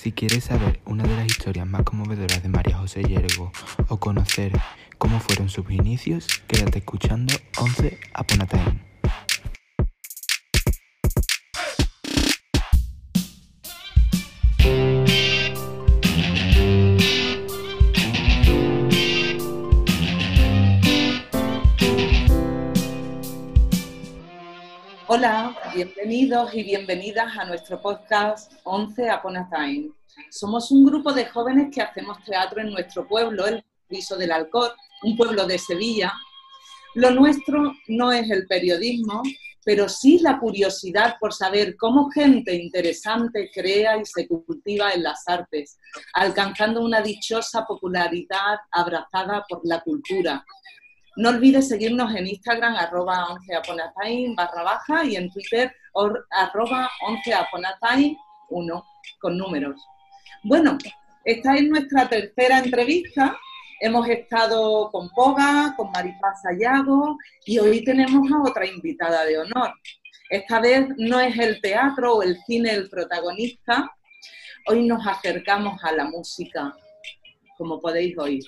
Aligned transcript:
Si 0.00 0.12
quieres 0.12 0.44
saber 0.44 0.80
una 0.86 1.04
de 1.04 1.14
las 1.14 1.26
historias 1.26 1.66
más 1.66 1.82
conmovedoras 1.82 2.42
de 2.42 2.48
María 2.48 2.78
José 2.78 3.02
Yergo 3.02 3.52
o 3.88 4.00
conocer 4.00 4.50
cómo 4.96 5.20
fueron 5.20 5.50
sus 5.50 5.70
inicios, 5.70 6.26
quédate 6.48 6.78
escuchando 6.78 7.34
11 7.58 7.98
Upon 8.18 8.40
a 8.40 8.46
Time. 8.46 8.89
Bienvenidos 25.80 26.52
y 26.52 26.62
bienvenidas 26.62 27.38
a 27.38 27.46
nuestro 27.46 27.80
podcast 27.80 28.52
11 28.64 29.14
Upon 29.14 29.38
a 29.38 29.48
Time. 29.48 29.88
Somos 30.30 30.70
un 30.70 30.84
grupo 30.84 31.10
de 31.10 31.24
jóvenes 31.24 31.74
que 31.74 31.80
hacemos 31.80 32.22
teatro 32.22 32.60
en 32.60 32.70
nuestro 32.70 33.08
pueblo, 33.08 33.46
el 33.46 33.64
Piso 33.88 34.18
del 34.18 34.30
Alcor, 34.30 34.74
un 35.04 35.16
pueblo 35.16 35.46
de 35.46 35.56
Sevilla. 35.58 36.12
Lo 36.96 37.12
nuestro 37.12 37.72
no 37.88 38.12
es 38.12 38.30
el 38.30 38.46
periodismo, 38.46 39.22
pero 39.64 39.88
sí 39.88 40.18
la 40.18 40.38
curiosidad 40.38 41.16
por 41.18 41.32
saber 41.32 41.74
cómo 41.78 42.10
gente 42.10 42.54
interesante 42.54 43.50
crea 43.50 43.96
y 43.96 44.04
se 44.04 44.28
cultiva 44.28 44.92
en 44.92 45.02
las 45.04 45.22
artes, 45.26 45.78
alcanzando 46.12 46.82
una 46.82 47.00
dichosa 47.00 47.64
popularidad 47.64 48.58
abrazada 48.70 49.46
por 49.48 49.62
la 49.64 49.80
cultura, 49.80 50.44
no 51.20 51.28
olvides 51.28 51.68
seguirnos 51.68 52.14
en 52.14 52.26
Instagram, 52.26 52.76
arroba 52.76 53.26
11aponatime 53.28 54.34
barra 54.34 54.62
baja 54.62 55.04
y 55.04 55.16
en 55.16 55.30
Twitter, 55.30 55.70
arroba 56.30 56.90
11aponatime 57.06 58.16
1 58.48 58.84
con 59.20 59.36
números. 59.36 59.86
Bueno, 60.42 60.78
esta 61.22 61.56
es 61.56 61.68
nuestra 61.68 62.08
tercera 62.08 62.60
entrevista. 62.60 63.36
Hemos 63.82 64.08
estado 64.08 64.90
con 64.90 65.10
Poga, 65.10 65.74
con 65.76 65.90
Maripaz 65.90 66.40
Sayago 66.40 67.18
y 67.44 67.58
hoy 67.58 67.84
tenemos 67.84 68.32
a 68.32 68.42
otra 68.42 68.64
invitada 68.64 69.26
de 69.26 69.40
honor. 69.40 69.74
Esta 70.30 70.58
vez 70.58 70.88
no 70.96 71.20
es 71.20 71.38
el 71.38 71.60
teatro 71.60 72.14
o 72.14 72.22
el 72.22 72.38
cine 72.46 72.72
el 72.72 72.88
protagonista, 72.88 73.90
hoy 74.68 74.86
nos 74.86 75.06
acercamos 75.06 75.84
a 75.84 75.92
la 75.92 76.04
música, 76.04 76.74
como 77.58 77.78
podéis 77.78 78.16
oír. 78.16 78.44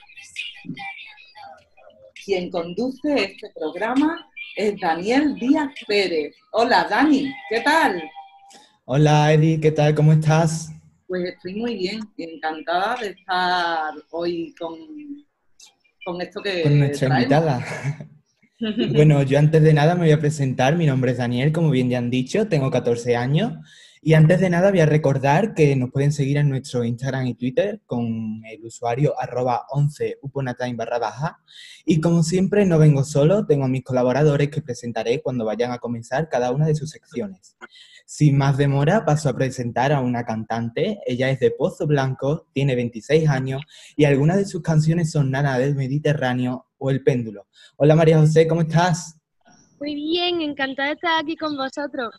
Quien 2.24 2.50
conduce 2.50 3.14
este 3.14 3.50
programa 3.54 4.28
es 4.56 4.78
Daniel 4.80 5.34
Díaz 5.34 5.72
Pérez. 5.88 6.34
Hola, 6.52 6.86
Dani, 6.88 7.32
¿qué 7.50 7.60
tal? 7.60 8.00
Hola, 8.84 9.32
Eddie, 9.32 9.60
¿qué 9.60 9.72
tal? 9.72 9.94
¿Cómo 9.94 10.12
estás? 10.12 10.70
Pues 11.08 11.24
estoy 11.24 11.56
muy 11.56 11.74
bien, 11.76 12.00
encantada 12.16 12.96
de 13.00 13.08
estar 13.08 13.92
hoy 14.10 14.54
con, 14.56 14.76
con 16.04 16.20
esto 16.20 16.40
que. 16.40 16.62
Con 16.62 16.78
nuestra 16.78 17.08
invitada. 17.08 17.64
bueno, 18.92 19.22
yo 19.24 19.38
antes 19.38 19.60
de 19.62 19.74
nada 19.74 19.94
me 19.94 20.02
voy 20.02 20.12
a 20.12 20.20
presentar. 20.20 20.76
Mi 20.76 20.86
nombre 20.86 21.12
es 21.12 21.18
Daniel, 21.18 21.50
como 21.50 21.70
bien 21.70 21.90
ya 21.90 21.98
han 21.98 22.10
dicho, 22.10 22.46
tengo 22.46 22.70
14 22.70 23.16
años 23.16 23.54
y 24.04 24.14
antes 24.14 24.40
de 24.40 24.50
nada 24.50 24.70
voy 24.70 24.80
a 24.80 24.86
recordar 24.86 25.54
que 25.54 25.76
nos 25.76 25.92
pueden 25.92 26.10
seguir 26.10 26.36
en 26.36 26.48
nuestro 26.48 26.82
Instagram 26.82 27.24
y 27.28 27.34
Twitter 27.34 27.80
con 27.86 28.42
el 28.50 28.64
usuario 28.64 29.14
arroba 29.16 29.64
11 29.70 30.18
uponatime 30.22 30.74
barra 30.74 30.98
baja. 30.98 31.38
Y 31.84 32.00
como 32.00 32.24
siempre 32.24 32.66
no 32.66 32.80
vengo 32.80 33.04
solo, 33.04 33.46
tengo 33.46 33.64
a 33.64 33.68
mis 33.68 33.84
colaboradores 33.84 34.50
que 34.50 34.60
presentaré 34.60 35.22
cuando 35.22 35.44
vayan 35.44 35.70
a 35.70 35.78
comenzar 35.78 36.28
cada 36.28 36.50
una 36.50 36.66
de 36.66 36.74
sus 36.74 36.90
secciones. 36.90 37.56
Sin 38.04 38.36
más 38.36 38.56
demora, 38.56 39.04
paso 39.04 39.28
a 39.28 39.36
presentar 39.36 39.92
a 39.92 40.00
una 40.00 40.24
cantante. 40.24 40.98
Ella 41.06 41.30
es 41.30 41.38
de 41.38 41.52
Pozo 41.52 41.86
Blanco, 41.86 42.48
tiene 42.52 42.74
26 42.74 43.28
años 43.28 43.62
y 43.94 44.04
algunas 44.04 44.36
de 44.36 44.46
sus 44.46 44.62
canciones 44.62 45.12
son 45.12 45.30
Nana 45.30 45.60
del 45.60 45.76
Mediterráneo 45.76 46.66
o 46.76 46.90
El 46.90 47.04
Péndulo. 47.04 47.46
Hola 47.76 47.94
María 47.94 48.18
José, 48.18 48.48
¿cómo 48.48 48.62
estás? 48.62 49.16
Muy 49.78 49.94
bien, 49.94 50.42
encantada 50.42 50.88
de 50.88 50.94
estar 50.94 51.22
aquí 51.22 51.36
con 51.36 51.56
vosotros. 51.56 52.10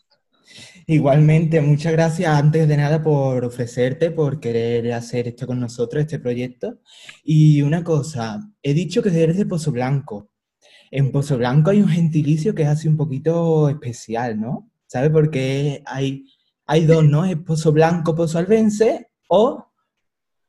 Igualmente, 0.87 1.61
muchas 1.61 1.93
gracias 1.93 2.33
antes 2.33 2.67
de 2.67 2.77
nada 2.77 3.01
por 3.01 3.45
ofrecerte, 3.45 4.11
por 4.11 4.39
querer 4.39 4.91
hacer 4.93 5.27
esto 5.27 5.47
con 5.47 5.59
nosotros, 5.59 6.01
este 6.01 6.19
proyecto. 6.19 6.79
Y 7.23 7.61
una 7.61 7.83
cosa, 7.83 8.39
he 8.61 8.73
dicho 8.73 9.01
que 9.01 9.09
eres 9.09 9.37
de 9.37 9.45
Pozo 9.45 9.71
Blanco. 9.71 10.29
En 10.91 11.11
Pozo 11.11 11.37
Blanco 11.37 11.71
hay 11.71 11.81
un 11.81 11.89
gentilicio 11.89 12.53
que 12.53 12.63
es 12.63 12.67
así 12.67 12.87
un 12.87 12.97
poquito 12.97 13.69
especial, 13.69 14.39
¿no? 14.39 14.69
¿Sabes? 14.85 15.09
Porque 15.09 15.81
hay, 15.85 16.25
hay 16.65 16.85
dos, 16.85 17.03
¿no? 17.03 17.25
Es 17.25 17.37
Pozo 17.37 17.71
Blanco, 17.71 18.15
Pozo 18.15 18.37
Albense 18.37 19.09
o... 19.27 19.65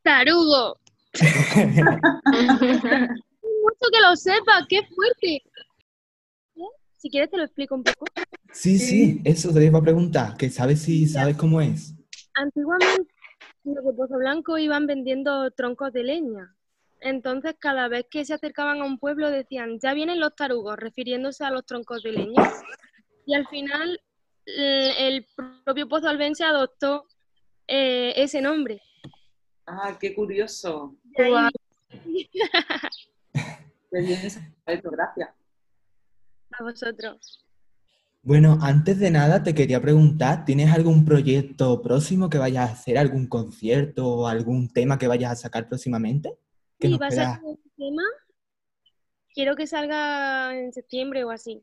Tarugo. 0.03 0.77
Mucho 3.65 3.89
que 3.91 4.01
lo 4.01 4.17
sepa, 4.17 4.67
qué 4.69 4.83
fuerte. 4.95 5.43
Si 7.05 7.11
quieres 7.11 7.31
te 7.31 7.37
lo 7.37 7.45
explico 7.45 7.75
un 7.75 7.85
poco. 7.85 8.07
Sí, 8.51 8.79
sí, 8.79 9.21
eso 9.25 9.53
te 9.53 9.63
iba 9.63 9.79
a 9.79 9.83
preguntar, 9.83 10.39
que 10.39 10.49
sabes 10.49 10.81
si 10.81 11.07
sabes 11.07 11.37
cómo 11.37 11.61
es. 11.61 11.95
Antiguamente 12.33 13.13
los 13.63 13.85
de 13.85 13.93
Pozo 13.93 14.17
Blanco 14.17 14.57
iban 14.57 14.87
vendiendo 14.87 15.51
troncos 15.51 15.93
de 15.93 16.03
leña. 16.03 16.57
Entonces, 17.03 17.57
cada 17.59 17.89
vez 17.89 18.07
que 18.11 18.25
se 18.25 18.33
acercaban 18.33 18.81
a 18.81 18.87
un 18.87 18.99
pueblo 18.99 19.31
decían, 19.31 19.79
ya 19.81 19.93
vienen 19.93 20.19
los 20.19 20.35
tarugos, 20.35 20.79
refiriéndose 20.79 21.45
a 21.45 21.51
los 21.51 21.67
troncos 21.67 22.03
de 22.03 22.13
leña. 22.13 22.51
Y 23.27 23.35
al 23.35 23.47
final, 23.49 24.01
el 24.47 25.27
propio 25.63 25.87
Pozo 25.87 26.09
Albense 26.09 26.43
adoptó 26.43 27.05
eh, 27.69 28.15
ese 28.17 28.41
nombre. 28.41 28.81
Ah, 29.67 29.95
qué 30.01 30.15
curioso. 30.15 30.97
Qué 31.15 31.25
bien 33.93 34.21
gracias 34.83 35.29
a 36.59 36.63
vosotros. 36.63 37.45
Bueno, 38.23 38.59
antes 38.63 38.99
de 38.99 39.11
nada 39.11 39.43
te 39.43 39.55
quería 39.55 39.83
preguntar, 39.83 40.47
¿tienes 40.47 40.73
algún 40.73 41.05
proyecto 41.05 41.83
próximo 41.83 42.31
que 42.31 42.39
vayas 42.39 42.71
a 42.71 42.73
hacer, 42.73 42.97
algún 42.97 43.27
concierto 43.27 44.09
o 44.09 44.27
algún 44.27 44.73
tema 44.73 44.99
que 44.99 45.09
vayas 45.09 45.33
a 45.33 45.37
sacar 45.37 45.69
próximamente? 45.69 46.39
Sí, 46.81 46.97
va 46.97 47.09
a 47.09 47.41
un 47.43 47.61
tema. 47.77 48.03
Quiero 49.35 49.57
que 49.57 49.67
salga 49.67 50.59
en 50.59 50.73
septiembre 50.73 51.25
o 51.25 51.31
así. 51.31 51.63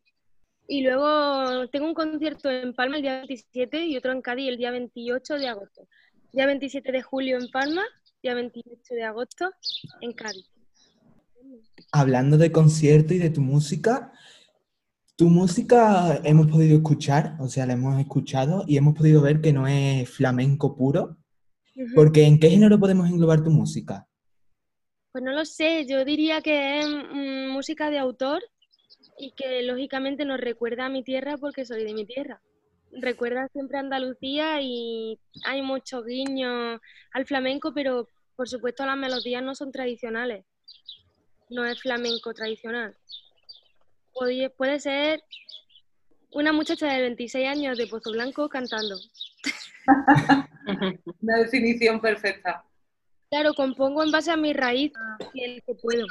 Y 0.67 0.83
luego 0.83 1.67
tengo 1.69 1.87
un 1.87 1.95
concierto 1.95 2.51
en 2.51 2.73
Palma 2.73 2.97
el 2.97 3.01
día 3.01 3.17
27 3.27 3.85
y 3.87 3.97
otro 3.97 4.11
en 4.11 4.21
Cádiz 4.21 4.49
el 4.49 4.57
día 4.57 4.69
28 4.69 5.35
de 5.39 5.47
agosto. 5.47 5.87
Día 6.31 6.45
27 6.45 6.91
de 6.91 7.01
julio 7.01 7.39
en 7.39 7.49
Palma, 7.49 7.83
día 8.21 8.35
28 8.35 8.93
de 8.93 9.03
agosto 9.03 9.49
en 9.99 10.13
Cádiz. 10.13 10.45
Hablando 11.91 12.37
de 12.37 12.51
concierto 12.51 13.15
y 13.15 13.17
de 13.17 13.31
tu 13.31 13.41
música, 13.41 14.13
tu 15.15 15.29
música 15.29 16.19
hemos 16.23 16.47
podido 16.47 16.77
escuchar, 16.77 17.35
o 17.39 17.47
sea, 17.47 17.65
la 17.65 17.73
hemos 17.73 17.99
escuchado 17.99 18.63
y 18.67 18.77
hemos 18.77 18.95
podido 18.95 19.21
ver 19.21 19.41
que 19.41 19.53
no 19.53 19.67
es 19.67 20.09
flamenco 20.09 20.75
puro. 20.75 21.17
Porque 21.95 22.25
¿en 22.25 22.39
qué 22.39 22.49
género 22.49 22.79
podemos 22.79 23.09
englobar 23.09 23.43
tu 23.43 23.49
música? 23.49 24.07
Pues 25.11 25.23
no 25.23 25.31
lo 25.31 25.45
sé, 25.45 25.85
yo 25.87 26.05
diría 26.05 26.41
que 26.41 26.79
es 26.79 26.87
mm, 26.87 27.51
música 27.51 27.89
de 27.89 27.97
autor 27.97 28.43
y 29.17 29.31
que 29.31 29.63
lógicamente 29.63 30.25
nos 30.25 30.39
recuerda 30.39 30.85
a 30.85 30.89
mi 30.89 31.03
tierra 31.03 31.37
porque 31.37 31.65
soy 31.65 31.83
de 31.83 31.93
mi 31.93 32.05
tierra. 32.05 32.41
Recuerda 32.91 33.47
siempre 33.49 33.77
a 33.77 33.81
Andalucía 33.81 34.61
y 34.61 35.19
hay 35.45 35.61
muchos 35.61 36.05
guiños 36.05 36.79
al 37.13 37.25
flamenco, 37.25 37.73
pero 37.73 38.07
por 38.35 38.49
supuesto 38.49 38.85
las 38.85 38.97
melodías 38.97 39.43
no 39.43 39.55
son 39.55 39.71
tradicionales. 39.71 40.45
No 41.49 41.65
es 41.65 41.81
flamenco 41.81 42.33
tradicional 42.33 42.95
puede 44.57 44.79
ser 44.79 45.21
una 46.33 46.53
muchacha 46.53 46.87
de 46.87 47.01
26 47.01 47.47
años 47.47 47.77
de 47.77 47.87
Pozo 47.87 48.11
Blanco 48.11 48.47
cantando. 48.49 48.95
Una 51.21 51.37
definición 51.37 51.99
perfecta. 51.99 52.63
Claro, 53.29 53.53
compongo 53.53 54.03
en 54.03 54.11
base 54.11 54.31
a 54.31 54.37
mi 54.37 54.53
raíz 54.53 54.91
y 55.33 55.43
el 55.43 55.63
que 55.63 55.73
puedo. 55.75 56.05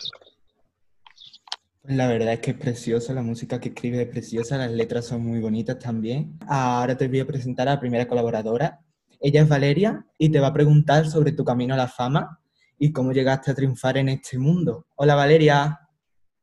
La 1.85 2.09
verdad 2.09 2.35
es 2.35 2.41
que 2.41 2.51
es 2.53 2.57
preciosa, 2.57 3.15
la 3.15 3.23
música 3.23 3.59
que 3.59 3.71
escribe 3.71 4.03
es 4.03 4.09
preciosa, 4.09 4.59
las 4.59 4.71
letras 4.71 5.07
son 5.07 5.25
muy 5.25 5.41
bonitas 5.41 5.79
también. 5.79 6.39
Ahora 6.47 6.97
te 6.97 7.09
voy 7.09 7.21
a 7.21 7.27
presentar 7.27 7.69
a 7.69 7.75
la 7.75 7.81
primera 7.81 8.07
colaboradora. 8.07 8.81
Ella 9.21 9.43
es 9.43 9.49
Valeria 9.49 10.05
y 10.19 10.31
te 10.31 10.41
va 10.41 10.49
a 10.49 10.53
preguntar 10.53 11.07
sobre 11.07 11.33
tu 11.33 11.45
camino 11.45 11.75
a 11.75 11.79
la 11.79 11.89
fama 11.89 12.41
y 12.79 12.93
cómo 12.93 13.13
llegaste 13.13 13.51
a 13.51 13.55
triunfar 13.55 13.99
en 13.99 14.11
este 14.11 14.39
mundo. 14.39 14.87
Hola 14.97 15.15
Valeria. 15.15 15.79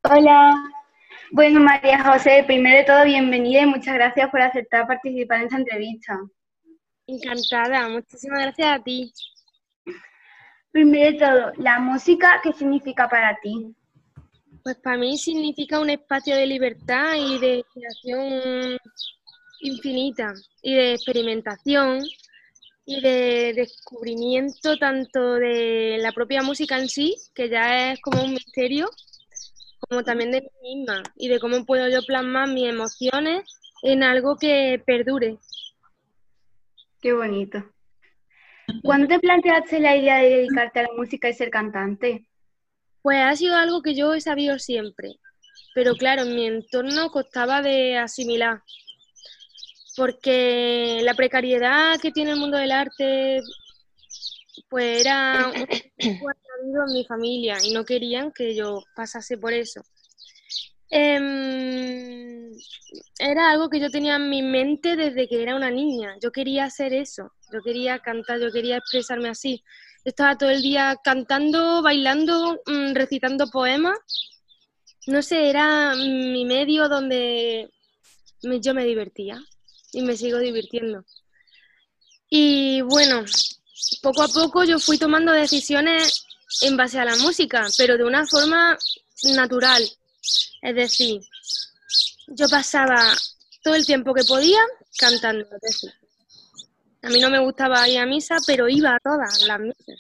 Hola. 0.04 0.77
Bueno, 1.32 1.60
María 1.60 2.04
José, 2.04 2.44
primero 2.48 2.78
de 2.78 2.84
todo, 2.86 3.04
bienvenida 3.04 3.62
y 3.62 3.66
muchas 3.66 3.96
gracias 3.96 4.30
por 4.30 4.42
aceptar 4.42 4.88
participar 4.88 5.40
en 5.40 5.46
esta 5.46 5.58
entrevista. 5.58 6.20
Encantada, 7.06 7.90
muchísimas 7.90 8.44
gracias 8.44 8.80
a 8.80 8.84
ti. 8.84 9.12
Primero 10.72 11.12
de 11.12 11.18
todo, 11.18 11.52
la 11.58 11.80
música, 11.80 12.40
¿qué 12.42 12.54
significa 12.54 13.10
para 13.10 13.38
ti? 13.42 13.76
Pues 14.64 14.78
para 14.78 14.98
mí 14.98 15.18
significa 15.18 15.82
un 15.82 15.90
espacio 15.90 16.34
de 16.34 16.46
libertad 16.46 17.16
y 17.16 17.40
de 17.40 17.66
creación 17.74 18.78
infinita 19.60 20.34
y 20.62 20.76
de 20.76 20.94
experimentación 20.94 22.04
y 22.86 23.02
de 23.02 23.54
descubrimiento 23.54 24.78
tanto 24.78 25.34
de 25.34 25.98
la 26.00 26.14
propia 26.14 26.42
música 26.42 26.78
en 26.78 26.88
sí, 26.88 27.18
que 27.36 27.50
ya 27.50 27.92
es 27.92 28.00
como 28.00 28.24
un 28.24 28.32
misterio, 28.32 28.90
como 29.88 30.04
también 30.04 30.32
de 30.32 30.42
mí 30.42 30.76
misma 30.76 31.04
y 31.16 31.28
de 31.30 31.40
cómo 31.40 31.66
puedo 31.66 31.88
yo 31.90 32.02
plasmar 32.06 32.50
mis 32.50 32.70
emociones 32.70 33.44
en 33.84 34.04
algo 34.04 34.38
que 34.38 34.82
perdure. 34.86 35.38
Qué 37.02 37.14
bonito. 37.14 37.64
¿Cuándo 38.84 39.08
te 39.08 39.20
planteaste 39.20 39.80
la 39.80 39.96
idea 39.96 40.18
de 40.18 40.30
dedicarte 40.30 40.80
a 40.80 40.84
la 40.84 40.94
música 40.98 41.30
y 41.30 41.34
ser 41.34 41.50
cantante? 41.50 42.28
Pues 43.02 43.20
ha 43.20 43.36
sido 43.36 43.56
algo 43.56 43.82
que 43.82 43.96
yo 43.96 44.14
he 44.14 44.20
sabido 44.20 44.60
siempre, 44.60 45.16
pero 45.74 45.96
claro, 45.96 46.24
en 46.24 46.36
mi 46.36 46.46
entorno 46.48 47.10
costaba 47.10 47.62
de 47.62 47.98
asimilar 47.98 48.62
porque 49.98 51.00
la 51.02 51.16
precariedad 51.16 52.00
que 52.00 52.12
tiene 52.12 52.32
el 52.32 52.40
mundo 52.40 52.58
del 52.58 52.72
arte 52.72 53.42
pues 54.70 55.02
era 55.02 55.52
un 55.54 55.68
en 56.88 56.94
mi 56.94 57.06
familia 57.06 57.58
y 57.64 57.74
no 57.74 57.86
querían 57.86 58.32
que 58.32 58.56
yo 58.56 58.84
pasase 58.96 59.38
por 59.38 59.54
eso. 59.54 59.82
Em, 60.90 62.52
era 63.20 63.52
algo 63.52 63.70
que 63.70 63.80
yo 63.80 63.90
tenía 63.90 64.16
en 64.16 64.30
mi 64.30 64.42
mente 64.42 64.96
desde 64.96 65.28
que 65.28 65.42
era 65.42 65.56
una 65.56 65.70
niña. 65.70 66.16
Yo 66.22 66.32
quería 66.32 66.66
hacer 66.66 66.94
eso, 66.94 67.32
yo 67.52 67.62
quería 67.62 68.00
cantar, 68.00 68.40
yo 68.40 68.52
quería 68.52 68.78
expresarme 68.78 69.30
así. 69.30 69.64
estaba 70.06 70.38
todo 70.38 70.50
el 70.52 70.62
día 70.62 70.98
cantando, 71.04 71.82
bailando, 71.82 72.62
mm, 72.66 72.94
recitando 72.94 73.50
poemas. 73.50 73.98
No 75.08 75.22
sé, 75.22 75.50
era 75.50 75.96
mi 75.96 76.46
medio 76.46 76.88
donde 76.88 77.70
yo 78.42 78.74
me 78.74 78.86
divertía 78.86 79.40
y 79.92 80.02
me 80.04 80.16
sigo 80.16 80.40
divirtiendo. 80.40 81.04
Y 82.30 82.82
bueno, 82.82 83.26
poco 84.02 84.24
a 84.24 84.28
poco 84.28 84.64
yo 84.64 84.80
fui 84.80 84.98
tomando 84.98 85.32
decisiones 85.32 86.26
en 86.62 86.78
base 86.78 87.00
a 87.00 87.06
la 87.06 87.16
música, 87.18 87.68
pero 87.78 87.98
de 87.98 88.04
una 88.04 88.26
forma 88.26 88.78
natural. 89.36 89.84
Es 90.62 90.76
decir, 90.76 91.22
yo 92.28 92.48
pasaba 92.50 93.14
todo 93.64 93.76
el 93.76 93.86
tiempo 93.86 94.14
que 94.14 94.24
podía 94.24 94.60
cantando. 94.98 95.46
a 97.04 97.10
mí 97.10 97.20
no 97.20 97.30
me 97.30 97.40
gustaba 97.40 97.88
ir 97.88 98.00
a 98.00 98.06
misa, 98.06 98.38
pero 98.46 98.68
iba 98.68 98.96
a 98.96 99.00
todas 99.00 99.42
las 99.44 99.60
misas. 99.60 100.00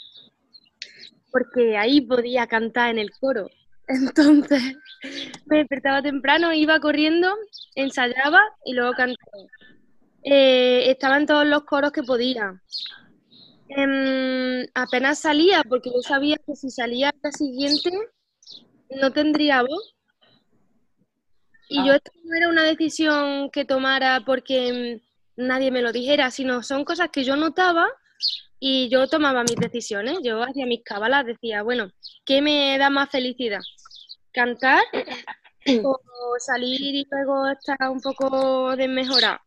Porque 1.31 1.77
ahí 1.77 2.01
podía 2.01 2.47
cantar 2.47 2.91
en 2.91 2.99
el 2.99 3.11
coro. 3.11 3.49
Entonces 3.87 4.61
me 5.45 5.57
despertaba 5.57 6.01
temprano, 6.01 6.53
iba 6.53 6.79
corriendo, 6.79 7.33
ensayaba 7.75 8.41
y 8.65 8.73
luego 8.73 8.93
cantaba 8.93 9.43
eh, 10.29 10.91
estaba 10.91 11.17
en 11.17 11.25
todos 11.25 11.45
los 11.45 11.63
coros 11.63 11.91
que 11.91 12.03
podía. 12.03 12.61
Em, 13.69 14.65
apenas 14.73 15.19
salía, 15.19 15.63
porque 15.67 15.91
yo 15.93 16.01
sabía 16.01 16.37
que 16.45 16.55
si 16.55 16.69
salía 16.69 17.09
al 17.09 17.21
día 17.21 17.31
siguiente 17.31 17.91
no 18.89 19.11
tendría 19.11 19.61
voz. 19.61 19.95
Y 21.69 21.85
yo 21.85 21.93
ah. 21.93 21.95
esto 21.97 22.11
no 22.23 22.35
era 22.35 22.49
una 22.49 22.63
decisión 22.63 23.49
que 23.51 23.65
tomara 23.65 24.23
porque 24.25 25.01
nadie 25.35 25.71
me 25.71 25.81
lo 25.81 25.91
dijera, 25.91 26.31
sino 26.31 26.63
son 26.63 26.85
cosas 26.85 27.09
que 27.11 27.23
yo 27.23 27.35
notaba 27.35 27.87
y 28.59 28.89
yo 28.89 29.07
tomaba 29.07 29.43
mis 29.43 29.57
decisiones. 29.57 30.19
Yo 30.23 30.41
hacía 30.43 30.65
mis 30.65 30.83
cábalas, 30.83 31.25
decía, 31.25 31.63
bueno, 31.63 31.91
¿qué 32.25 32.41
me 32.41 32.77
da 32.77 32.89
más 32.89 33.09
felicidad? 33.09 33.61
¿Cantar 34.31 34.81
o 35.83 35.99
salir 36.39 36.81
y 36.81 37.07
luego 37.11 37.47
estar 37.49 37.89
un 37.89 37.99
poco 37.99 38.75
desmejorado? 38.75 39.39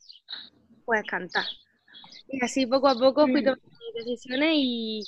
pues 0.90 1.04
cantar. 1.06 1.44
Y 2.26 2.44
así 2.44 2.66
poco 2.66 2.88
a 2.88 2.96
poco 2.96 3.28
fui 3.28 3.42
mm. 3.42 3.44
Decisiones 3.94 4.52
y 4.54 5.02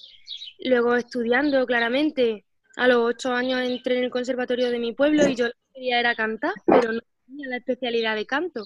luego 0.65 0.97
estudiando 0.97 1.65
claramente. 1.67 2.45
A 2.77 2.89
los 2.89 2.99
ocho 2.99 3.33
años 3.33 3.61
entré 3.61 3.99
en 3.99 4.05
el 4.05 4.11
conservatorio 4.11 4.71
de 4.71 4.79
mi 4.79 4.93
pueblo 4.93 5.29
y 5.29 5.35
yo 5.35 5.47
lo 5.47 5.53
que 5.53 5.75
quería 5.75 6.01
era 6.01 6.15
cantar, 6.15 6.55
pero 6.67 6.93
no 6.93 7.01
tenía 7.27 7.49
la 7.49 7.57
especialidad 7.59 8.17
de 8.17 8.27
canto. 8.27 8.65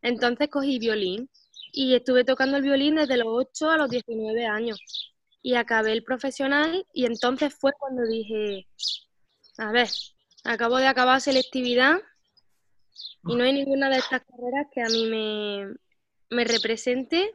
Entonces 0.00 0.48
cogí 0.48 0.78
violín 0.78 1.28
y 1.72 1.94
estuve 1.94 2.24
tocando 2.24 2.56
el 2.56 2.62
violín 2.62 2.94
desde 2.94 3.18
los 3.18 3.26
8 3.28 3.70
a 3.70 3.76
los 3.76 3.90
19 3.90 4.46
años. 4.46 4.78
Y 5.42 5.56
acabé 5.56 5.92
el 5.92 6.04
profesional 6.04 6.86
y 6.94 7.04
entonces 7.04 7.54
fue 7.54 7.72
cuando 7.78 8.02
dije, 8.06 8.66
a 9.58 9.72
ver, 9.72 9.88
acabo 10.44 10.78
de 10.78 10.86
acabar 10.86 11.20
selectividad 11.20 11.98
y 13.26 13.34
no 13.34 13.44
hay 13.44 13.52
ninguna 13.52 13.90
de 13.90 13.98
estas 13.98 14.22
carreras 14.24 14.66
que 14.72 14.82
a 14.82 14.86
mí 14.86 15.06
me, 15.06 15.74
me 16.30 16.44
represente, 16.44 17.34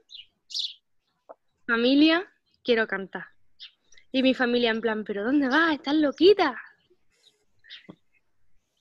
familia, 1.70 2.28
quiero 2.64 2.88
cantar. 2.88 3.26
Y 4.12 4.24
mi 4.24 4.34
familia 4.34 4.72
en 4.72 4.82
plan, 4.82 5.04
¿pero 5.04 5.24
dónde 5.24 5.48
vas? 5.48 5.76
¿Estás 5.76 5.94
loquita? 5.94 6.60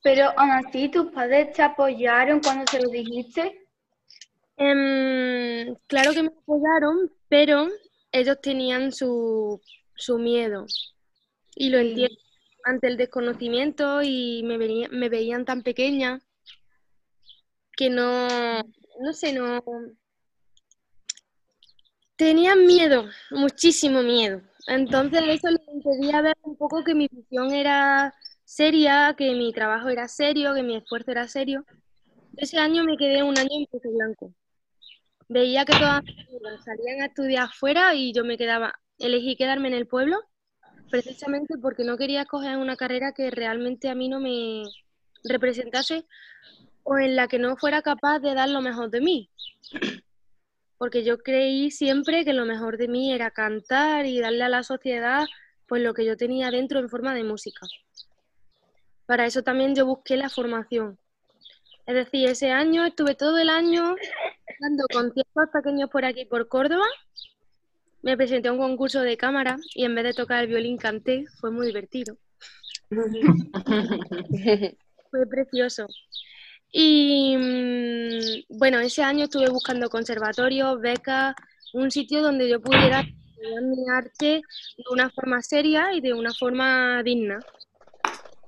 Pero 0.02 0.30
aún 0.38 0.50
así, 0.52 0.88
¿tus 0.88 1.12
padres 1.12 1.52
te 1.52 1.62
apoyaron 1.62 2.40
cuando 2.40 2.64
se 2.70 2.80
lo 2.80 2.88
dijiste? 2.88 3.66
Em, 4.56 5.74
claro 5.86 6.14
que 6.14 6.22
me 6.22 6.28
apoyaron, 6.28 7.12
pero 7.28 7.68
ellos 8.10 8.40
tenían 8.40 8.90
su, 8.90 9.60
su 9.94 10.18
miedo. 10.18 10.64
Y 11.54 11.68
lo 11.68 11.78
entiendo 11.78 12.16
ante 12.64 12.86
el 12.86 12.96
desconocimiento 12.96 14.00
y 14.02 14.42
me, 14.44 14.56
me 14.56 15.08
veían 15.10 15.44
tan 15.44 15.62
pequeña 15.62 16.20
que 17.76 17.90
no, 17.90 18.26
no 19.00 19.12
sé, 19.12 19.34
no, 19.34 19.62
Tenían 22.18 22.66
miedo, 22.66 23.04
muchísimo 23.30 24.02
miedo. 24.02 24.42
Entonces 24.66 25.22
eso 25.28 25.50
les 25.50 25.68
impedía 25.68 26.20
ver 26.20 26.36
un 26.42 26.56
poco 26.56 26.82
que 26.82 26.92
mi 26.92 27.06
visión 27.06 27.52
era 27.52 28.12
seria, 28.44 29.14
que 29.16 29.36
mi 29.36 29.52
trabajo 29.52 29.88
era 29.88 30.08
serio, 30.08 30.52
que 30.52 30.64
mi 30.64 30.74
esfuerzo 30.74 31.12
era 31.12 31.28
serio. 31.28 31.64
Ese 32.36 32.58
año 32.58 32.82
me 32.82 32.96
quedé 32.96 33.22
un 33.22 33.38
año 33.38 33.48
en 33.52 33.66
Puerto 33.66 33.88
Blanco. 33.92 34.34
Veía 35.28 35.64
que 35.64 35.74
todas 35.74 36.02
salían 36.64 37.02
a 37.02 37.06
estudiar 37.06 37.44
afuera 37.44 37.94
y 37.94 38.12
yo 38.12 38.24
me 38.24 38.36
quedaba, 38.36 38.74
elegí 38.98 39.36
quedarme 39.36 39.68
en 39.68 39.74
el 39.74 39.86
pueblo 39.86 40.18
precisamente 40.90 41.54
porque 41.62 41.84
no 41.84 41.96
quería 41.96 42.22
escoger 42.22 42.56
una 42.56 42.74
carrera 42.74 43.12
que 43.12 43.30
realmente 43.30 43.90
a 43.90 43.94
mí 43.94 44.08
no 44.08 44.18
me 44.18 44.64
representase 45.22 46.04
o 46.82 46.98
en 46.98 47.14
la 47.14 47.28
que 47.28 47.38
no 47.38 47.56
fuera 47.56 47.80
capaz 47.80 48.18
de 48.18 48.34
dar 48.34 48.48
lo 48.48 48.60
mejor 48.60 48.90
de 48.90 49.02
mí 49.02 49.30
porque 50.78 51.04
yo 51.04 51.18
creí 51.18 51.70
siempre 51.70 52.24
que 52.24 52.32
lo 52.32 52.46
mejor 52.46 52.78
de 52.78 52.88
mí 52.88 53.12
era 53.12 53.30
cantar 53.30 54.06
y 54.06 54.20
darle 54.20 54.44
a 54.44 54.48
la 54.48 54.62
sociedad 54.62 55.26
pues 55.66 55.82
lo 55.82 55.92
que 55.92 56.04
yo 56.04 56.16
tenía 56.16 56.50
dentro 56.50 56.78
en 56.78 56.88
forma 56.88 57.14
de 57.14 57.24
música. 57.24 57.66
Para 59.06 59.26
eso 59.26 59.42
también 59.42 59.74
yo 59.74 59.84
busqué 59.84 60.16
la 60.16 60.30
formación. 60.30 60.98
Es 61.86 61.94
decir, 61.94 62.28
ese 62.28 62.50
año 62.50 62.84
estuve 62.84 63.14
todo 63.14 63.38
el 63.38 63.48
año 63.48 63.96
dando 64.60 64.84
conciertos 64.92 65.48
pequeños 65.52 65.90
por 65.90 66.04
aquí, 66.04 66.24
por 66.26 66.46
Córdoba. 66.48 66.86
Me 68.02 68.16
presenté 68.16 68.48
a 68.48 68.52
un 68.52 68.58
concurso 68.58 69.00
de 69.00 69.16
cámara 69.16 69.56
y 69.74 69.84
en 69.84 69.94
vez 69.94 70.04
de 70.04 70.12
tocar 70.12 70.42
el 70.44 70.48
violín 70.48 70.76
canté. 70.76 71.24
Fue 71.40 71.50
muy 71.50 71.66
divertido. 71.66 72.16
Fue 75.10 75.26
precioso. 75.26 75.86
Y 76.70 77.36
mm, 77.36 78.58
bueno, 78.58 78.80
ese 78.80 79.02
año 79.02 79.24
estuve 79.24 79.48
buscando 79.48 79.88
conservatorios, 79.88 80.80
becas, 80.80 81.34
un 81.72 81.90
sitio 81.90 82.22
donde 82.22 82.48
yo 82.48 82.60
pudiera 82.60 83.00
estudiar 83.00 83.62
mi 83.62 83.88
arte 83.90 84.42
de 84.76 84.84
una 84.90 85.10
forma 85.10 85.42
seria 85.42 85.92
y 85.94 86.00
de 86.00 86.12
una 86.12 86.32
forma 86.32 87.02
digna. 87.02 87.38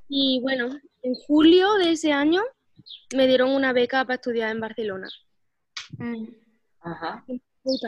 Y 0.09 0.41
bueno, 0.43 0.69
en 1.03 1.15
julio 1.15 1.75
de 1.75 1.93
ese 1.93 2.13
año 2.13 2.43
me 3.15 3.27
dieron 3.27 3.51
una 3.51 3.73
beca 3.73 4.05
para 4.05 4.17
estudiar 4.17 4.51
en 4.51 4.61
Barcelona. 4.61 5.09
Mm. 5.99 6.27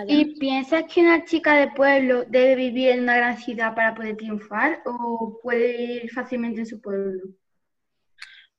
¿Y 0.07 0.39
piensas 0.39 0.85
que 0.93 1.01
una 1.01 1.25
chica 1.25 1.55
de 1.55 1.71
pueblo 1.71 2.25
debe 2.29 2.57
vivir 2.57 2.91
en 2.91 3.03
una 3.05 3.17
gran 3.17 3.39
ciudad 3.39 3.75
para 3.75 3.95
poder 3.95 4.17
triunfar 4.17 4.83
o 4.85 5.39
puede 5.43 6.03
ir 6.05 6.11
fácilmente 6.11 6.61
en 6.61 6.67
su 6.67 6.81
pueblo? 6.81 7.23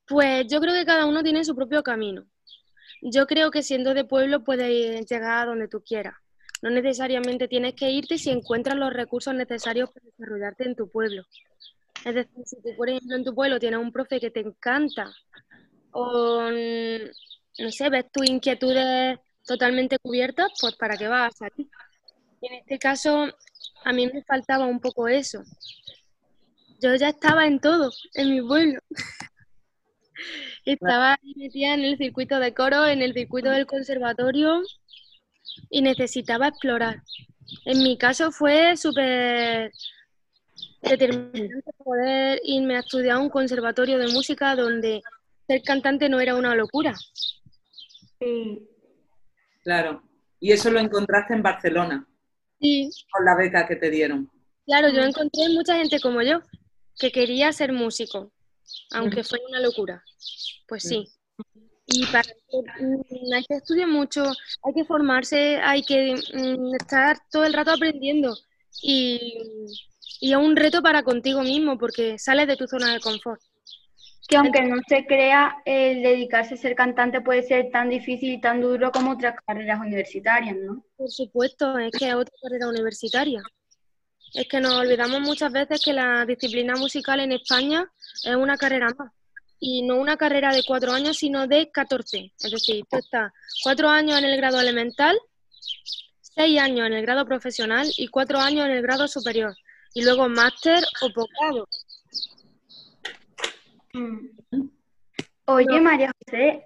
Pues 0.07 0.48
yo 0.48 0.60
creo 0.60 0.74
que 0.74 0.86
cada 0.86 1.05
uno 1.05 1.24
tiene 1.24 1.45
su 1.45 1.55
propio 1.55 1.83
camino. 1.83 2.25
Yo 3.01 3.25
creo 3.25 3.51
que 3.51 3.63
siendo 3.63 3.93
de 3.93 4.05
pueblo 4.05 4.43
puedes 4.43 5.05
llegar 5.10 5.43
a 5.43 5.45
donde 5.45 5.67
tú 5.67 5.81
quieras. 5.83 6.15
No 6.62 6.69
necesariamente 6.69 7.48
tienes 7.48 7.74
que 7.74 7.91
irte 7.91 8.17
si 8.17 8.29
encuentras 8.29 8.77
los 8.77 8.93
recursos 8.93 9.33
necesarios 9.33 9.91
para 9.91 10.05
desarrollarte 10.05 10.63
en 10.65 10.75
tu 10.75 10.89
pueblo. 10.89 11.24
Es 12.05 12.15
decir, 12.15 12.45
si 12.45 12.62
tú, 12.62 12.69
por 12.77 12.89
ejemplo, 12.89 13.15
en 13.15 13.24
tu 13.24 13.36
pueblo 13.36 13.60
tienes 13.60 13.79
un 13.79 13.91
profe 13.91 14.19
que 14.19 14.31
te 14.31 14.41
encanta 14.41 15.13
o, 15.91 16.50
no 16.50 17.72
sé, 17.72 17.89
ves 17.89 18.12
tus 18.12 18.29
inquietudes 18.29 19.19
totalmente 19.45 19.98
cubiertas, 20.00 20.51
pues 20.60 20.75
¿para 20.75 20.98
qué 20.98 21.07
vas 21.07 21.41
a 21.41 21.50
ti? 21.50 21.69
en 22.41 22.55
este 22.55 22.77
caso, 22.77 23.29
a 23.86 23.93
mí 23.93 24.07
me 24.07 24.24
faltaba 24.24 24.65
un 24.65 24.79
poco 24.79 25.07
eso. 25.07 25.41
Yo 26.81 26.95
ya 26.95 27.10
estaba 27.10 27.45
en 27.45 27.60
todo, 27.60 27.91
en 28.13 28.29
mi 28.31 28.41
pueblo. 28.41 28.79
Estaba 30.65 31.18
metida 31.36 31.74
en 31.74 31.82
el 31.82 31.98
circuito 31.98 32.39
de 32.39 32.53
coro, 32.53 32.86
en 32.86 33.01
el 33.01 33.13
circuito 33.13 33.50
del 33.50 33.65
conservatorio 33.65 34.62
y 35.70 35.82
necesitaba 35.82 36.48
explorar. 36.48 37.01
En 37.65 37.84
mi 37.84 37.98
caso 37.98 38.32
fue 38.32 38.75
súper 38.77 39.72
determinante 40.82 41.72
poder 41.77 42.39
irme 42.44 42.75
a 42.75 42.80
estudiar 42.80 43.18
a 43.18 43.20
un 43.20 43.30
conservatorio 43.30 43.98
de 43.98 44.12
música 44.12 44.56
donde 44.56 45.01
ser 45.48 45.62
cantante 45.63 46.10
no 46.10 46.20
era 46.20 46.36
una 46.36 46.56
locura. 46.56 46.94
Sí. 48.20 48.68
Claro. 49.63 50.03
Y 50.39 50.51
eso 50.51 50.70
lo 50.72 50.80
encontraste 50.80 51.34
en 51.34 51.42
Barcelona. 51.42 52.08
Sí. 52.60 52.89
Con 53.12 53.25
la 53.25 53.36
beca 53.36 53.68
que 53.68 53.75
te 53.75 53.89
dieron. 53.89 54.30
Claro, 54.65 54.89
yo 54.89 55.01
encontré 55.01 55.50
mucha 55.50 55.77
gente 55.77 56.00
como 56.00 56.22
yo 56.22 56.42
que 57.00 57.12
quería 57.12 57.51
ser 57.51 57.72
músico, 57.72 58.32
aunque 58.91 59.24
fuera 59.24 59.46
una 59.48 59.60
locura. 59.60 60.03
Pues 60.67 60.84
sí. 60.84 61.08
Y 61.86 62.05
para 62.08 62.29
mm, 62.79 63.34
hay 63.34 63.43
que 63.43 63.55
estudiar 63.55 63.88
mucho, 63.88 64.24
hay 64.63 64.74
que 64.74 64.86
formarse, 64.86 65.58
hay 65.58 65.84
que 65.84 66.15
mm, 66.34 66.75
estar 66.75 67.17
todo 67.32 67.43
el 67.43 67.53
rato 67.53 67.72
aprendiendo. 67.72 68.36
Y, 68.82 69.38
y 70.20 70.32
es 70.32 70.38
un 70.38 70.55
reto 70.55 70.82
para 70.82 71.03
contigo 71.03 71.43
mismo 71.43 71.77
porque 71.77 72.17
sales 72.17 72.48
de 72.48 72.55
tu 72.55 72.67
zona 72.67 72.93
de 72.93 73.00
confort. 73.00 73.41
Que 74.27 74.38
aunque 74.38 74.63
no 74.63 74.77
se 74.88 75.05
crea, 75.05 75.58
el 75.65 76.01
dedicarse 76.01 76.53
a 76.53 76.58
ser 76.58 76.75
cantante 76.75 77.20
puede 77.20 77.43
ser 77.43 77.70
tan 77.72 77.89
difícil 77.89 78.32
y 78.32 78.39
tan 78.39 78.62
duro 78.62 78.91
como 78.91 79.12
otras 79.12 79.36
carreras 79.46 79.82
universitarias, 79.82 80.55
¿no? 80.55 80.86
Por 80.96 81.12
supuesto, 81.12 81.77
es 81.77 81.91
que 81.91 82.08
es 82.08 82.15
otra 82.15 82.34
carrera 82.41 82.70
universitaria. 82.70 83.43
Es 84.33 84.47
que 84.47 84.59
nos 84.59 84.73
olvidamos 84.73 85.21
muchas 85.21 85.51
veces 85.51 85.81
que 85.83 85.93
la 85.93 86.25
disciplina 86.25 86.75
musical 86.75 87.19
en 87.19 87.33
España 87.33 87.87
es 88.23 88.35
una 88.35 88.57
carrera 88.57 88.87
más. 88.97 89.11
Y 89.59 89.83
no 89.83 89.95
una 89.97 90.17
carrera 90.17 90.51
de 90.51 90.63
cuatro 90.67 90.91
años, 90.91 91.17
sino 91.17 91.47
de 91.47 91.69
14. 91.71 92.33
Es 92.37 92.51
decir, 92.51 92.83
tú 92.89 92.97
estás 92.97 93.31
cuatro 93.63 93.87
años 93.87 94.17
en 94.17 94.25
el 94.25 94.35
grado 94.35 94.59
elemental, 94.59 95.17
seis 96.19 96.59
años 96.59 96.87
en 96.87 96.93
el 96.93 97.03
grado 97.03 97.25
profesional 97.25 97.87
y 97.97 98.07
cuatro 98.07 98.39
años 98.39 98.65
en 98.65 98.71
el 98.71 98.81
grado 98.81 99.07
superior. 99.07 99.55
Y 99.93 100.03
luego 100.03 100.27
máster 100.27 100.83
o 101.01 101.13
posgrado. 101.13 101.67
Oye, 105.45 105.79
María 105.79 106.11
José, 106.25 106.63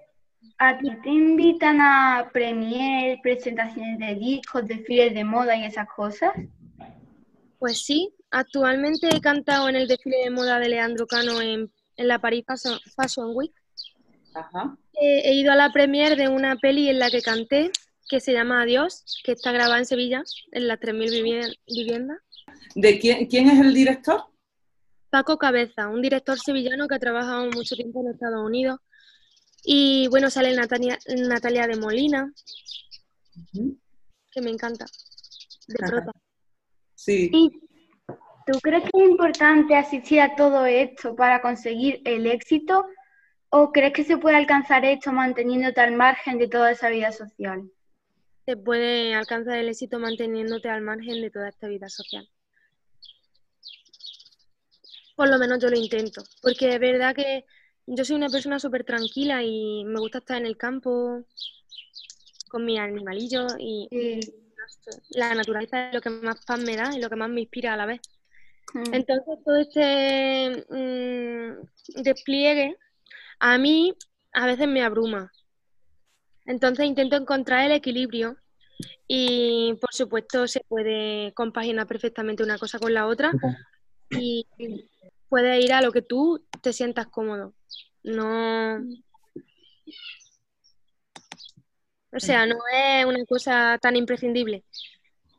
¿a 0.56 0.78
ti 0.78 0.90
te 1.02 1.10
invitan 1.10 1.80
a 1.82 2.30
premier, 2.32 3.18
presentaciones 3.22 3.98
de 3.98 4.14
discos, 4.14 4.66
desfiles 4.66 5.12
de 5.12 5.24
moda 5.24 5.54
y 5.54 5.64
esas 5.64 5.86
cosas? 5.88 6.32
Pues 7.58 7.84
sí, 7.84 8.14
actualmente 8.30 9.08
he 9.08 9.20
cantado 9.20 9.68
en 9.68 9.76
el 9.76 9.88
desfile 9.88 10.18
de 10.24 10.30
moda 10.30 10.58
de 10.60 10.68
Leandro 10.68 11.06
Cano 11.06 11.40
en, 11.40 11.72
la 11.96 12.20
Paris 12.20 12.44
Fashion 12.94 13.32
Week. 13.34 13.52
he 14.94 15.34
ido 15.34 15.50
a 15.50 15.56
la 15.56 15.72
premier 15.72 16.16
de 16.16 16.28
una 16.28 16.56
peli 16.56 16.88
en 16.88 17.00
la 17.00 17.10
que 17.10 17.22
canté, 17.22 17.72
que 18.08 18.20
se 18.20 18.32
llama 18.32 18.62
Adiós, 18.62 19.04
que 19.24 19.32
está 19.32 19.50
grabada 19.50 19.78
en 19.78 19.86
Sevilla, 19.86 20.22
en 20.52 20.68
las 20.68 20.78
3.000 20.78 21.56
viviendas. 21.66 22.18
¿De 22.76 22.98
quién, 23.00 23.26
quién 23.26 23.50
es 23.50 23.60
el 23.60 23.74
director? 23.74 24.26
Paco 25.10 25.38
Cabeza, 25.38 25.88
un 25.88 26.02
director 26.02 26.38
sevillano 26.38 26.86
que 26.86 26.94
ha 26.94 26.98
trabajado 27.00 27.50
mucho 27.50 27.74
tiempo 27.74 28.00
en 28.00 28.12
Estados 28.12 28.44
Unidos. 28.44 28.78
Y 29.64 30.06
bueno, 30.08 30.30
sale 30.30 30.54
Natalia, 30.54 30.98
Natalia 31.16 31.66
de 31.66 31.76
Molina, 31.76 32.32
que 34.30 34.40
me 34.40 34.50
encanta, 34.50 34.86
de 35.66 35.78
prota. 35.78 36.12
Sí. 37.08 37.30
tú 38.46 38.58
crees 38.60 38.82
que 38.82 39.02
es 39.02 39.10
importante 39.10 39.74
asistir 39.74 40.20
a 40.20 40.36
todo 40.36 40.66
esto 40.66 41.16
para 41.16 41.40
conseguir 41.40 42.02
el 42.04 42.26
éxito 42.26 42.86
o 43.48 43.72
crees 43.72 43.94
que 43.94 44.04
se 44.04 44.18
puede 44.18 44.36
alcanzar 44.36 44.84
esto 44.84 45.10
manteniéndote 45.10 45.80
al 45.80 45.96
margen 45.96 46.36
de 46.36 46.48
toda 46.48 46.70
esa 46.70 46.90
vida 46.90 47.10
social? 47.12 47.70
Se 48.44 48.58
puede 48.58 49.14
alcanzar 49.14 49.56
el 49.56 49.70
éxito 49.70 49.98
manteniéndote 49.98 50.68
al 50.68 50.82
margen 50.82 51.22
de 51.22 51.30
toda 51.30 51.48
esta 51.48 51.66
vida 51.66 51.88
social. 51.88 52.28
Por 55.16 55.30
lo 55.30 55.38
menos 55.38 55.58
yo 55.62 55.70
lo 55.70 55.76
intento, 55.76 56.22
porque 56.42 56.74
es 56.74 56.78
verdad 56.78 57.14
que 57.14 57.46
yo 57.86 58.04
soy 58.04 58.16
una 58.16 58.28
persona 58.28 58.58
súper 58.58 58.84
tranquila 58.84 59.42
y 59.42 59.82
me 59.86 59.98
gusta 59.98 60.18
estar 60.18 60.36
en 60.36 60.46
el 60.46 60.58
campo 60.58 61.24
con 62.50 62.66
mi 62.66 62.78
animalillo 62.78 63.46
y 63.58 63.88
la 65.10 65.34
naturaleza 65.34 65.88
es 65.88 65.94
lo 65.94 66.00
que 66.00 66.10
más 66.10 66.44
paz 66.44 66.60
me 66.60 66.76
da 66.76 66.94
y 66.94 67.00
lo 67.00 67.08
que 67.08 67.16
más 67.16 67.28
me 67.28 67.42
inspira 67.42 67.74
a 67.74 67.76
la 67.76 67.86
vez. 67.86 68.00
Mm. 68.74 68.94
Entonces, 68.94 69.38
todo 69.44 69.56
este 69.56 70.66
mm, 70.68 72.02
despliegue 72.02 72.76
a 73.40 73.58
mí 73.58 73.94
a 74.32 74.46
veces 74.46 74.68
me 74.68 74.82
abruma. 74.82 75.32
Entonces, 76.46 76.86
intento 76.86 77.16
encontrar 77.16 77.66
el 77.66 77.72
equilibrio 77.72 78.36
y, 79.06 79.74
por 79.80 79.92
supuesto, 79.92 80.46
se 80.46 80.60
puede 80.68 81.32
compaginar 81.34 81.86
perfectamente 81.86 82.42
una 82.42 82.58
cosa 82.58 82.78
con 82.78 82.94
la 82.94 83.06
otra 83.06 83.32
y 84.10 84.46
puedes 85.28 85.64
ir 85.64 85.72
a 85.72 85.82
lo 85.82 85.92
que 85.92 86.02
tú 86.02 86.44
te 86.62 86.72
sientas 86.72 87.06
cómodo. 87.08 87.54
No. 88.02 88.80
O 92.12 92.20
sea, 92.20 92.46
no 92.46 92.56
es 92.72 93.04
una 93.04 93.24
cosa 93.26 93.78
tan 93.80 93.96
imprescindible. 93.96 94.64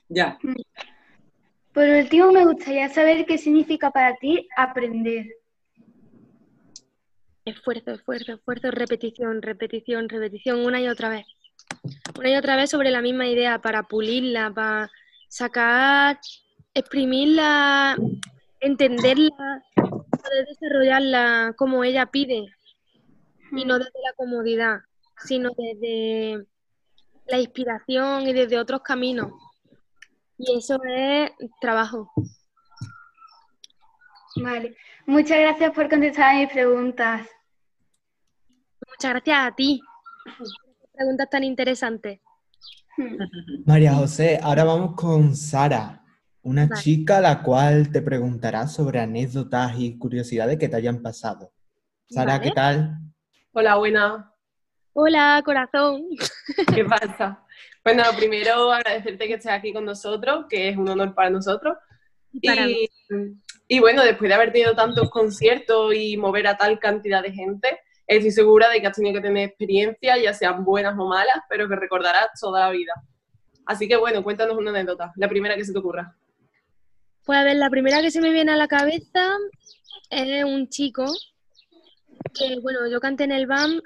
Ya. 0.07 0.37
Por 1.73 1.87
último, 1.87 2.31
me 2.31 2.45
gustaría 2.45 2.89
saber 2.89 3.25
qué 3.25 3.37
significa 3.37 3.91
para 3.91 4.15
ti 4.17 4.47
aprender. 4.55 5.27
Esfuerzo, 7.45 7.91
esfuerzo, 7.91 8.33
esfuerzo, 8.33 8.71
repetición, 8.71 9.41
repetición, 9.41 10.09
repetición, 10.09 10.65
una 10.65 10.79
y 10.81 10.87
otra 10.87 11.09
vez. 11.09 11.25
Una 12.17 12.31
y 12.31 12.35
otra 12.35 12.55
vez 12.55 12.69
sobre 12.69 12.91
la 12.91 13.01
misma 13.01 13.27
idea 13.27 13.59
para 13.59 13.83
pulirla, 13.83 14.51
para 14.53 14.91
sacar, 15.27 16.19
exprimirla, 16.73 17.97
entenderla, 18.59 19.63
poder 19.75 20.45
desarrollarla 20.47 21.53
como 21.57 21.83
ella 21.83 22.05
pide 22.07 22.45
y 23.51 23.65
no 23.65 23.79
desde 23.79 23.99
la 24.03 24.13
comodidad, 24.15 24.79
sino 25.17 25.51
desde 25.57 26.45
la 27.29 27.39
inspiración 27.39 28.27
y 28.27 28.33
desde 28.33 28.59
otros 28.59 28.81
caminos. 28.81 29.31
Y 30.37 30.57
eso 30.57 30.79
es 30.83 31.31
trabajo. 31.61 32.11
Vale. 34.41 34.75
Muchas 35.05 35.39
gracias 35.39 35.71
por 35.71 35.89
contestar 35.89 36.35
a 36.35 36.39
mis 36.39 36.51
preguntas. 36.51 37.27
Muchas 38.87 39.11
gracias 39.11 39.37
a 39.39 39.55
ti. 39.55 39.81
Preguntas 40.93 41.29
tan 41.29 41.43
interesantes. 41.43 42.19
María 43.65 43.93
José, 43.93 44.39
ahora 44.41 44.63
vamos 44.65 44.95
con 44.95 45.35
Sara, 45.35 46.03
una 46.41 46.69
chica 46.69 47.21
la 47.21 47.41
cual 47.41 47.91
te 47.91 48.01
preguntará 48.01 48.67
sobre 48.67 48.99
anécdotas 48.99 49.73
y 49.77 49.97
curiosidades 49.97 50.57
que 50.57 50.67
te 50.67 50.75
hayan 50.75 51.01
pasado. 51.01 51.53
Sara, 52.09 52.41
¿qué 52.41 52.51
tal? 52.51 52.97
Hola, 53.53 53.77
buena. 53.77 54.33
Hola, 54.93 55.41
corazón. 55.45 56.03
¿Qué 56.73 56.83
pasa? 56.83 57.45
Bueno, 57.83 58.03
primero 58.17 58.71
agradecerte 58.71 59.27
que 59.27 59.35
estés 59.35 59.51
aquí 59.51 59.71
con 59.71 59.85
nosotros, 59.85 60.45
que 60.49 60.69
es 60.69 60.77
un 60.77 60.89
honor 60.89 61.13
para 61.13 61.29
nosotros. 61.29 61.77
Y, 62.31 63.79
bueno, 63.79 64.03
después 64.03 64.29
de 64.29 64.35
haber 64.35 64.51
tenido 64.51 64.75
tantos 64.75 65.09
conciertos 65.09 65.93
y 65.93 66.17
mover 66.17 66.47
a 66.47 66.57
tal 66.57 66.79
cantidad 66.79 67.21
de 67.21 67.31
gente, 67.31 67.79
estoy 68.07 68.31
segura 68.31 68.69
de 68.69 68.81
que 68.81 68.87
has 68.87 68.95
tenido 68.95 69.15
que 69.15 69.21
tener 69.21 69.49
experiencias, 69.49 70.21
ya 70.21 70.33
sean 70.33 70.65
buenas 70.65 70.97
o 70.97 71.07
malas, 71.07 71.37
pero 71.49 71.69
que 71.69 71.75
recordarás 71.75 72.27
toda 72.39 72.61
la 72.61 72.71
vida. 72.71 72.93
Así 73.65 73.87
que 73.87 73.95
bueno, 73.95 74.23
cuéntanos 74.23 74.57
una 74.57 74.71
anécdota, 74.71 75.13
la 75.15 75.29
primera 75.29 75.55
que 75.55 75.63
se 75.63 75.71
te 75.71 75.79
ocurra. 75.79 76.15
Pues 77.25 77.37
a 77.37 77.43
ver, 77.43 77.57
la 77.57 77.69
primera 77.69 78.01
que 78.01 78.09
se 78.09 78.21
me 78.21 78.31
viene 78.31 78.51
a 78.51 78.57
la 78.57 78.67
cabeza 78.67 79.37
es 80.09 80.43
un 80.43 80.67
chico 80.67 81.05
que, 82.33 82.59
bueno, 82.61 82.89
yo 82.89 82.99
canté 82.99 83.25
en 83.25 83.31
el 83.31 83.45
BAM 83.45 83.79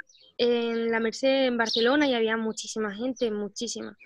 en 0.43 0.91
la 0.91 0.99
Merced 0.99 1.45
en 1.45 1.57
Barcelona 1.57 2.07
y 2.07 2.13
había 2.13 2.37
muchísima 2.37 2.93
gente, 2.93 3.31
muchísima. 3.31 3.97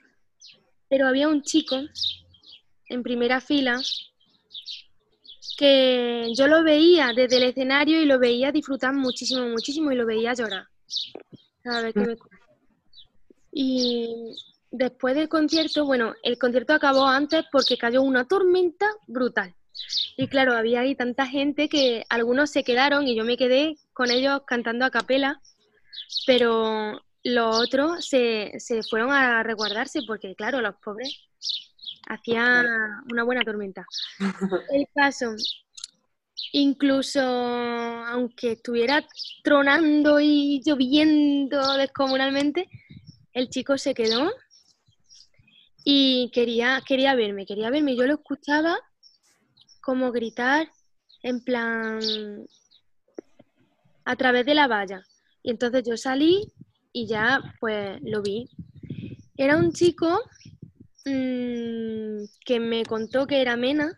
Pero 0.89 1.07
había 1.07 1.27
un 1.27 1.41
chico 1.41 1.77
en 2.89 3.03
primera 3.03 3.41
fila 3.41 3.81
que 5.57 6.31
yo 6.35 6.47
lo 6.47 6.63
veía 6.63 7.11
desde 7.15 7.37
el 7.37 7.43
escenario 7.43 8.01
y 8.01 8.05
lo 8.05 8.19
veía 8.19 8.51
disfrutar 8.51 8.93
muchísimo, 8.93 9.47
muchísimo 9.47 9.91
y 9.91 9.95
lo 9.95 10.05
veía 10.05 10.33
llorar. 10.33 10.67
Y 13.51 14.35
después 14.71 15.15
del 15.15 15.27
concierto, 15.27 15.85
bueno, 15.85 16.13
el 16.23 16.37
concierto 16.37 16.73
acabó 16.73 17.07
antes 17.07 17.45
porque 17.51 17.77
cayó 17.77 18.03
una 18.03 18.25
tormenta 18.25 18.87
brutal. 19.07 19.55
Y 20.15 20.27
claro, 20.27 20.53
había 20.53 20.81
ahí 20.81 20.95
tanta 20.95 21.25
gente 21.25 21.69
que 21.69 22.05
algunos 22.09 22.51
se 22.51 22.63
quedaron 22.63 23.07
y 23.07 23.15
yo 23.15 23.23
me 23.23 23.37
quedé 23.37 23.77
con 23.93 24.11
ellos 24.11 24.41
cantando 24.45 24.85
a 24.85 24.91
capela 24.91 25.41
pero 26.25 27.01
los 27.23 27.59
otros 27.59 28.07
se, 28.07 28.53
se 28.59 28.83
fueron 28.83 29.11
a 29.11 29.43
resguardarse 29.43 30.01
porque, 30.07 30.35
claro, 30.35 30.61
los 30.61 30.75
pobres 30.83 31.27
hacían 32.07 32.65
una 33.11 33.23
buena 33.23 33.43
tormenta. 33.43 33.85
El 34.73 34.87
caso, 34.93 35.35
incluso 36.51 37.21
aunque 37.21 38.53
estuviera 38.53 39.05
tronando 39.43 40.19
y 40.19 40.61
lloviendo 40.65 41.73
descomunalmente, 41.73 42.69
el 43.33 43.49
chico 43.49 43.77
se 43.77 43.93
quedó 43.93 44.31
y 45.83 46.31
quería, 46.33 46.81
quería 46.85 47.15
verme, 47.15 47.45
quería 47.45 47.69
verme. 47.69 47.95
Yo 47.95 48.05
lo 48.05 48.15
escuchaba 48.15 48.77
como 49.81 50.11
gritar 50.11 50.69
en 51.23 51.43
plan 51.43 51.99
a 54.05 54.15
través 54.15 54.45
de 54.45 54.55
la 54.55 54.67
valla. 54.67 55.03
Y 55.47 55.51
entonces 55.51 55.83
yo 55.87 55.95
salí 55.95 56.51
y 56.91 57.07
ya 57.07 57.41
pues 57.61 58.01
lo 58.01 58.21
vi. 58.21 58.49
Era 59.37 59.55
un 59.55 59.71
chico 59.71 60.19
mm, 61.05 62.25
que 62.45 62.59
me 62.59 62.83
contó 62.83 63.25
que 63.25 63.39
era 63.39 63.55
Mena, 63.55 63.97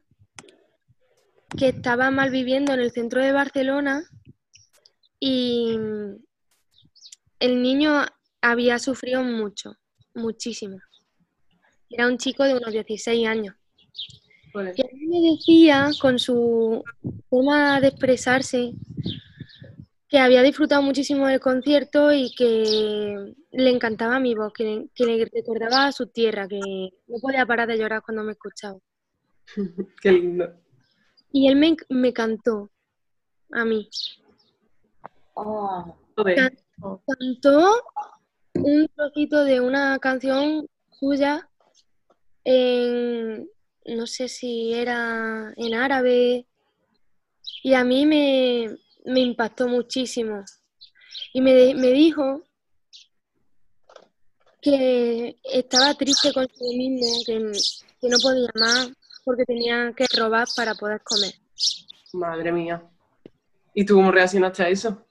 que 1.58 1.70
estaba 1.70 2.12
mal 2.12 2.30
viviendo 2.30 2.72
en 2.74 2.82
el 2.82 2.92
centro 2.92 3.24
de 3.24 3.32
Barcelona 3.32 4.04
y 5.20 5.76
el 7.40 7.64
niño 7.64 8.06
había 8.42 8.78
sufrido 8.78 9.24
mucho, 9.24 9.76
muchísimo. 10.14 10.78
Era 11.90 12.06
un 12.06 12.20
chico 12.20 12.44
de 12.44 12.58
unos 12.58 12.72
16 12.72 13.28
años. 13.28 13.56
Y 14.54 14.60
a 14.60 14.88
mí 14.94 15.08
me 15.08 15.32
decía, 15.32 15.90
con 16.00 16.20
su 16.20 16.84
forma 17.28 17.82
de 17.82 17.88
expresarse, 17.88 18.76
que 20.10 20.18
había 20.18 20.42
disfrutado 20.42 20.82
muchísimo 20.82 21.28
del 21.28 21.40
concierto 21.40 22.12
y 22.12 22.34
que 22.36 23.36
le 23.52 23.70
encantaba 23.70 24.20
mi 24.20 24.34
voz, 24.34 24.52
que, 24.54 24.90
le 24.98 25.26
recordaba 25.32 25.86
a 25.86 25.92
su 25.92 26.08
tierra, 26.08 26.48
que 26.48 26.60
no 27.08 27.20
podía 27.22 27.46
parar 27.46 27.68
de 27.68 27.78
llorar 27.78 28.02
cuando 28.02 28.24
me 28.24 28.32
escuchaba. 28.32 28.80
Qué 30.02 30.12
lindo. 30.12 30.52
Y 31.32 31.48
él 31.48 31.78
me, 31.90 32.12
cantó 32.12 32.72
a 33.52 33.64
mí. 33.64 33.88
Oh, 35.36 35.96
cantó 36.16 37.84
un 38.56 38.88
trocito 38.96 39.44
de 39.44 39.62
una 39.62 40.00
canción 40.00 40.68
suya 40.90 41.48
en, 42.44 43.48
no 43.86 44.08
sé 44.08 44.28
si 44.28 44.74
era 44.74 45.54
en 45.56 45.76
árabe, 45.76 46.48
y 47.62 47.74
a 47.74 47.84
mí 47.84 48.08
me, 48.08 48.76
impactó 49.18 49.68
muchísimo. 49.68 50.44
Y 51.34 51.42
me, 51.42 51.52
dijo 51.92 52.44
que 54.62 55.40
estaba 55.44 55.94
triste 55.94 56.34
con 56.34 56.48
sí 56.48 56.78
mismo, 56.78 57.08
que, 57.26 58.10
no 58.10 58.18
podía 58.22 58.50
más 58.56 58.90
porque 59.24 59.46
tenía 59.46 59.94
que 59.96 60.06
robar 60.18 60.48
para 60.56 60.74
poder 60.76 61.02
comer. 61.04 61.34
Madre 62.14 62.52
mía. 62.52 62.84
¿Y 63.74 63.86
tú 63.86 63.96
cómo 63.96 64.12
reaccionaste 64.12 64.64
a 64.64 64.70
eso? 64.70 65.06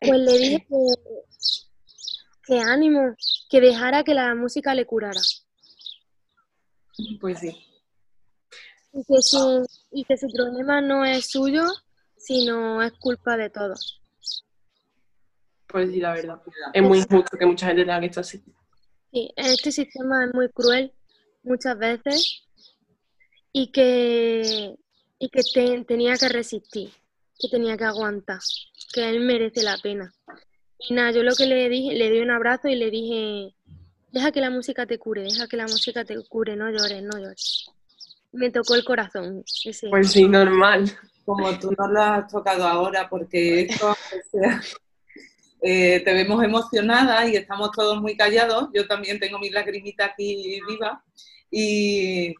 Pues 0.00 0.20
le 0.20 0.38
dije 0.38 0.66
que, 0.68 0.76
que 2.46 2.60
ánimo, 2.60 3.14
que 3.50 3.60
dejara 3.60 4.04
que 4.04 4.14
la 4.14 4.34
música 4.34 4.74
le 4.74 4.86
curara. 4.86 5.20
Pues 7.20 7.38
sí. 7.38 7.56
Y 8.92 9.04
que, 9.04 9.22
su, 9.22 9.66
y 9.92 10.04
que 10.04 10.16
su 10.16 10.28
problema 10.28 10.80
no 10.80 11.04
es 11.04 11.30
suyo, 11.30 11.64
sino 12.28 12.82
es 12.82 12.92
culpa 12.92 13.38
de 13.38 13.48
todos. 13.48 14.02
Pues 15.66 15.90
sí, 15.90 15.98
la 15.98 16.12
verdad. 16.12 16.42
Es 16.74 16.82
muy 16.82 16.98
injusto 16.98 17.38
que 17.38 17.46
mucha 17.46 17.68
gente 17.68 17.82
tenga 17.82 18.00
que 18.00 18.06
estar 18.06 18.20
así. 18.20 18.42
Sí, 19.10 19.30
este 19.34 19.72
sistema 19.72 20.26
es 20.26 20.34
muy 20.34 20.50
cruel 20.50 20.92
muchas 21.42 21.78
veces 21.78 22.42
y 23.50 23.72
que, 23.72 24.74
y 25.18 25.28
que 25.30 25.84
tenía 25.86 26.16
que 26.18 26.28
resistir, 26.28 26.90
que 27.38 27.48
tenía 27.48 27.78
que 27.78 27.84
aguantar, 27.84 28.40
que 28.92 29.08
él 29.08 29.20
merece 29.20 29.62
la 29.62 29.78
pena. 29.78 30.12
Y 30.78 30.92
nada, 30.92 31.12
yo 31.12 31.22
lo 31.22 31.34
que 31.34 31.46
le 31.46 31.70
dije, 31.70 31.94
le 31.94 32.10
di 32.10 32.20
un 32.20 32.30
abrazo 32.30 32.68
y 32.68 32.76
le 32.76 32.90
dije, 32.90 33.54
Deja 34.12 34.32
que 34.32 34.40
la 34.40 34.50
música 34.50 34.86
te 34.86 34.98
cure, 34.98 35.22
deja 35.22 35.46
que 35.46 35.56
la 35.56 35.64
música 35.64 36.04
te 36.04 36.16
cure, 36.28 36.56
no 36.56 36.70
llores, 36.70 37.02
no 37.02 37.18
llores. 37.18 37.70
Me 38.32 38.50
tocó 38.50 38.74
el 38.74 38.84
corazón. 38.84 39.44
Pues 39.90 40.10
sí, 40.10 40.26
normal. 40.26 40.90
Como 41.28 41.58
tú 41.58 41.74
no 41.76 41.88
lo 41.88 42.00
has 42.00 42.32
tocado 42.32 42.66
ahora, 42.66 43.06
porque 43.06 43.60
esto, 43.60 43.94
eh, 45.60 46.00
te 46.00 46.14
vemos 46.14 46.42
emocionada 46.42 47.28
y 47.28 47.36
estamos 47.36 47.70
todos 47.72 48.00
muy 48.00 48.16
callados. 48.16 48.70
Yo 48.72 48.86
también 48.86 49.20
tengo 49.20 49.38
mis 49.38 49.52
lagrimitas 49.52 50.08
aquí 50.10 50.58
vivas. 50.66 51.00
Y, 51.50 52.34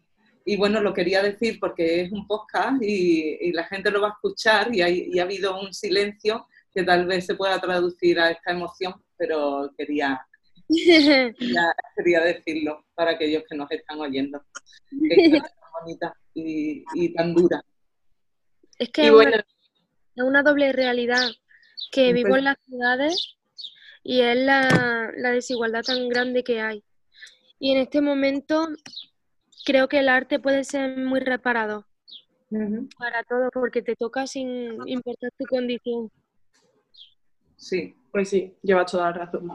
bueno, 0.56 0.80
lo 0.80 0.94
quería 0.94 1.22
decir 1.22 1.60
porque 1.60 2.00
es 2.00 2.12
un 2.12 2.26
podcast 2.26 2.82
y, 2.82 3.52
la 3.52 3.64
gente 3.64 3.90
lo 3.90 4.00
va 4.00 4.08
a 4.08 4.12
escuchar 4.12 4.74
y, 4.74 4.80
y 5.12 5.18
ha 5.18 5.24
habido 5.24 5.60
un 5.60 5.74
silencio 5.74 6.46
que 6.72 6.82
tal 6.82 7.04
vez 7.04 7.26
se 7.26 7.34
pueda 7.34 7.60
traducir 7.60 8.18
a 8.18 8.30
esta 8.30 8.52
emoción, 8.52 8.94
pero 9.18 9.70
quería, 9.76 10.18
ya 10.70 11.74
quería 11.94 12.20
decirlo 12.20 12.86
para 12.94 13.10
aquellos 13.10 13.42
que 13.46 13.54
nos 13.54 13.70
están 13.70 14.00
oyendo. 14.00 14.42
es 15.10 15.30
tan 15.30 15.42
bonita 15.78 16.14
y, 16.32 17.12
tan 17.12 17.34
dura. 17.34 17.62
Es 18.78 18.90
que 18.90 19.06
es, 19.06 19.12
una, 20.16 20.42
doble 20.42 20.72
realidad 20.72 21.30
que 21.90 22.12
vivo 22.12 22.36
en 22.36 22.44
las 22.44 22.56
ciudades 22.66 23.36
y 24.04 24.20
es 24.20 24.36
la, 24.36 25.12
desigualdad 25.32 25.82
tan 25.82 26.08
grande 26.08 26.44
que 26.44 26.60
hay. 26.60 26.84
Y 27.58 27.72
en 27.72 27.78
este 27.78 28.00
momento 28.00 28.68
creo 29.64 29.88
que 29.88 29.98
el 29.98 30.08
arte 30.08 30.38
puede 30.38 30.64
ser 30.64 30.96
muy 30.96 31.20
reparado 31.20 31.86
para 32.98 33.24
todo 33.24 33.50
porque 33.52 33.82
te 33.82 33.96
toca 33.96 34.26
sin 34.26 34.76
importar 34.88 35.30
tu 35.36 35.44
condición. 35.44 36.10
Sí, 37.56 37.96
pues 38.12 38.30
sí, 38.30 38.54
lleva 38.62 38.86
toda 38.86 39.10
la 39.10 39.12
razón. 39.12 39.50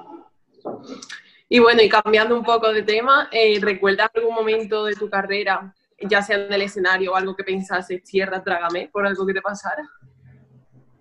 Y 1.47 1.59
bueno, 1.59 1.81
y 1.81 1.89
cambiando 1.89 2.36
un 2.36 2.43
poco 2.43 2.71
de 2.73 2.83
tema, 2.83 3.29
eh, 3.31 3.57
¿recuerdas 3.62 4.09
algún 4.13 4.36
momento 4.36 4.86
de 4.86 4.95
tu 4.95 5.09
carrera, 5.09 5.73
ya 6.09 6.21
sea 6.21 6.37
en 6.37 6.53
el 6.53 6.61
escenario 6.61 7.11
o 7.11 7.15
algo 7.15 7.35
que 7.35 7.43
pensases, 7.43 8.03
tierra, 8.03 8.43
trágame, 8.43 8.89
por 8.91 9.05
algo 9.05 9.25
que 9.25 9.33
te 9.33 9.41
pasara? 9.41 9.83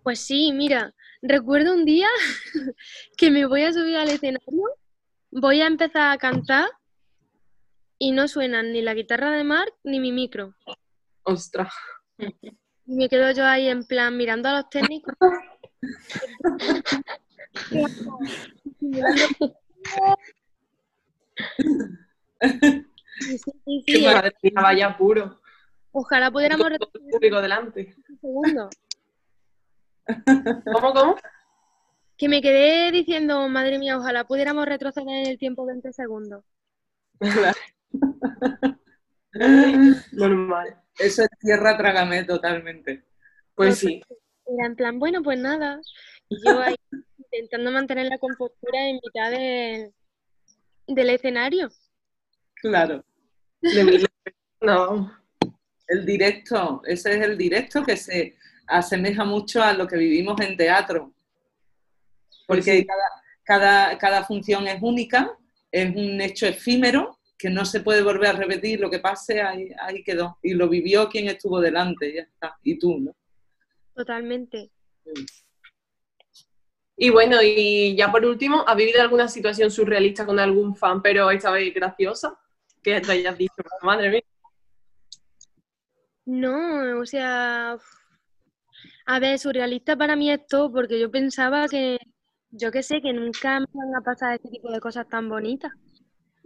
Pues 0.03 0.21
sí, 0.21 0.53
mira, 0.53 0.95
recuerdo 1.21 1.75
un 1.75 1.85
día 1.85 2.09
que 3.17 3.31
me 3.31 3.47
voy 3.47 3.65
a 3.65 3.73
subir 3.73 3.97
al 3.97 4.09
escenario, 4.09 4.65
voy 5.31 5.61
a 5.61 5.67
empezar 5.67 6.13
a 6.13 6.19
cantar 6.19 6.69
y 7.99 8.13
no 8.13 8.29
suenan 8.29 8.73
ni 8.73 8.83
la 8.83 8.95
guitarra 8.95 9.31
de 9.31 9.45
Mark 9.45 9.73
ni 9.85 10.01
mi 10.01 10.13
micro. 10.13 10.55
Ostras. 11.23 11.73
Y 12.19 12.97
me 12.97 13.09
quedo 13.09 13.31
yo 13.31 13.47
ahí 13.47 13.69
en 13.69 13.85
plan 13.85 14.17
mirando 14.17 14.49
a 14.49 14.57
los 14.57 14.69
técnicos. 14.71 15.15
vaya 24.55 24.97
puro. 24.97 25.41
Ojalá 25.93 26.31
pudiéramos 26.31 26.69
retroceder 26.69 27.11
público 27.11 27.43
delante. 27.43 27.95
segundo. 28.21 28.71
¿Cómo, 30.73 30.93
cómo? 30.93 31.17
Que 32.17 32.29
me 32.29 32.41
quedé 32.41 32.91
diciendo, 32.91 33.49
madre 33.49 33.79
mía, 33.79 33.99
ojalá 33.99 34.25
pudiéramos 34.25 34.67
retroceder 34.67 35.09
en 35.09 35.27
el 35.27 35.39
tiempo 35.39 35.67
20 35.67 35.93
segundos. 35.93 36.45
Normal. 40.13 40.83
Eso 40.99 41.23
es 41.23 41.29
tierra 41.41 41.77
trágame 41.77 42.25
totalmente. 42.25 43.05
Pues 43.55 43.79
sí. 43.79 44.03
Era 44.47 44.67
en 44.67 44.77
plan, 44.77 44.99
bueno, 44.99 45.23
pues 45.23 45.39
nada. 45.39 45.81
Y 46.29 46.37
yo 46.45 46.61
ahí 46.61 46.75
intentando 47.19 47.71
mantener 47.71 48.07
la 48.07 48.19
compostura 48.19 48.89
en 48.89 49.01
mitad 49.03 49.31
del 50.87 51.11
escenario. 51.11 51.71
Claro. 52.63 53.05
no. 54.61 55.13
El 55.89 56.07
directo, 56.07 56.81
ese 56.87 57.15
es 57.15 57.21
el 57.21 57.37
directo 57.37 57.83
que 57.83 57.97
se 57.97 58.37
asemeja 58.69 59.25
mucho 59.25 59.63
a 59.63 59.73
lo 59.73 59.87
que 59.87 59.97
vivimos 59.97 60.41
en 60.41 60.57
teatro. 60.57 61.13
Porque 62.47 62.87
cada, 63.45 63.99
cada, 63.99 64.25
función 64.25 64.67
es 64.69 64.81
única, 64.81 65.37
es 65.71 65.95
un 65.95 66.21
hecho 66.21 66.47
efímero 66.47 67.19
que 67.37 67.51
no 67.51 67.65
se 67.65 67.81
puede 67.81 68.03
volver 68.03 68.29
a 68.29 68.39
repetir, 68.39 68.79
lo 68.79 68.89
que 68.89 69.01
pase 69.01 69.43
ahí, 69.43 69.71
ahí 69.81 70.05
quedó. 70.05 70.39
Y 70.43 70.55
lo 70.55 70.69
vivió 70.69 71.09
quien 71.09 71.27
estuvo 71.27 71.61
delante, 71.61 72.15
ya 72.15 72.23
está. 72.23 72.57
Y 72.63 72.79
tú, 72.79 73.01
¿no? 73.01 73.17
Totalmente. 73.95 74.71
Y 76.97 77.11
bueno, 77.11 77.43
y 77.43 77.97
ya 77.97 78.13
por 78.13 78.25
último, 78.25 78.65
¿has 78.67 78.77
vivido 78.77 79.03
alguna 79.03 79.27
situación 79.27 79.71
surrealista 79.71 80.25
con 80.25 80.39
algún 80.39 80.77
fan, 80.77 81.03
pero 81.03 81.31
esta 81.31 81.51
vez 81.51 81.75
graciosa? 81.75 82.39
Que 82.83 83.01
te 83.01 83.13
hayas 83.13 83.39
dicho, 83.39 83.55
madre 83.83 84.11
mía. 84.11 84.23
No, 86.25 87.01
o 87.01 87.07
sea, 87.07 87.77
a 89.07 89.19
ver, 89.19 89.39
surrealista 89.39 89.97
para 89.97 90.17
mí 90.17 90.31
es 90.31 90.47
todo, 90.47 90.73
porque 90.73 90.99
yo 90.99 91.11
pensaba 91.11 91.69
que, 91.69 91.99
yo 92.51 92.71
qué 92.71 92.83
sé, 92.83 93.01
que 93.01 93.13
nunca 93.13 93.61
me 93.61 93.67
van 93.73 93.97
a 93.97 94.03
pasar 94.03 94.35
este 94.35 94.49
tipo 94.49 94.71
de 94.71 94.81
cosas 94.81 95.09
tan 95.09 95.29
bonitas. 95.29 95.73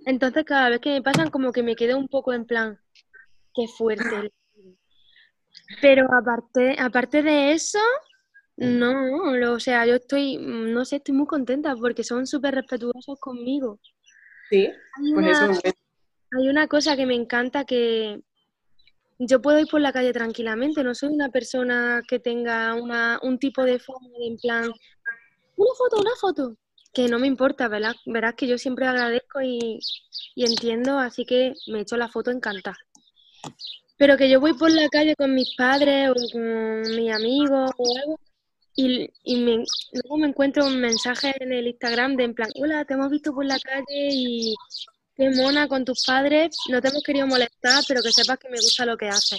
Entonces, 0.07 0.45
cada 0.45 0.71
vez 0.71 0.81
que 0.81 0.91
me 0.91 1.03
pasan, 1.03 1.31
como 1.31 1.53
que 1.53 1.63
me 1.63 1.77
quedo 1.77 1.99
un 1.99 2.09
poco 2.09 2.33
en 2.33 2.47
plan, 2.47 2.79
qué 3.55 3.67
fuerte. 3.69 4.33
Pero 5.81 6.07
aparte, 6.13 6.77
aparte 6.79 7.23
de 7.23 7.53
eso, 7.53 7.79
no, 8.57 9.53
o 9.53 9.61
sea, 9.61 9.85
yo 9.85 9.97
estoy, 9.97 10.39
no 10.39 10.85
sé, 10.85 10.97
estoy 10.97 11.15
muy 11.15 11.27
contenta 11.27 11.75
porque 11.77 12.05
son 12.05 12.27
súper 12.27 12.55
respetuosos 12.55 13.19
conmigo. 13.21 13.81
Sí, 14.49 14.71
pues 15.13 15.27
eso 15.27 15.61
Hay 16.33 16.49
una 16.49 16.67
cosa 16.67 16.97
que 16.97 17.07
me 17.07 17.15
encanta 17.15 17.65
que 17.65 18.21
yo 19.19 19.41
puedo 19.41 19.59
ir 19.59 19.67
por 19.69 19.81
la 19.81 19.93
calle 19.93 20.13
tranquilamente, 20.13 20.85
no 20.85 20.95
soy 20.95 21.11
una 21.11 21.31
persona 21.31 22.03
que 22.07 22.19
tenga 22.19 22.75
una, 22.75 23.19
un 23.23 23.39
tipo 23.39 23.65
de 23.65 23.73
de 23.73 24.27
en 24.27 24.37
plan, 24.37 24.71
una 25.57 25.75
foto, 25.77 26.01
una 26.01 26.17
foto, 26.21 26.57
que 26.93 27.09
no 27.09 27.19
me 27.19 27.27
importa, 27.27 27.69
¿verdad? 27.69 27.95
Verás 28.07 28.35
que 28.35 28.47
yo 28.47 28.59
siempre 28.59 28.87
agradezco 28.87 29.41
y, 29.41 29.79
y 30.35 30.45
entiendo, 30.45 30.99
así 30.99 31.25
que 31.25 31.55
me 31.69 31.81
echo 31.81 31.97
la 31.97 32.09
foto 32.09 32.31
encantada. 32.31 32.77
Pero 33.97 34.17
que 34.17 34.29
yo 34.29 34.41
voy 34.41 34.53
por 34.53 34.71
la 34.71 34.89
calle 34.89 35.17
con 35.17 35.35
mis 35.35 35.55
padres 35.57 36.11
o 36.11 36.15
con 36.33 36.81
mis 36.81 37.13
amigos 37.13 37.71
o 37.79 37.99
algo 37.99 38.21
y, 38.75 39.11
y 39.25 39.37
me, 39.41 39.65
luego 39.93 40.19
me 40.19 40.29
encuentro 40.29 40.67
un 40.67 40.79
mensaje 40.81 41.35
en 41.41 41.53
el 41.53 41.67
Instagram 41.67 42.17
de 42.17 42.25
en 42.25 42.35
plan, 42.35 42.51
hola, 42.61 42.85
te 42.85 42.93
hemos 42.95 43.11
visto 43.11 43.33
por 43.33 43.47
la 43.47 43.59
calle 43.59 44.09
y 44.13 44.55
qué 45.17 45.31
mona 45.31 45.67
con 45.69 45.85
tus 45.85 46.05
padres, 46.05 46.57
no 46.69 46.81
te 46.81 46.89
hemos 46.89 47.03
querido 47.03 47.27
molestar, 47.27 47.83
pero 47.89 48.03
que 48.03 48.13
sepas 48.13 48.39
que 48.39 48.49
me 48.49 48.59
gusta 48.61 48.85
lo 48.85 48.97
que 48.97 49.09
haces. 49.09 49.39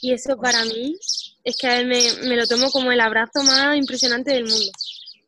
Y 0.00 0.12
eso 0.12 0.36
para 0.36 0.64
mí 0.64 0.96
es 1.44 1.56
que 1.56 1.84
me, 1.84 2.28
me 2.28 2.36
lo 2.36 2.46
tomo 2.46 2.70
como 2.70 2.92
el 2.92 3.00
abrazo 3.00 3.42
más 3.42 3.76
impresionante 3.76 4.32
del 4.32 4.44
mundo. 4.44 4.70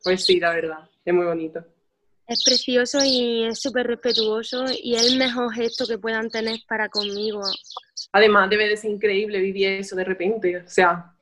Pues 0.02 0.24
sí, 0.24 0.40
la 0.40 0.54
verdad, 0.54 0.88
es 1.04 1.14
muy 1.14 1.26
bonito. 1.26 1.64
Es 2.26 2.44
precioso 2.44 3.00
y 3.04 3.44
es 3.44 3.60
súper 3.60 3.88
respetuoso 3.88 4.64
y 4.82 4.94
es 4.94 5.04
el 5.04 5.18
mejor 5.18 5.52
gesto 5.52 5.86
que 5.86 5.98
puedan 5.98 6.30
tener 6.30 6.60
para 6.68 6.88
conmigo. 6.88 7.42
Además, 8.12 8.48
debe 8.48 8.68
de 8.68 8.76
ser 8.76 8.92
increíble 8.92 9.40
vivir 9.40 9.68
eso 9.68 9.96
de 9.96 10.04
repente. 10.04 10.58
O 10.58 10.68
sea, 10.68 11.12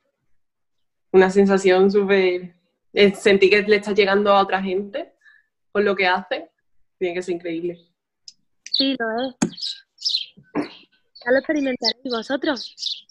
una 1.11 1.29
sensación 1.29 1.91
súper... 1.91 2.53
Sentir 3.19 3.49
que 3.51 3.61
le 3.63 3.75
estás 3.75 3.95
llegando 3.95 4.31
a 4.31 4.41
otra 4.41 4.61
gente 4.61 5.13
con 5.71 5.85
lo 5.85 5.95
que 5.95 6.07
hace, 6.07 6.49
tiene 6.97 7.13
que 7.13 7.21
ser 7.21 7.35
increíble. 7.35 7.88
Sí, 8.79 8.95
lo 8.97 9.07
es. 9.27 9.35
Ya 10.55 11.31
lo 11.31 11.39
experimentaréis 11.39 12.05
vosotros. 12.09 13.05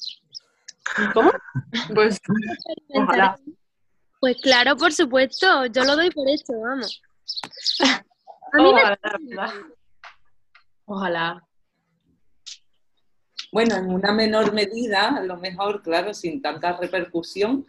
¿Cómo? 1.13 1.31
Pues, 1.95 2.19
ojalá. 2.89 3.39
Pues 4.19 4.39
claro, 4.41 4.79
por 4.79 4.95
supuesto, 4.95 5.67
yo 5.67 5.85
lo 5.85 5.95
doy 5.95 6.11
por 6.11 6.27
hecho, 6.27 6.59
vamos. 6.59 7.03
A 7.83 8.57
mí 8.57 8.65
ojalá, 8.65 8.99
me... 9.21 9.37
Ojalá. 10.87 11.47
Bueno, 13.53 13.77
en 13.77 13.91
una 13.91 14.13
menor 14.13 14.55
medida, 14.55 15.17
a 15.17 15.23
lo 15.23 15.37
mejor, 15.37 15.83
claro, 15.83 16.15
sin 16.15 16.41
tanta 16.41 16.79
repercusión, 16.79 17.67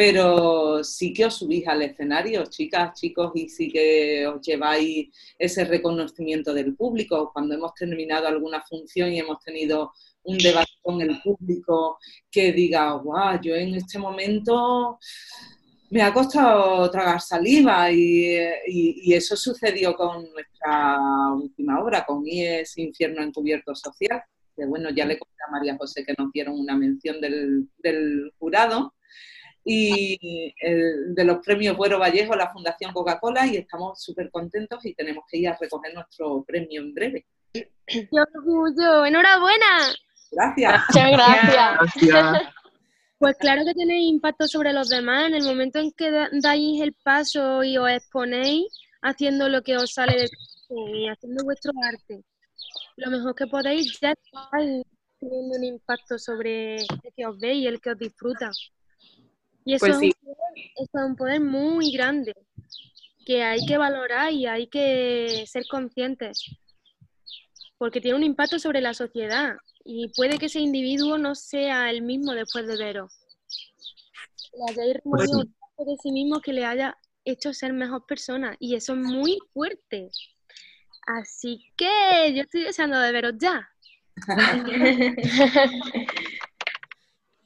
pero 0.00 0.82
sí 0.82 1.12
que 1.12 1.26
os 1.26 1.34
subís 1.34 1.68
al 1.68 1.82
escenario, 1.82 2.46
chicas, 2.46 2.98
chicos, 2.98 3.32
y 3.34 3.50
sí 3.50 3.70
que 3.70 4.26
os 4.26 4.40
lleváis 4.40 5.14
ese 5.38 5.66
reconocimiento 5.66 6.54
del 6.54 6.74
público. 6.74 7.30
Cuando 7.34 7.54
hemos 7.54 7.74
terminado 7.74 8.26
alguna 8.26 8.62
función 8.62 9.12
y 9.12 9.18
hemos 9.18 9.44
tenido 9.44 9.92
un 10.22 10.38
debate 10.38 10.72
con 10.80 11.02
el 11.02 11.20
público 11.20 11.98
que 12.30 12.50
diga, 12.50 12.92
guau, 12.92 13.38
yo 13.42 13.54
en 13.54 13.74
este 13.74 13.98
momento 13.98 14.98
me 15.90 16.00
ha 16.00 16.14
costado 16.14 16.90
tragar 16.90 17.20
saliva 17.20 17.92
y, 17.92 19.12
eso 19.12 19.36
sucedió 19.36 19.94
con 19.94 20.32
nuestra 20.32 20.98
última 21.34 21.78
obra, 21.78 22.06
con 22.06 22.26
IES 22.26 22.78
Infierno 22.78 23.22
Encubierto 23.22 23.74
Social, 23.74 24.22
que 24.56 24.64
bueno, 24.64 24.88
ya 24.88 25.04
le 25.04 25.18
conté 25.18 25.36
a 25.46 25.50
María 25.50 25.76
José 25.76 26.06
que 26.06 26.14
nos 26.16 26.32
dieron 26.32 26.58
una 26.58 26.74
mención 26.74 27.20
del 27.20 28.32
jurado 28.38 28.94
y 29.72 30.52
de 30.58 31.24
los 31.24 31.38
premios 31.44 31.76
Buero 31.76 32.00
Vallejo, 32.00 32.34
la 32.34 32.52
Fundación 32.52 32.92
Coca-Cola, 32.92 33.46
y 33.46 33.56
estamos 33.56 34.02
súper 34.02 34.28
contentos 34.30 34.84
y 34.84 34.94
tenemos 34.94 35.24
que 35.30 35.38
ir 35.38 35.48
a 35.48 35.56
recoger 35.56 35.94
nuestro 35.94 36.42
premio 36.42 36.80
en 36.80 36.92
breve. 36.92 37.26
¡Qué 37.52 38.08
orgullo! 38.34 39.06
¡Enhorabuena! 39.06 39.94
Gracias. 40.32 40.82
Muchas 40.88 41.10
gracias. 41.12 42.42
Pues 43.18 43.36
claro 43.36 43.62
que 43.64 43.74
tenéis 43.74 44.12
impacto 44.12 44.48
sobre 44.48 44.72
los 44.72 44.88
demás. 44.88 45.28
En 45.28 45.34
el 45.34 45.44
momento 45.44 45.78
en 45.78 45.92
que 45.92 46.10
dais 46.10 46.80
el 46.80 46.94
paso 47.04 47.62
y 47.62 47.78
os 47.78 47.90
exponéis 47.90 48.66
haciendo 49.02 49.48
lo 49.48 49.62
que 49.62 49.76
os 49.76 49.92
sale 49.92 50.16
de 50.16 50.28
y 50.94 51.08
haciendo 51.08 51.44
vuestro 51.44 51.72
arte, 51.84 52.24
lo 52.96 53.10
mejor 53.10 53.34
que 53.34 53.46
podéis 53.46 53.98
ya 54.00 54.12
estáis 54.12 54.84
teniendo 55.18 55.58
un 55.58 55.64
impacto 55.64 56.18
sobre 56.18 56.76
el 56.76 56.86
que 57.14 57.26
os 57.26 57.38
veis 57.38 57.64
y 57.64 57.66
el 57.66 57.80
que 57.80 57.90
os 57.90 57.98
disfruta. 57.98 58.50
Y 59.64 59.74
eso, 59.74 59.86
Pues 59.86 59.98
sí. 59.98 60.08
es 60.08 60.14
un 60.22 60.34
poder, 60.34 60.72
eso 60.76 60.90
es 60.94 61.04
un 61.10 61.16
poder 61.16 61.40
muy 61.40 61.92
grande 61.92 62.34
que 63.24 63.42
hay 63.42 63.64
que 63.66 63.78
valorar 63.78 64.32
y 64.32 64.46
hay 64.46 64.66
que 64.68 65.44
ser 65.46 65.64
conscientes. 65.70 66.44
Porque 67.78 68.00
tiene 68.00 68.16
un 68.16 68.24
impacto 68.24 68.58
sobre 68.58 68.80
la 68.80 68.94
sociedad 68.94 69.54
y 69.84 70.08
puede 70.14 70.38
que 70.38 70.46
ese 70.46 70.60
individuo 70.60 71.18
no 71.18 71.34
sea 71.34 71.90
el 71.90 72.02
mismo 72.02 72.32
después 72.32 72.66
de 72.66 72.76
veros. 72.76 73.12
Le 74.52 74.72
hayáis 74.72 74.96
removido 75.02 75.38
un 75.38 75.54
de 75.86 75.96
sí 76.02 76.12
mismo 76.12 76.40
que 76.40 76.52
le 76.52 76.66
haya 76.66 76.98
hecho 77.24 77.54
ser 77.54 77.72
mejor 77.72 78.04
persona 78.06 78.54
y 78.58 78.74
eso 78.74 78.92
es 78.92 78.98
muy 78.98 79.38
fuerte. 79.54 80.10
Así 81.06 81.64
que 81.76 82.34
yo 82.34 82.42
estoy 82.42 82.64
deseando 82.64 82.98
de 82.98 83.12
veros 83.12 83.34
ya. 83.38 83.66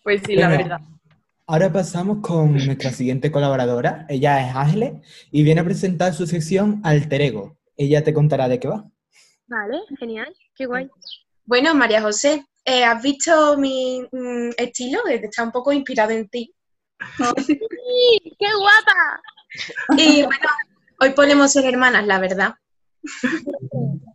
Pues 0.03 0.23
sí, 0.27 0.37
la 0.37 0.49
verdad. 0.49 0.81
Ahora 1.47 1.71
pasamos 1.71 2.19
con 2.23 2.55
nuestra 2.55 2.91
siguiente 2.91 3.31
colaboradora. 3.31 4.07
Ella 4.09 4.49
es 4.49 4.57
Ángeles 4.57 4.95
y 5.31 5.43
viene 5.43 5.61
a 5.61 5.65
presentar 5.65 6.15
su 6.15 6.27
sección 6.27 6.81
Alter 6.83 7.21
Ego. 7.21 7.59
Ella 7.77 8.03
te 8.03 8.15
contará 8.15 8.49
de 8.49 8.59
qué 8.59 8.69
va. 8.69 8.89
Vale, 9.47 9.81
genial, 9.99 10.35
qué 10.57 10.65
guay. 10.65 10.89
Bueno, 11.45 11.75
María 11.75 12.01
José, 12.01 12.47
eh, 12.65 12.83
¿has 12.83 13.03
visto 13.03 13.59
mi 13.59 14.01
mm, 14.11 14.53
estilo? 14.57 15.07
Eh, 15.07 15.21
Está 15.23 15.43
un 15.43 15.53
poco 15.53 15.71
inspirado 15.71 16.13
en 16.13 16.27
ti. 16.31 16.55
¡Sí! 17.47 17.59
¡Qué 18.39 18.47
guapa! 18.59 19.21
Y 19.99 20.23
bueno, 20.23 20.49
hoy 21.01 21.11
podemos 21.11 21.53
ser 21.53 21.67
hermanas, 21.67 22.07
la 22.07 22.19
verdad. 22.21 22.55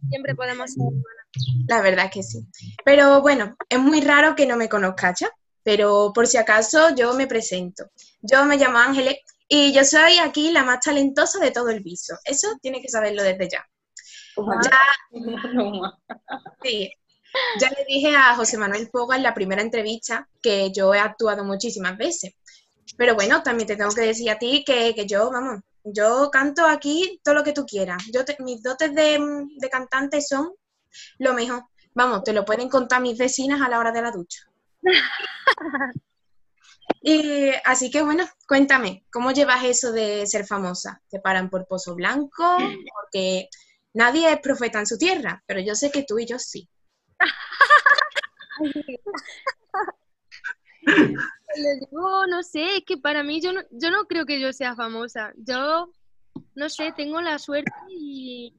Siempre 0.10 0.34
podemos 0.34 0.74
ser 0.74 0.82
hermanas. 0.82 1.66
La 1.68 1.82
verdad 1.84 2.06
es 2.06 2.12
que 2.12 2.24
sí. 2.24 2.40
Pero 2.84 3.22
bueno, 3.22 3.56
es 3.70 3.78
muy 3.80 4.02
raro 4.02 4.36
que 4.36 4.48
no 4.48 4.58
me 4.58 4.68
conozcas, 4.68 5.20
¿ya? 5.20 5.30
Pero 5.70 6.12
por 6.16 6.26
si 6.28 6.38
acaso 6.38 6.96
yo 6.96 7.14
me 7.14 7.28
presento. 7.28 7.86
Yo 8.22 8.46
me 8.46 8.58
llamo 8.58 8.80
Ángeles 8.80 9.18
y 9.48 9.74
yo 9.74 9.84
soy 9.86 10.18
aquí 10.20 10.52
la 10.52 10.64
más 10.64 10.80
talentosa 10.82 11.40
de 11.40 11.52
todo 11.52 11.70
el 11.70 11.82
viso. 11.82 12.16
Eso 12.26 12.48
tiene 12.62 12.82
que 12.82 12.90
saberlo 12.90 13.24
desde 13.24 13.50
ya. 13.50 13.64
Ya, 14.64 14.72
sí. 16.62 16.92
Ya 17.54 17.70
le 17.72 17.86
dije 17.88 18.16
a 18.16 18.36
José 18.36 18.58
Manuel 18.58 18.90
Poga 18.92 19.16
en 19.18 19.24
la 19.24 19.34
primera 19.36 19.62
entrevista 19.64 20.30
que 20.42 20.72
yo 20.72 20.94
he 20.94 21.00
actuado 21.00 21.44
muchísimas 21.46 21.98
veces. 21.98 22.34
Pero 22.98 23.16
bueno, 23.16 23.44
también 23.44 23.68
te 23.68 23.78
tengo 23.78 23.92
que 23.94 24.02
decir 24.04 24.30
a 24.32 24.40
ti 24.40 24.64
que, 24.66 24.96
que 24.96 25.08
yo, 25.08 25.32
vamos, 25.32 25.62
yo 25.84 26.30
canto 26.32 26.66
aquí 26.66 27.20
todo 27.24 27.36
lo 27.36 27.44
que 27.46 27.54
tú 27.54 27.66
quieras. 27.66 28.04
Yo 28.14 28.26
te- 28.26 28.38
mis 28.42 28.64
dotes 28.64 28.94
de, 28.96 29.20
de 29.60 29.70
cantante 29.70 30.22
son 30.22 30.52
lo 31.20 31.34
mejor. 31.36 31.64
Vamos, 31.96 32.24
te 32.26 32.34
lo 32.34 32.46
pueden 32.46 32.70
contar 32.70 33.02
mis 33.02 33.18
vecinas 33.20 33.62
a 33.62 33.70
la 33.70 33.80
hora 33.80 33.92
de 33.94 34.04
la 34.04 34.12
ducha. 34.12 34.42
Y 37.02 37.52
así 37.66 37.90
que 37.90 38.02
bueno, 38.02 38.26
cuéntame, 38.48 39.06
¿cómo 39.12 39.32
llevas 39.32 39.64
eso 39.64 39.92
de 39.92 40.26
ser 40.28 40.46
famosa? 40.46 41.02
¿Te 41.10 41.20
paran 41.20 41.50
por 41.50 41.68
Pozo 41.68 41.96
Blanco? 41.96 42.58
Porque 43.02 43.48
nadie 43.94 44.32
es 44.32 44.40
profeta 44.42 44.80
en 44.80 44.88
su 44.88 44.98
tierra, 44.98 45.42
pero 45.46 45.62
yo 45.62 45.76
sé 45.76 45.92
que 45.92 46.04
tú 46.04 46.20
y 46.20 46.26
yo 46.26 46.38
sí. 46.40 46.68
Digo, 51.56 52.28
no 52.28 52.44
sé, 52.44 52.78
es 52.78 52.84
que 52.86 52.98
para 52.98 53.24
mí 53.24 53.42
yo 53.42 53.54
no, 53.54 53.62
yo 53.72 53.92
no 53.92 54.06
creo 54.06 54.26
que 54.26 54.40
yo 54.40 54.54
sea 54.54 54.76
famosa. 54.76 55.34
Yo, 55.38 55.92
no 56.56 56.70
sé, 56.70 56.92
tengo 56.96 57.22
la 57.22 57.40
suerte 57.40 57.72
y, 57.90 58.54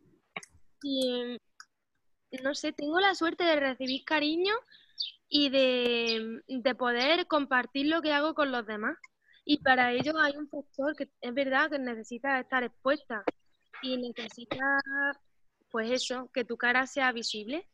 y, 0.82 1.38
no 2.42 2.54
sé, 2.54 2.72
tengo 2.72 3.00
la 3.00 3.14
suerte 3.14 3.44
de 3.44 3.56
recibir 3.56 4.04
cariño 4.04 4.54
y 5.30 5.48
de, 5.48 6.42
de 6.48 6.74
poder 6.74 7.26
compartir 7.28 7.86
lo 7.86 8.02
que 8.02 8.12
hago 8.12 8.34
con 8.34 8.50
los 8.50 8.66
demás. 8.66 8.98
Y 9.44 9.58
para 9.58 9.92
ello 9.92 10.18
hay 10.18 10.36
un 10.36 10.48
factor 10.48 10.94
que 10.96 11.08
es 11.20 11.34
verdad 11.34 11.70
que 11.70 11.78
necesitas 11.78 12.42
estar 12.42 12.64
expuesta 12.64 13.24
y 13.80 13.96
necesitas, 13.96 14.82
pues 15.70 15.90
eso, 15.92 16.28
que 16.34 16.44
tu 16.44 16.56
cara 16.58 16.86
sea 16.86 17.12
visible. 17.12 17.66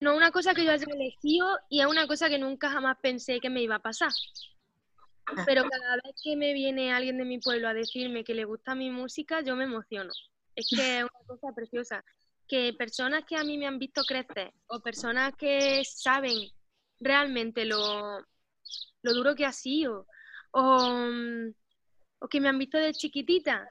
No 0.00 0.16
una 0.16 0.30
cosa 0.30 0.54
que 0.54 0.64
yo 0.64 0.72
haya 0.72 0.86
elegido 0.92 1.46
y 1.68 1.80
es 1.80 1.86
una 1.86 2.06
cosa 2.06 2.28
que 2.28 2.38
nunca 2.38 2.70
jamás 2.70 2.96
pensé 3.00 3.38
que 3.38 3.50
me 3.50 3.62
iba 3.62 3.76
a 3.76 3.82
pasar. 3.82 4.12
Pero 5.44 5.64
cada 5.68 5.96
vez 5.96 6.14
que 6.22 6.36
me 6.36 6.52
viene 6.52 6.92
alguien 6.92 7.18
de 7.18 7.24
mi 7.24 7.38
pueblo 7.38 7.68
a 7.68 7.74
decirme 7.74 8.24
que 8.24 8.34
le 8.34 8.44
gusta 8.44 8.74
mi 8.74 8.90
música, 8.90 9.42
yo 9.42 9.56
me 9.56 9.64
emociono. 9.64 10.12
Es 10.54 10.68
que 10.70 10.98
es 10.98 11.04
una 11.04 11.26
cosa 11.26 11.54
preciosa. 11.54 12.04
Que 12.48 12.72
personas 12.72 13.24
que 13.24 13.36
a 13.36 13.44
mí 13.44 13.58
me 13.58 13.66
han 13.66 13.78
visto 13.78 14.02
crecer 14.04 14.52
o 14.68 14.80
personas 14.80 15.32
que 15.36 15.82
saben 15.84 16.48
realmente 17.00 17.64
lo, 17.64 18.18
lo 19.02 19.14
duro 19.14 19.34
que 19.34 19.44
ha 19.44 19.52
sido 19.52 20.06
o, 20.52 20.88
mm, 20.88 21.54
o 22.20 22.28
que 22.28 22.40
me 22.40 22.48
han 22.48 22.58
visto 22.58 22.78
de 22.78 22.92
chiquitita 22.92 23.68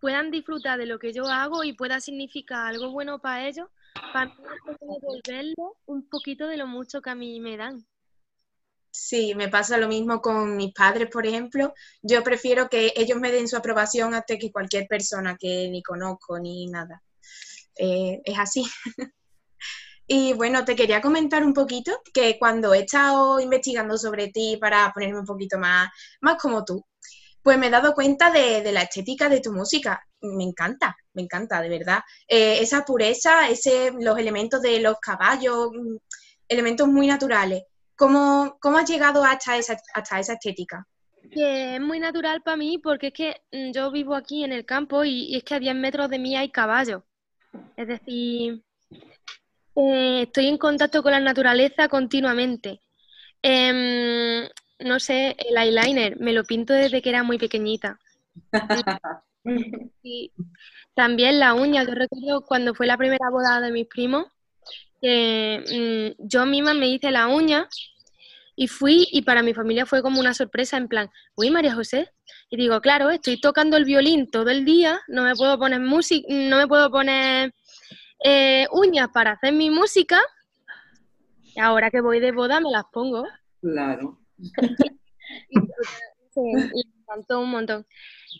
puedan 0.00 0.30
disfrutar 0.30 0.78
de 0.78 0.86
lo 0.86 0.98
que 0.98 1.12
yo 1.12 1.26
hago 1.26 1.64
y 1.64 1.72
pueda 1.72 2.00
significar 2.00 2.66
algo 2.66 2.90
bueno 2.90 3.18
para 3.18 3.48
ellos, 3.48 3.68
para 4.12 4.26
mí 4.26 4.32
es 4.70 4.76
devolverles 4.80 5.54
un 5.86 6.08
poquito 6.08 6.46
de 6.46 6.56
lo 6.56 6.66
mucho 6.66 7.02
que 7.02 7.10
a 7.10 7.14
mí 7.14 7.40
me 7.40 7.56
dan. 7.56 7.84
Sí, 8.90 9.34
me 9.34 9.48
pasa 9.48 9.78
lo 9.78 9.88
mismo 9.88 10.20
con 10.20 10.56
mis 10.56 10.72
padres, 10.72 11.08
por 11.10 11.26
ejemplo. 11.26 11.72
Yo 12.02 12.24
prefiero 12.24 12.68
que 12.68 12.92
ellos 12.96 13.18
me 13.18 13.30
den 13.30 13.46
su 13.46 13.56
aprobación 13.56 14.14
antes 14.14 14.38
que 14.40 14.50
cualquier 14.50 14.86
persona 14.88 15.36
que 15.36 15.68
ni 15.70 15.82
conozco 15.82 16.38
ni 16.38 16.66
nada. 16.66 17.02
Eh, 17.78 18.20
es 18.24 18.38
así. 18.38 18.64
y 20.06 20.32
bueno, 20.34 20.64
te 20.64 20.76
quería 20.76 21.00
comentar 21.00 21.44
un 21.44 21.54
poquito 21.54 22.00
que 22.12 22.38
cuando 22.38 22.74
he 22.74 22.80
estado 22.80 23.40
investigando 23.40 23.96
sobre 23.96 24.28
ti 24.28 24.58
para 24.60 24.92
ponerme 24.92 25.20
un 25.20 25.26
poquito 25.26 25.58
más, 25.58 25.88
más 26.20 26.36
como 26.36 26.64
tú, 26.64 26.84
pues 27.42 27.56
me 27.58 27.68
he 27.68 27.70
dado 27.70 27.94
cuenta 27.94 28.30
de, 28.30 28.70
la 28.72 28.82
estética 28.82 29.28
de 29.28 29.40
tu 29.40 29.52
música. 29.52 30.04
Me 30.20 30.44
encanta, 30.44 30.96
me 31.14 31.22
encanta, 31.22 31.60
de 31.62 31.68
verdad. 31.68 32.00
Eh, 32.26 32.58
esa 32.60 32.84
pureza, 32.84 33.48
ese, 33.48 33.92
los 33.98 34.18
elementos 34.18 34.60
de 34.60 34.80
los 34.80 34.98
caballos, 35.00 35.70
mm, 35.72 35.96
elementos 36.48 36.88
muy 36.88 37.06
naturales. 37.06 37.62
¿Cómo, 37.96 38.58
cómo 38.60 38.78
has 38.78 38.88
llegado 38.88 39.24
hasta 39.24 39.56
esa, 39.56 39.76
hasta 39.94 40.20
esa 40.20 40.34
estética? 40.34 40.86
Es 41.30 41.80
muy 41.80 41.98
natural 41.98 42.42
para 42.42 42.56
mí 42.56 42.78
porque 42.78 43.08
es 43.08 43.12
que 43.12 43.36
mm, 43.52 43.72
yo 43.72 43.90
vivo 43.90 44.14
aquí 44.14 44.44
en 44.44 44.52
el 44.52 44.64
campo 44.64 45.04
y, 45.04 45.36
es 45.36 45.44
que 45.44 45.54
a 45.54 45.58
10 45.58 45.74
metros 45.74 46.08
de 46.10 46.18
mí 46.18 46.36
hay 46.36 46.50
caballos. 46.50 47.02
Es 47.76 47.88
decir, 47.88 48.62
eh, 49.76 50.22
estoy 50.22 50.46
en 50.46 50.58
contacto 50.58 51.02
con 51.02 51.12
la 51.12 51.20
naturaleza 51.20 51.88
continuamente. 51.88 52.80
Em, 53.42 54.48
no 54.80 54.98
sé, 55.00 55.36
el 55.38 55.56
eyeliner 55.56 56.18
me 56.20 56.32
lo 56.32 56.44
pinto 56.44 56.72
desde 56.72 57.02
que 57.02 57.10
era 57.10 57.22
muy 57.22 57.38
pequeñita. 57.38 57.98
y 60.02 60.32
también 60.94 61.38
la 61.38 61.54
uña, 61.54 61.84
yo 61.84 61.94
recuerdo 61.94 62.44
cuando 62.44 62.74
fue 62.74 62.86
la 62.86 62.96
primera 62.96 63.30
boda 63.30 63.60
de 63.60 63.72
mis 63.72 63.86
primos, 63.86 64.26
que 65.00 66.14
mm, 66.18 66.26
yo 66.26 66.44
misma 66.46 66.74
me 66.74 66.88
hice 66.88 67.10
la 67.10 67.28
uña 67.28 67.68
y 68.60 68.66
fui 68.66 69.06
y 69.12 69.22
para 69.22 69.44
mi 69.44 69.54
familia 69.54 69.86
fue 69.86 70.02
como 70.02 70.18
una 70.18 70.34
sorpresa 70.34 70.76
en 70.76 70.88
plan, 70.88 71.08
uy 71.36 71.48
María 71.48 71.76
José, 71.76 72.10
y 72.50 72.56
digo, 72.56 72.80
claro, 72.80 73.08
estoy 73.08 73.40
tocando 73.40 73.76
el 73.76 73.84
violín 73.84 74.28
todo 74.28 74.50
el 74.50 74.64
día, 74.64 75.00
no 75.06 75.22
me 75.22 75.36
puedo 75.36 75.56
poner 75.60 75.78
música, 75.78 76.26
no 76.28 76.56
me 76.56 76.66
puedo 76.66 76.90
poner 76.90 77.54
eh, 78.24 78.66
uñas 78.72 79.10
para 79.14 79.30
hacer 79.30 79.52
mi 79.52 79.70
música, 79.70 80.20
y 81.54 81.60
ahora 81.60 81.88
que 81.88 82.00
voy 82.00 82.18
de 82.18 82.32
boda 82.32 82.58
me 82.58 82.72
las 82.72 82.82
pongo. 82.92 83.24
Claro. 83.60 84.18
y, 85.50 85.58
me 86.34 86.82
encantó 87.00 87.38
un 87.38 87.50
montón. 87.50 87.86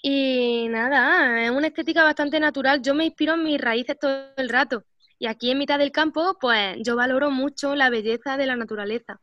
Y 0.02 0.66
nada, 0.68 1.44
es 1.44 1.50
una 1.52 1.68
estética 1.68 2.02
bastante 2.02 2.40
natural. 2.40 2.83
Yo 2.83 2.92
me 2.92 3.04
inspiro 3.04 3.35
en 3.35 3.44
mis 3.44 3.61
raíces 3.61 3.96
todo 3.96 4.33
el 4.37 4.48
rato. 4.48 4.83
Y 5.20 5.26
aquí 5.26 5.52
en 5.52 5.59
mitad 5.59 5.78
del 5.78 5.92
campo, 5.92 6.37
pues 6.40 6.76
yo 6.83 6.96
valoro 6.96 7.31
mucho 7.31 7.76
la 7.76 7.88
belleza 7.88 8.37
de 8.37 8.46
la 8.46 8.57
naturaleza. 8.57 9.20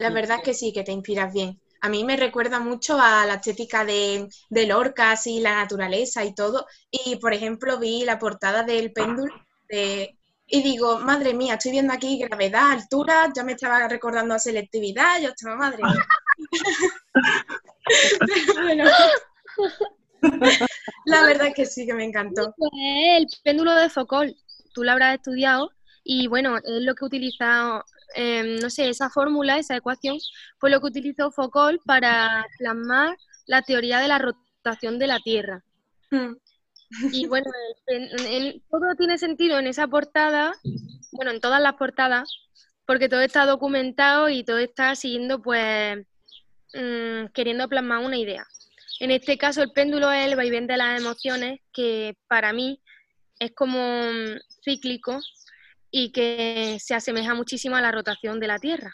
La 0.00 0.10
verdad 0.10 0.38
es 0.38 0.42
que 0.42 0.54
sí, 0.54 0.72
que 0.72 0.82
te 0.82 0.92
inspiras 0.92 1.32
bien. 1.32 1.60
A 1.82 1.88
mí 1.88 2.04
me 2.04 2.16
recuerda 2.16 2.58
mucho 2.58 2.98
a 3.00 3.24
la 3.26 3.34
estética 3.34 3.84
de, 3.84 4.28
de 4.48 4.66
Lorcas 4.66 5.26
y 5.26 5.40
la 5.40 5.54
naturaleza 5.54 6.24
y 6.24 6.34
todo. 6.34 6.66
Y, 6.90 7.16
por 7.16 7.32
ejemplo, 7.32 7.78
vi 7.78 8.04
la 8.04 8.18
portada 8.18 8.62
del 8.62 8.92
péndulo 8.92 9.32
de, 9.68 10.18
y 10.52 10.62
digo, 10.62 10.98
madre 10.98 11.32
mía, 11.32 11.54
estoy 11.54 11.70
viendo 11.70 11.92
aquí 11.92 12.18
gravedad, 12.18 12.72
altura, 12.72 13.32
ya 13.34 13.44
me 13.44 13.52
estaba 13.52 13.86
recordando 13.86 14.34
a 14.34 14.38
selectividad, 14.38 15.20
yo 15.22 15.28
estaba, 15.28 15.54
madre 15.56 15.82
mía. 15.82 16.06
la 21.04 21.24
verdad 21.24 21.46
es 21.48 21.54
que 21.54 21.66
sí, 21.66 21.86
que 21.86 21.94
me 21.94 22.04
encantó. 22.04 22.52
el 22.72 23.28
péndulo 23.44 23.74
de 23.74 23.88
Foucault, 23.88 24.36
tú 24.74 24.82
lo 24.82 24.90
habrás 24.90 25.14
estudiado, 25.16 25.70
y 26.02 26.26
bueno, 26.26 26.56
es 26.56 26.82
lo 26.82 26.96
que 26.96 27.04
utiliza, 27.04 27.84
em, 28.14 28.58
no 28.60 28.70
sé, 28.70 28.88
esa 28.88 29.10
fórmula, 29.10 29.58
esa 29.58 29.76
ecuación, 29.76 30.18
fue 30.58 30.70
lo 30.70 30.80
que 30.80 30.86
utilizó 30.86 31.30
Foucault 31.30 31.82
para 31.84 32.46
plasmar 32.58 33.16
la 33.46 33.62
teoría 33.62 33.98
de 33.98 34.08
la 34.08 34.18
rotación 34.18 34.98
de 34.98 35.06
la 35.06 35.18
Tierra. 35.20 35.62
Mm. 36.10 36.34
Y 37.12 37.26
bueno, 37.26 37.50
todo 38.70 38.94
tiene 38.98 39.16
sentido 39.16 39.58
en 39.58 39.68
esa 39.68 39.86
portada, 39.86 40.54
bueno, 41.12 41.30
en 41.30 41.40
todas 41.40 41.60
las 41.60 41.74
portadas, 41.74 42.28
porque 42.84 43.08
todo 43.08 43.20
está 43.20 43.46
documentado 43.46 44.28
y 44.28 44.42
todo 44.42 44.58
está 44.58 44.96
siguiendo, 44.96 45.40
pues, 45.40 45.98
mm, 46.74 47.26
queriendo 47.32 47.68
plasmar 47.68 47.98
una 48.04 48.18
idea. 48.18 48.44
En 48.98 49.10
este 49.10 49.38
caso, 49.38 49.62
el 49.62 49.72
péndulo 49.72 50.10
es 50.10 50.26
el 50.26 50.36
vaivén 50.36 50.66
de 50.66 50.76
las 50.76 51.00
emociones, 51.00 51.60
que 51.72 52.16
para 52.28 52.52
mí 52.52 52.80
es 53.38 53.52
como 53.52 53.78
mm, 53.78 54.38
cíclico 54.62 55.18
y 55.90 56.12
que 56.12 56.78
se 56.80 56.94
asemeja 56.94 57.34
muchísimo 57.34 57.76
a 57.76 57.80
la 57.80 57.92
rotación 57.92 58.40
de 58.40 58.46
la 58.46 58.58
Tierra. 58.58 58.92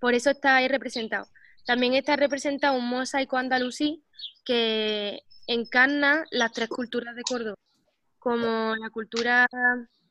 Por 0.00 0.14
eso 0.14 0.30
está 0.30 0.56
ahí 0.56 0.68
representado. 0.68 1.26
También 1.64 1.94
está 1.94 2.16
representado 2.16 2.76
un 2.76 2.88
mosaico 2.88 3.36
andalusí 3.36 4.04
que 4.44 5.20
encarna 5.46 6.24
las 6.30 6.52
tres 6.52 6.68
culturas 6.68 7.16
de 7.16 7.22
Córdoba, 7.22 7.56
como 8.18 8.76
la 8.76 8.90
cultura 8.90 9.46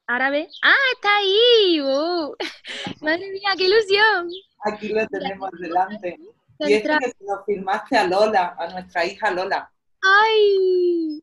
árabe. 0.08 0.50
¡Ah, 0.62 0.74
está 0.94 1.16
ahí! 1.18 1.80
¡Oh! 1.82 2.36
¡Madre 3.02 3.32
mía, 3.32 3.52
qué 3.58 3.66
ilusión! 3.66 4.30
Aquí 4.66 4.90
lo 4.90 5.08
tenemos 5.08 5.50
delante. 5.60 6.18
Y 6.60 6.74
es 6.74 6.84
que 6.84 6.90
nos 6.90 7.46
firmaste 7.46 7.98
a 7.98 8.08
Lola, 8.08 8.56
a 8.58 8.68
nuestra 8.68 9.06
hija 9.06 9.32
Lola. 9.32 9.72
¡Ay! 10.02 11.22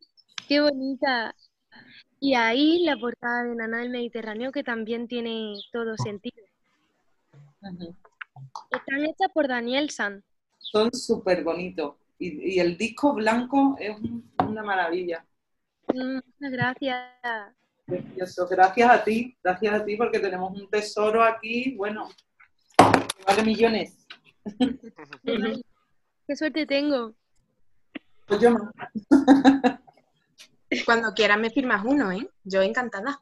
¡Qué 0.49 0.61
bonita! 0.61 1.35
Y 2.23 2.35
ahí 2.35 2.85
la 2.85 2.97
portada 2.97 3.43
de 3.43 3.57
Nana 3.57 3.79
del 3.79 3.91
Mediterráneo, 3.91 4.53
que 4.53 4.63
también 4.63 5.09
tiene 5.09 5.55
todo 5.73 5.97
sentido. 5.97 6.47
Están 8.71 9.05
hechas 9.05 9.29
por 9.35 9.49
Daniel 9.49 9.91
San. 9.91 10.23
Son 10.57 10.95
súper 10.95 11.43
bonitos 11.43 11.97
y, 12.21 12.61
el 12.61 12.79
disco 12.79 13.13
blanco 13.13 13.77
es 13.81 13.97
una 14.39 14.63
maravilla. 14.63 15.27
Mm, 15.93 16.21
muchas 16.25 16.53
gracias. 16.53 17.11
Gracias 18.49 18.91
a 18.91 19.03
ti, 19.03 19.37
gracias 19.43 19.81
a 19.81 19.85
ti 19.85 19.97
porque 19.97 20.21
tenemos 20.21 20.53
un 20.53 20.71
tesoro 20.71 21.25
aquí, 21.25 21.75
bueno, 21.75 22.09
que 22.79 23.25
vale 23.27 23.43
millones. 23.43 24.07
Qué 26.29 26.37
suerte 26.37 26.67
tengo. 26.67 27.15
Pues 28.29 28.41
yo 28.41 28.51
no. 28.51 28.71
Cuando 30.87 31.13
quieras 31.15 31.39
me 31.39 31.51
firmas 31.51 31.85
uno, 31.85 32.13
¿eh? 32.13 32.29
Yo 32.45 32.63
encantada. 32.63 33.21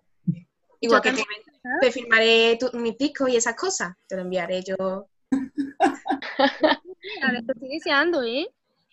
Igual 0.80 1.02
que 1.02 1.12
te, 1.12 1.92
firmaré 1.92 2.58
mi 2.72 2.96
disco 2.98 3.28
y 3.28 3.36
esas 3.36 3.54
cosas, 3.54 3.94
te 4.06 4.16
lo 4.16 4.22
enviaré 4.22 4.62
yo. 4.62 5.06
A 7.22 7.32
ver, 7.32 7.44
te 7.44 7.52
estoy 7.52 7.68
deseando, 7.68 8.22
¿eh? 8.22 8.48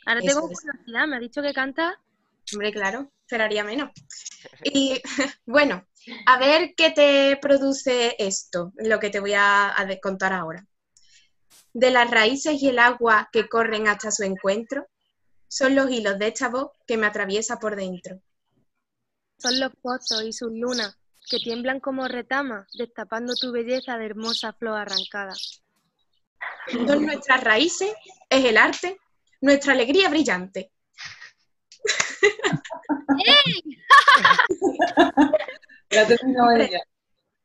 Ahora 0.06 0.22
tengo 0.22 0.42
curiosidad, 0.42 1.08
me 1.08 1.16
ha 1.16 1.20
dicho 1.20 1.42
que 1.42 1.54
canta. 1.54 2.00
Hombre, 2.54 2.72
claro, 2.72 3.12
esperaría 3.22 3.64
menos. 3.64 3.92
Y 4.64 5.02
bueno, 5.46 5.86
a 6.26 6.38
ver 6.38 6.74
qué 6.76 6.92
te 6.92 7.38
produce 7.42 8.16
esto, 8.18 8.74
lo 8.78 9.00
que 9.00 9.10
te 9.10 9.20
voy 9.20 9.34
a, 9.36 9.74
contar 10.02 10.34
ahora. 10.34 10.66
De 11.74 11.92
las 11.92 12.10
raíces 12.10 12.62
y 12.62 12.70
el 12.70 12.80
agua 12.80 13.30
que 13.32 13.48
corren 13.48 13.88
hasta 13.88 14.12
su 14.12 14.24
encuentro, 14.24 14.88
son 15.48 15.76
los 15.76 15.90
hilos 15.90 16.18
de 16.20 16.28
esta 16.28 16.50
voz 16.50 16.72
que 16.86 16.98
me 16.98 17.08
atraviesa 17.08 17.60
por 17.60 17.76
dentro. 17.76 18.22
Son 19.38 19.60
los 19.60 19.72
pozos 19.82 20.24
y 20.24 20.34
sus 20.34 20.52
lunas 20.52 20.98
que 21.30 21.38
tiemblan 21.40 21.80
como 21.80 22.08
retamas, 22.08 22.68
destapando 22.74 23.34
tu 23.36 23.52
belleza 23.52 23.98
de 23.98 24.06
hermosa 24.06 24.54
flor 24.54 24.80
arrancada. 24.80 25.34
Son 26.72 27.06
nuestras 27.06 27.44
raíces, 27.44 27.94
es 28.30 28.46
el 28.46 28.58
arte, 28.58 28.98
nuestra 29.42 29.74
alegría 29.74 30.10
brillante. 30.10 30.72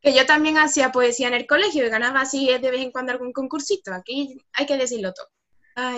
Que 0.00 0.12
yo 0.12 0.26
también 0.26 0.58
hacía 0.58 0.90
poesía 0.90 1.28
en 1.28 1.34
el 1.34 1.46
colegio 1.46 1.86
y 1.86 1.88
ganaba 1.88 2.22
así 2.22 2.46
de 2.46 2.70
vez 2.70 2.80
en 2.80 2.90
cuando 2.90 3.12
algún 3.12 3.32
concursito. 3.32 3.94
Aquí 3.94 4.36
hay 4.52 4.66
que 4.66 4.76
decirlo 4.76 5.12
todo. 5.12 5.28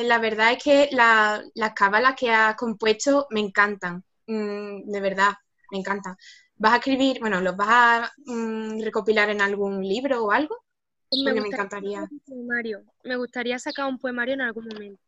la 0.03 0.19
verdad 0.19 0.53
es 0.53 0.63
que 0.63 0.91
las 0.93 1.73
cábalas 1.75 2.15
que 2.15 2.31
has 2.31 2.55
compuesto 2.57 3.27
me 3.31 3.41
encantan. 3.41 4.05
Mm, 4.27 4.91
de 4.91 5.01
verdad, 5.01 5.33
me 5.71 5.79
encantan. 5.79 6.17
¿Vas 6.57 6.75
a 6.75 6.77
escribir, 6.77 7.19
bueno, 7.21 7.41
los 7.41 7.57
vas 7.57 7.69
a 7.69 8.13
mm, 8.27 8.83
recopilar 8.83 9.31
en 9.31 9.41
algún 9.41 9.87
libro 9.87 10.25
o 10.25 10.31
algo? 10.31 10.57
me 11.23 11.33
encantaría. 11.33 12.09
Me 13.05 13.17
gustaría 13.17 13.59
sacar 13.59 13.87
un 13.87 13.99
poemario 13.99 14.35
en 14.35 14.41
algún 14.41 14.67
momento. 14.67 15.01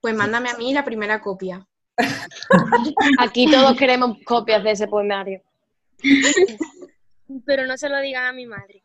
Pues 0.00 0.14
mándame 0.14 0.50
a 0.50 0.56
mí 0.56 0.72
la 0.72 0.84
primera 0.84 1.20
copia. 1.20 1.66
Aquí 3.18 3.50
todos 3.50 3.76
queremos 3.76 4.16
copias 4.24 4.62
de 4.62 4.70
ese 4.72 4.88
poemario. 4.88 5.42
Pero 7.46 7.66
no 7.66 7.76
se 7.76 7.88
lo 7.88 8.00
digan 8.00 8.26
a 8.26 8.32
mi 8.32 8.46
madre. 8.46 8.82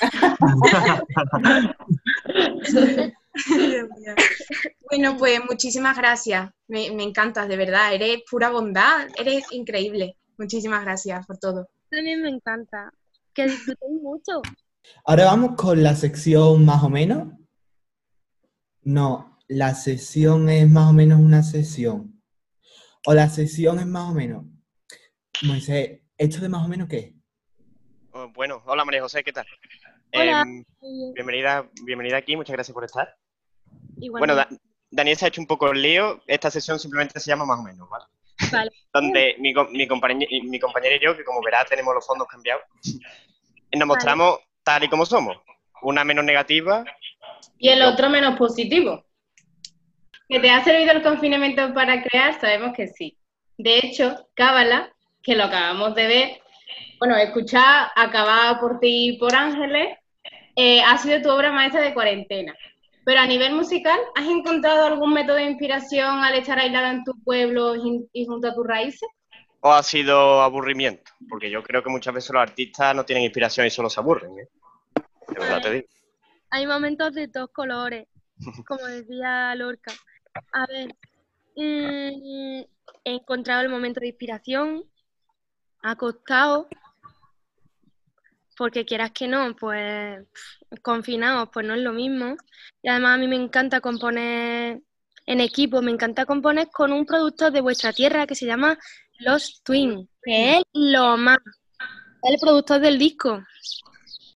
Bueno, 4.90 5.16
pues 5.16 5.40
muchísimas 5.48 5.96
gracias. 5.96 6.50
Me, 6.66 6.90
me 6.90 7.04
encantas, 7.04 7.46
de 7.46 7.56
verdad. 7.56 7.94
Eres 7.94 8.22
pura 8.28 8.50
bondad, 8.50 9.06
eres 9.16 9.44
increíble. 9.52 10.16
Muchísimas 10.40 10.82
gracias 10.84 11.26
por 11.26 11.36
todo. 11.36 11.68
También 11.90 12.22
me 12.22 12.30
encanta. 12.30 12.90
Que 13.34 13.44
disfrutéis 13.44 14.00
mucho. 14.00 14.40
Ahora 15.04 15.26
vamos 15.26 15.50
con 15.54 15.82
la 15.82 15.94
sección 15.94 16.64
más 16.64 16.82
o 16.82 16.88
menos. 16.88 17.28
No, 18.82 19.38
la 19.48 19.74
sesión 19.74 20.48
es 20.48 20.66
más 20.68 20.88
o 20.88 20.92
menos 20.94 21.20
una 21.20 21.42
sesión. 21.42 22.22
O 23.06 23.12
la 23.12 23.28
sesión 23.28 23.78
es 23.80 23.86
más 23.86 24.10
o 24.10 24.14
menos. 24.14 24.46
Moisés, 25.42 26.00
¿esto 26.16 26.40
de 26.40 26.48
más 26.48 26.64
o 26.64 26.68
menos 26.68 26.88
qué? 26.88 27.14
Oh, 28.12 28.28
bueno, 28.32 28.62
hola 28.64 28.84
María 28.86 29.02
José, 29.02 29.22
¿qué 29.22 29.32
tal? 29.34 29.46
Hola. 30.14 30.40
Em, 30.42 30.64
bienvenida, 31.14 31.70
bienvenida 31.84 32.16
aquí, 32.16 32.34
muchas 32.34 32.54
gracias 32.54 32.72
por 32.74 32.84
estar. 32.84 33.14
Bueno, 34.10 34.34
Da- 34.34 34.48
Daniel 34.90 35.16
se 35.18 35.26
ha 35.26 35.28
hecho 35.28 35.40
un 35.42 35.46
poco 35.46 35.70
el 35.70 35.82
lío. 35.82 36.22
Esta 36.26 36.50
sesión 36.50 36.78
simplemente 36.78 37.20
se 37.20 37.30
llama 37.30 37.44
más 37.44 37.60
o 37.60 37.62
menos, 37.62 37.88
¿vale? 37.90 38.06
Vale. 38.52 38.70
Donde 38.92 39.36
mi, 39.38 39.52
mi, 39.70 39.86
compañe- 39.86 40.28
mi 40.44 40.58
compañera 40.58 40.96
y 40.96 41.00
yo, 41.00 41.16
que 41.16 41.24
como 41.24 41.40
verás 41.42 41.66
tenemos 41.68 41.94
los 41.94 42.06
fondos 42.06 42.26
cambiados, 42.28 42.62
nos 43.72 43.86
mostramos 43.88 44.38
tal 44.64 44.84
y 44.84 44.88
como 44.88 45.06
somos. 45.06 45.36
Una 45.82 46.04
menos 46.04 46.24
negativa. 46.24 46.84
Y 47.58 47.68
el 47.68 47.82
otro 47.82 48.10
menos 48.10 48.36
positivo. 48.36 49.04
¿Que 50.28 50.40
te 50.40 50.50
ha 50.50 50.62
servido 50.62 50.92
el 50.92 51.02
confinamiento 51.02 51.72
para 51.74 52.02
crear? 52.02 52.40
Sabemos 52.40 52.74
que 52.76 52.88
sí. 52.88 53.16
De 53.56 53.78
hecho, 53.78 54.28
Cábala, 54.34 54.92
que 55.22 55.34
lo 55.36 55.44
acabamos 55.44 55.94
de 55.94 56.06
ver, 56.06 56.40
bueno, 56.98 57.16
escuchar 57.16 57.90
Acabada 57.96 58.60
por 58.60 58.78
ti 58.80 59.08
y 59.10 59.18
por 59.18 59.34
Ángeles, 59.34 59.98
eh, 60.56 60.82
ha 60.82 60.96
sido 60.98 61.22
tu 61.22 61.30
obra 61.30 61.50
maestra 61.52 61.80
de 61.80 61.94
cuarentena. 61.94 62.54
Pero 63.04 63.20
a 63.20 63.26
nivel 63.26 63.54
musical, 63.54 63.98
¿has 64.14 64.28
encontrado 64.28 64.86
algún 64.86 65.12
método 65.12 65.36
de 65.36 65.44
inspiración 65.44 66.22
al 66.22 66.34
estar 66.34 66.58
aislada 66.58 66.90
en 66.90 67.04
tu 67.04 67.12
pueblo 67.22 67.74
y 68.12 68.26
junto 68.26 68.48
a 68.48 68.54
tus 68.54 68.66
raíces? 68.66 69.08
¿O 69.60 69.72
ha 69.72 69.82
sido 69.82 70.40
aburrimiento? 70.40 71.10
Porque 71.28 71.50
yo 71.50 71.62
creo 71.62 71.82
que 71.82 71.90
muchas 71.90 72.14
veces 72.14 72.30
los 72.30 72.42
artistas 72.42 72.94
no 72.94 73.04
tienen 73.04 73.24
inspiración 73.24 73.66
y 73.66 73.70
solo 73.70 73.90
se 73.90 74.00
aburren, 74.00 74.38
¿eh? 74.38 74.48
De 75.28 75.40
verdad 75.40 75.60
te 75.60 75.70
digo. 75.72 75.86
Hay 76.50 76.66
momentos 76.66 77.14
de 77.14 77.28
todos 77.28 77.50
colores, 77.50 78.08
como 78.66 78.84
decía 78.86 79.54
Lorca. 79.54 79.92
A 80.52 80.66
ver, 80.66 80.94
mm, 81.56 82.64
he 83.04 83.14
encontrado 83.14 83.62
el 83.62 83.68
momento 83.68 84.00
de 84.00 84.08
inspiración, 84.08 84.84
acostado, 85.82 86.68
porque 88.60 88.84
quieras 88.84 89.12
que 89.12 89.26
no, 89.26 89.56
pues 89.56 90.22
confinados, 90.82 91.48
pues 91.50 91.64
no 91.64 91.72
es 91.72 91.80
lo 91.80 91.94
mismo. 91.94 92.36
Y 92.82 92.90
además 92.90 93.14
a 93.14 93.16
mí 93.16 93.26
me 93.26 93.36
encanta 93.36 93.80
componer 93.80 94.82
en 95.24 95.40
equipo, 95.40 95.80
me 95.80 95.90
encanta 95.90 96.26
componer 96.26 96.68
con 96.68 96.92
un 96.92 97.06
productor 97.06 97.52
de 97.52 97.62
vuestra 97.62 97.94
tierra 97.94 98.26
que 98.26 98.34
se 98.34 98.44
llama 98.44 98.78
Los 99.18 99.62
Twins, 99.62 100.06
que 100.22 100.58
es 100.58 100.62
lo 100.74 101.16
más, 101.16 101.38
es 102.22 102.32
el 102.34 102.36
productor 102.38 102.82
del 102.82 102.98
disco. 102.98 103.42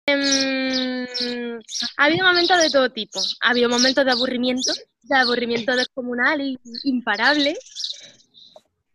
Em, 0.06 1.58
ha 1.98 2.06
habido 2.06 2.24
momentos 2.24 2.62
de 2.62 2.70
todo 2.70 2.92
tipo. 2.92 3.20
Ha 3.42 3.50
habido 3.50 3.70
momentos 3.70 4.06
de 4.06 4.12
aburrimiento, 4.12 4.72
de 5.02 5.16
aburrimiento 5.16 5.76
descomunal 5.76 6.42
y 6.42 6.60
imparable. 6.84 7.58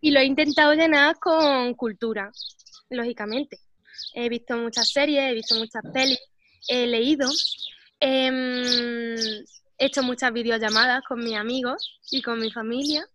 Y 0.00 0.12
lo 0.12 0.20
he 0.20 0.24
intentado 0.24 0.72
llenar 0.74 1.18
con 1.18 1.74
cultura, 1.74 2.30
lógicamente. 2.90 3.65
He 4.14 4.28
visto 4.28 4.56
muchas 4.56 4.90
series, 4.90 5.30
he 5.30 5.34
visto 5.34 5.56
muchas 5.56 5.82
pelis, 5.92 6.18
he 6.68 6.86
leído, 6.86 7.28
em, 8.00 9.14
he 9.78 9.86
hecho 9.86 10.02
muchas 10.02 10.32
videollamadas 10.32 11.02
con 11.08 11.20
mis 11.20 11.36
amigos 11.36 12.00
y 12.10 12.22
con 12.22 12.38
mi 12.40 12.50
familia. 12.50 13.06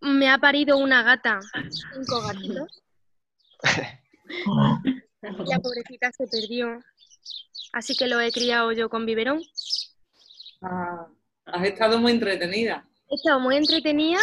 Me 0.00 0.28
ha 0.28 0.38
parido 0.38 0.78
una 0.78 1.02
gata, 1.02 1.40
cinco 1.94 2.22
gatitos. 2.26 2.82
La 5.22 5.58
pobrecita 5.58 6.10
se 6.12 6.26
perdió. 6.26 6.80
Así 7.72 7.96
que 7.96 8.06
lo 8.06 8.20
he 8.20 8.30
criado 8.30 8.72
yo 8.72 8.88
con 8.88 9.06
biberón. 9.06 9.42
Ah, 10.62 11.06
has 11.46 11.66
estado 11.66 11.98
muy 11.98 12.12
entretenida. 12.12 12.86
He 13.08 13.14
estado 13.14 13.40
muy 13.40 13.56
entretenida 13.56 14.20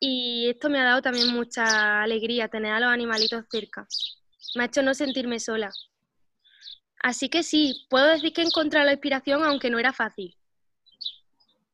y 0.00 0.48
esto 0.50 0.68
me 0.68 0.80
ha 0.80 0.84
dado 0.84 1.02
también 1.02 1.28
mucha 1.28 2.02
alegría 2.02 2.48
tener 2.48 2.72
a 2.72 2.80
los 2.80 2.90
animalitos 2.90 3.44
cerca. 3.50 3.86
Me 4.56 4.62
ha 4.62 4.66
hecho 4.66 4.82
no 4.82 4.94
sentirme 4.94 5.38
sola. 5.38 5.70
Así 7.02 7.28
que 7.28 7.42
sí, 7.42 7.86
puedo 7.90 8.06
decir 8.06 8.32
que 8.32 8.40
he 8.40 8.44
encontrado 8.44 8.86
la 8.86 8.92
inspiración, 8.92 9.44
aunque 9.44 9.70
no 9.70 9.78
era 9.78 9.92
fácil. 9.92 10.34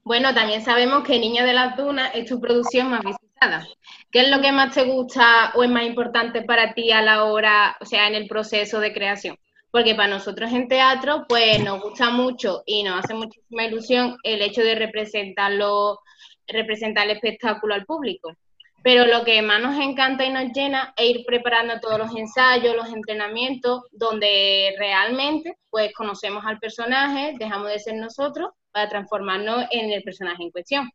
Bueno, 0.05 0.35
también 0.35 0.65
sabemos 0.65 1.05
que 1.05 1.21
Niño 1.21 1.45
de 1.45 1.53
las 1.53 1.77
Dunas 1.77 2.11
es 2.15 2.29
tu 2.29 2.41
producción 2.41 2.91
más 2.91 3.03
visitada. 3.05 3.65
¿Qué 4.11 4.23
es 4.23 4.31
lo 4.31 4.41
que 4.41 4.51
más 4.51 4.75
te 4.75 4.83
gusta 4.83 5.53
o 5.55 5.63
es 5.63 5.71
más 5.71 5.85
importante 5.85 6.43
para 6.43 6.75
ti 6.75 6.91
a 6.91 7.03
la 7.03 7.23
hora, 7.25 7.77
o 7.81 7.85
sea, 7.85 8.09
en 8.09 8.17
el 8.17 8.27
proceso 8.27 8.81
de 8.81 8.93
creación? 8.93 9.37
Porque 9.71 9.95
para 9.95 10.09
nosotros 10.09 10.53
en 10.53 10.67
teatro, 10.67 11.25
pues 11.29 11.63
nos 11.63 11.81
gusta 11.81 12.11
mucho 12.11 12.65
y 12.67 12.83
nos 12.83 13.05
hace 13.05 13.15
muchísima 13.15 13.65
ilusión 13.65 14.17
el 14.25 14.43
hecho 14.43 14.63
de 14.63 14.75
representarlo, 14.75 16.01
representar 16.49 17.05
el 17.05 17.13
espectáculo 17.13 17.75
al 17.75 17.87
público. 17.87 18.37
Pero 18.83 19.07
lo 19.07 19.25
que 19.25 19.41
más 19.43 19.63
nos 19.63 19.79
encanta 19.79 20.25
y 20.25 20.31
nos 20.31 20.53
llena 20.53 20.93
es 20.97 21.11
ir 21.11 21.25
preparando 21.25 21.79
todos 21.81 21.99
los 21.99 22.17
ensayos, 22.17 22.75
los 22.75 22.89
entrenamientos, 22.89 23.83
donde 23.93 24.75
realmente 24.79 25.57
pues 25.71 25.93
conocemos 25.95 26.45
al 26.45 26.59
personaje, 26.59 27.35
dejamos 27.39 27.69
de 27.69 27.79
ser 27.79 27.95
nosotros 27.95 28.51
para 28.73 28.89
transformarnos 28.89 29.67
en 29.71 29.93
el 29.93 30.03
personaje 30.03 30.43
en 30.43 30.51
cuestión. 30.51 30.91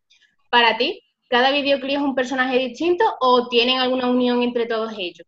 Para 0.50 0.78
ti, 0.78 1.02
¿cada 1.30 1.52
videoclip 1.52 1.98
es 1.98 2.02
un 2.02 2.16
personaje 2.16 2.58
distinto 2.58 3.06
o 3.22 3.48
tienen 3.48 3.80
alguna 3.80 4.10
unión 4.10 4.44
entre 4.44 4.66
todos 4.66 4.94
ellos? 4.98 5.26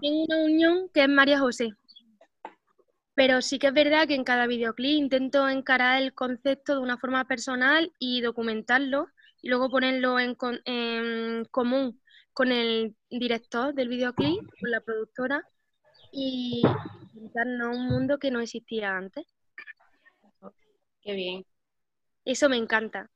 Tengo 0.00 0.24
una 0.24 0.44
unión 0.44 0.90
que 0.92 1.02
es 1.02 1.08
María 1.08 1.38
José. 1.38 1.70
Pero 3.14 3.42
sí 3.42 3.58
que 3.58 3.68
es 3.68 3.74
verdad 3.74 4.08
que 4.08 4.14
en 4.14 4.24
cada 4.24 4.46
videoclip 4.46 4.98
intento 4.98 5.48
encarar 5.48 6.00
el 6.02 6.14
concepto 6.14 6.74
de 6.74 6.80
una 6.80 6.96
forma 6.96 7.26
personal 7.26 7.92
y 7.98 8.22
documentarlo 8.22 9.08
y 9.42 9.48
luego 9.48 9.68
ponerlo 9.68 10.18
en, 10.18 10.34
con- 10.34 10.60
en 10.64 11.44
común 11.50 12.00
con 12.32 12.50
el 12.52 12.96
director 13.10 13.74
del 13.74 13.88
videoclip, 13.88 14.38
con 14.60 14.70
la 14.70 14.80
productora 14.80 15.46
y 16.12 16.62
inventarnos 17.14 17.76
un 17.76 17.86
mundo 17.86 18.18
que 18.18 18.30
no 18.30 18.40
existía 18.40 18.96
antes. 18.96 19.26
Qué 21.02 21.12
bien. 21.14 21.44
Eso 22.24 22.48
me 22.48 22.56
encanta. 22.56 23.10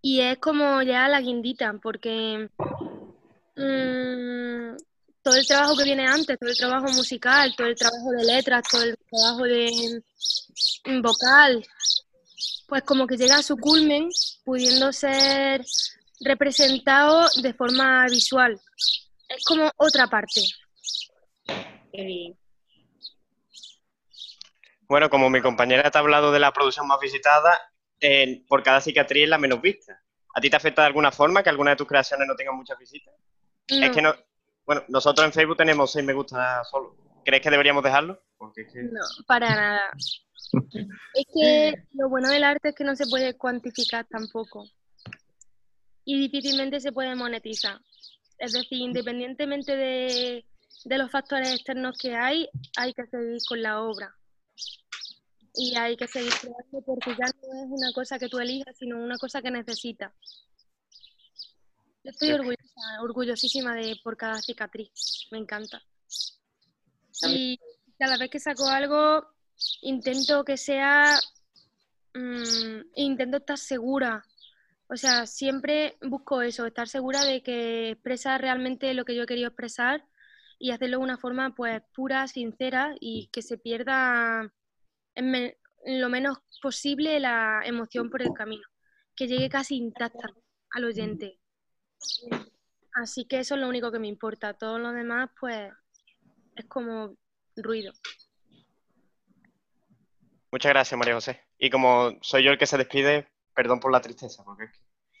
Y 0.00 0.20
es 0.20 0.38
como 0.38 0.80
ya 0.82 1.08
la 1.08 1.20
guindita, 1.20 1.72
porque 1.82 2.48
mm, 3.56 4.76
todo 5.22 5.34
el 5.34 5.46
trabajo 5.46 5.76
que 5.76 5.84
viene 5.84 6.06
antes, 6.06 6.38
todo 6.38 6.48
el 6.50 6.56
trabajo 6.56 6.88
musical, 6.92 7.52
todo 7.56 7.66
el 7.66 7.74
trabajo 7.76 8.10
de 8.12 8.24
letras, 8.24 8.62
todo 8.70 8.82
el 8.84 8.96
trabajo 9.10 9.42
de 9.44 10.02
mm, 10.86 11.02
vocal, 11.02 11.64
pues 12.68 12.82
como 12.82 13.06
que 13.06 13.16
llega 13.16 13.36
a 13.38 13.42
su 13.42 13.56
culmen 13.56 14.08
pudiendo 14.44 14.92
ser 14.92 15.64
representado 16.20 17.26
de 17.42 17.54
forma 17.54 18.04
visual. 18.06 18.60
Es 19.28 19.44
como 19.44 19.70
otra 19.76 20.06
parte. 20.06 20.42
Qué 21.92 22.04
bien. 22.04 22.38
Bueno, 24.88 25.08
como 25.10 25.28
mi 25.30 25.40
compañera 25.40 25.90
te 25.90 25.98
ha 25.98 26.00
hablado 26.00 26.30
de 26.32 26.38
la 26.40 26.52
producción 26.52 26.86
más 26.86 26.98
visitada, 27.00 27.58
eh, 28.00 28.42
por 28.48 28.62
cada 28.62 28.80
cicatriz 28.80 29.24
es 29.24 29.28
la 29.30 29.38
menos 29.38 29.60
vista. 29.60 30.00
¿A 30.34 30.40
ti 30.40 30.48
te 30.50 30.56
afecta 30.56 30.82
de 30.82 30.86
alguna 30.88 31.10
forma 31.10 31.42
que 31.42 31.50
alguna 31.50 31.70
de 31.72 31.76
tus 31.76 31.86
creaciones 31.86 32.26
no 32.28 32.36
tengan 32.36 32.56
muchas 32.56 32.78
visitas? 32.78 33.14
Es 33.66 33.90
que 33.90 34.00
no. 34.02 34.14
Bueno, 34.64 34.84
nosotros 34.88 35.26
en 35.26 35.32
Facebook 35.32 35.56
tenemos 35.56 35.92
6 35.92 36.04
me 36.04 36.12
gusta 36.12 36.62
solo. 36.64 36.96
¿Crees 37.24 37.42
que 37.42 37.50
deberíamos 37.50 37.82
dejarlo? 37.82 38.22
Porque 38.36 38.62
es 38.62 38.72
que- 38.72 38.82
No, 38.82 39.00
para 39.26 39.54
nada. 39.54 39.82
Es 41.14 41.24
que 41.34 41.74
lo 41.94 42.08
bueno 42.08 42.28
del 42.30 42.44
arte 42.44 42.70
es 42.70 42.74
que 42.74 42.84
no 42.84 42.96
se 42.96 43.06
puede 43.06 43.36
cuantificar 43.36 44.06
tampoco. 44.06 44.64
Y 46.04 46.18
difícilmente 46.18 46.80
se 46.80 46.92
puede 46.92 47.14
monetizar. 47.14 47.78
Es 48.38 48.52
decir, 48.52 48.78
independientemente 48.78 49.76
de, 49.76 50.46
de 50.84 50.98
los 50.98 51.10
factores 51.10 51.52
externos 51.52 51.98
que 51.98 52.14
hay, 52.14 52.48
hay 52.76 52.94
que 52.94 53.06
seguir 53.06 53.38
con 53.48 53.62
la 53.62 53.82
obra. 53.82 54.14
Y 55.54 55.76
hay 55.76 55.96
que 55.96 56.06
seguir 56.06 56.32
creando 56.40 56.80
porque 56.86 57.10
ya 57.10 57.26
no 57.26 57.64
es 57.64 57.68
una 57.68 57.92
cosa 57.92 58.18
que 58.18 58.28
tú 58.28 58.38
elijas, 58.38 58.76
sino 58.78 59.02
una 59.02 59.18
cosa 59.18 59.42
que 59.42 59.50
necesitas. 59.50 60.12
Yo 62.04 62.10
estoy 62.12 62.32
orgullosa, 62.32 63.02
orgullosísima 63.02 63.74
de 63.74 63.96
por 64.02 64.16
cada 64.16 64.40
cicatriz. 64.40 64.90
Me 65.30 65.38
encanta. 65.38 65.82
Y 67.28 67.58
cada 67.98 68.16
vez 68.16 68.30
que 68.30 68.38
saco 68.38 68.66
algo, 68.68 69.26
intento 69.82 70.44
que 70.44 70.56
sea, 70.56 71.18
mm, 72.14 72.80
intento 72.94 73.38
estar 73.38 73.58
segura. 73.58 74.24
O 74.88 74.96
sea, 74.96 75.26
siempre 75.26 75.96
busco 76.00 76.42
eso, 76.42 76.66
estar 76.66 76.88
segura 76.88 77.24
de 77.24 77.42
que 77.42 77.90
expresa 77.90 78.38
realmente 78.38 78.94
lo 78.94 79.04
que 79.04 79.14
yo 79.14 79.24
he 79.24 79.26
querido 79.26 79.48
expresar 79.48 80.04
y 80.58 80.70
hacerlo 80.70 80.98
de 80.98 81.04
una 81.04 81.18
forma 81.18 81.54
pues 81.54 81.82
pura, 81.94 82.26
sincera 82.26 82.94
y 83.00 83.28
que 83.32 83.42
se 83.42 83.58
pierda, 83.58 84.52
en 85.14 85.54
lo 85.86 86.08
menos 86.08 86.38
posible 86.62 87.20
la 87.20 87.62
emoción 87.64 88.10
por 88.10 88.22
el 88.22 88.32
camino, 88.32 88.66
que 89.14 89.28
llegue 89.28 89.48
casi 89.48 89.76
intacta 89.76 90.28
al 90.70 90.84
oyente. 90.84 91.38
Así 92.94 93.26
que 93.26 93.40
eso 93.40 93.54
es 93.54 93.60
lo 93.60 93.68
único 93.68 93.92
que 93.92 93.98
me 93.98 94.08
importa. 94.08 94.54
Todo 94.54 94.78
lo 94.78 94.92
demás, 94.92 95.30
pues, 95.38 95.70
es 96.56 96.64
como 96.66 97.16
ruido. 97.56 97.92
Muchas 100.50 100.70
gracias, 100.70 100.98
María 100.98 101.14
José. 101.14 101.40
Y 101.58 101.70
como 101.70 102.12
soy 102.22 102.44
yo 102.44 102.52
el 102.52 102.58
que 102.58 102.66
se 102.66 102.78
despide, 102.78 103.28
perdón 103.54 103.80
por 103.80 103.92
la 103.92 104.00
tristeza, 104.00 104.42
porque 104.44 104.64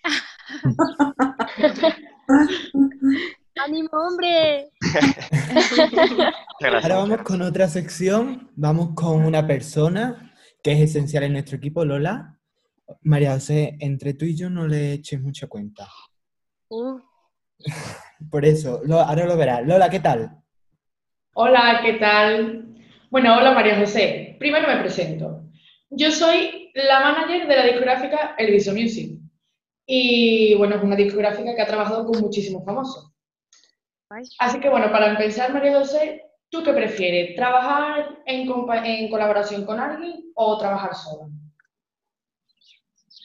¡Ánimo, 3.56 3.90
hombre! 3.92 4.70
Ahora 6.62 6.96
vamos 6.96 7.22
con 7.22 7.42
otra 7.42 7.68
sección. 7.68 8.50
Vamos 8.54 8.90
con 8.94 9.24
una 9.24 9.46
persona 9.46 10.32
que 10.62 10.72
es 10.72 10.80
esencial 10.80 11.24
en 11.24 11.32
nuestro 11.32 11.56
equipo, 11.56 11.84
Lola. 11.84 12.38
María 13.02 13.34
José, 13.34 13.76
entre 13.80 14.14
tú 14.14 14.24
y 14.24 14.36
yo 14.36 14.48
no 14.48 14.66
le 14.66 14.92
eches 14.92 15.20
mucha 15.20 15.48
cuenta. 15.48 15.88
Uh. 16.68 17.00
Por 18.30 18.44
eso, 18.44 18.80
ahora 18.90 19.26
lo 19.26 19.36
verás. 19.36 19.66
Lola, 19.66 19.90
¿qué 19.90 20.00
tal? 20.00 20.38
Hola, 21.34 21.80
¿qué 21.82 21.94
tal? 21.94 22.77
Bueno, 23.10 23.36
hola 23.36 23.52
María 23.52 23.78
José. 23.78 24.36
Primero 24.38 24.68
me 24.68 24.80
presento. 24.80 25.42
Yo 25.90 26.10
soy 26.10 26.70
la 26.74 27.00
manager 27.00 27.48
de 27.48 27.56
la 27.56 27.64
discográfica 27.64 28.34
El 28.36 28.52
Viso 28.52 28.72
Music. 28.72 29.18
Y 29.86 30.54
bueno, 30.56 30.76
es 30.76 30.82
una 30.82 30.96
discográfica 30.96 31.54
que 31.54 31.62
ha 31.62 31.66
trabajado 31.66 32.04
con 32.06 32.20
muchísimos 32.20 32.64
famosos. 32.64 33.10
Así 34.38 34.60
que 34.60 34.68
bueno, 34.68 34.90
para 34.92 35.10
empezar, 35.10 35.52
María 35.52 35.78
José, 35.78 36.22
¿tú 36.50 36.62
qué 36.62 36.72
prefieres? 36.72 37.34
¿Trabajar 37.34 38.18
en, 38.26 38.46
en 38.84 39.10
colaboración 39.10 39.64
con 39.64 39.80
alguien 39.80 40.30
o 40.34 40.58
trabajar 40.58 40.94
sola? 40.94 41.28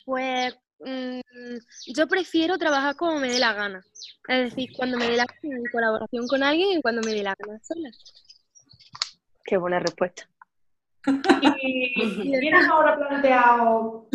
Pues 0.05 0.55
mm, 0.79 1.19
yo 1.95 2.07
prefiero 2.07 2.57
trabajar 2.57 2.95
como 2.95 3.19
me 3.19 3.29
dé 3.29 3.39
la 3.39 3.53
gana. 3.53 3.83
Es 4.27 4.49
decir, 4.51 4.71
cuando 4.75 4.97
me 4.97 5.07
dé 5.07 5.17
la 5.17 5.25
gana 5.25 5.57
en 5.57 5.63
colaboración 5.71 6.27
con 6.27 6.43
alguien 6.43 6.79
y 6.79 6.81
cuando 6.81 7.01
me 7.01 7.13
dé 7.13 7.23
la 7.23 7.35
gana 7.37 7.59
sola. 7.61 7.89
Qué 9.43 9.57
buena 9.57 9.79
respuesta. 9.79 10.27
¿Y 11.61 12.39
tienes 12.39 12.67
ahora 12.69 12.97
planteado 12.97 14.07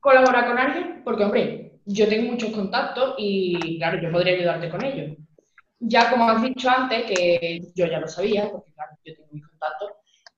colaborar 0.00 0.48
con 0.48 0.58
alguien? 0.58 1.02
Porque, 1.04 1.24
hombre, 1.24 1.80
yo 1.84 2.08
tengo 2.08 2.32
muchos 2.32 2.50
contactos 2.50 3.14
y, 3.18 3.78
claro, 3.78 4.00
yo 4.00 4.10
podría 4.10 4.34
ayudarte 4.34 4.70
con 4.70 4.84
ellos. 4.84 5.16
Ya 5.78 6.10
como 6.10 6.28
has 6.28 6.42
dicho 6.42 6.68
antes, 6.70 7.04
que 7.04 7.60
yo 7.74 7.86
ya 7.86 8.00
lo 8.00 8.08
sabía, 8.08 8.50
porque, 8.50 8.72
claro, 8.72 8.92
yo 9.04 9.14
tengo 9.14 9.28
mis 9.32 9.46
contactos, 9.46 9.90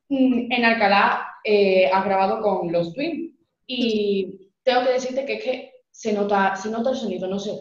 mm, 0.08 0.52
en 0.52 0.64
Alcalá 0.64 1.26
eh, 1.44 1.88
has 1.92 2.04
grabado 2.04 2.40
con 2.40 2.72
los 2.72 2.92
Twins 2.92 3.34
y 3.66 4.50
tengo 4.62 4.84
que 4.84 4.92
decirte 4.92 5.24
que 5.24 5.34
es 5.34 5.44
que 5.44 5.72
se 5.90 6.12
nota, 6.12 6.56
se 6.56 6.70
nota 6.70 6.90
el 6.90 6.96
sonido, 6.96 7.28
no 7.28 7.38
sé, 7.38 7.52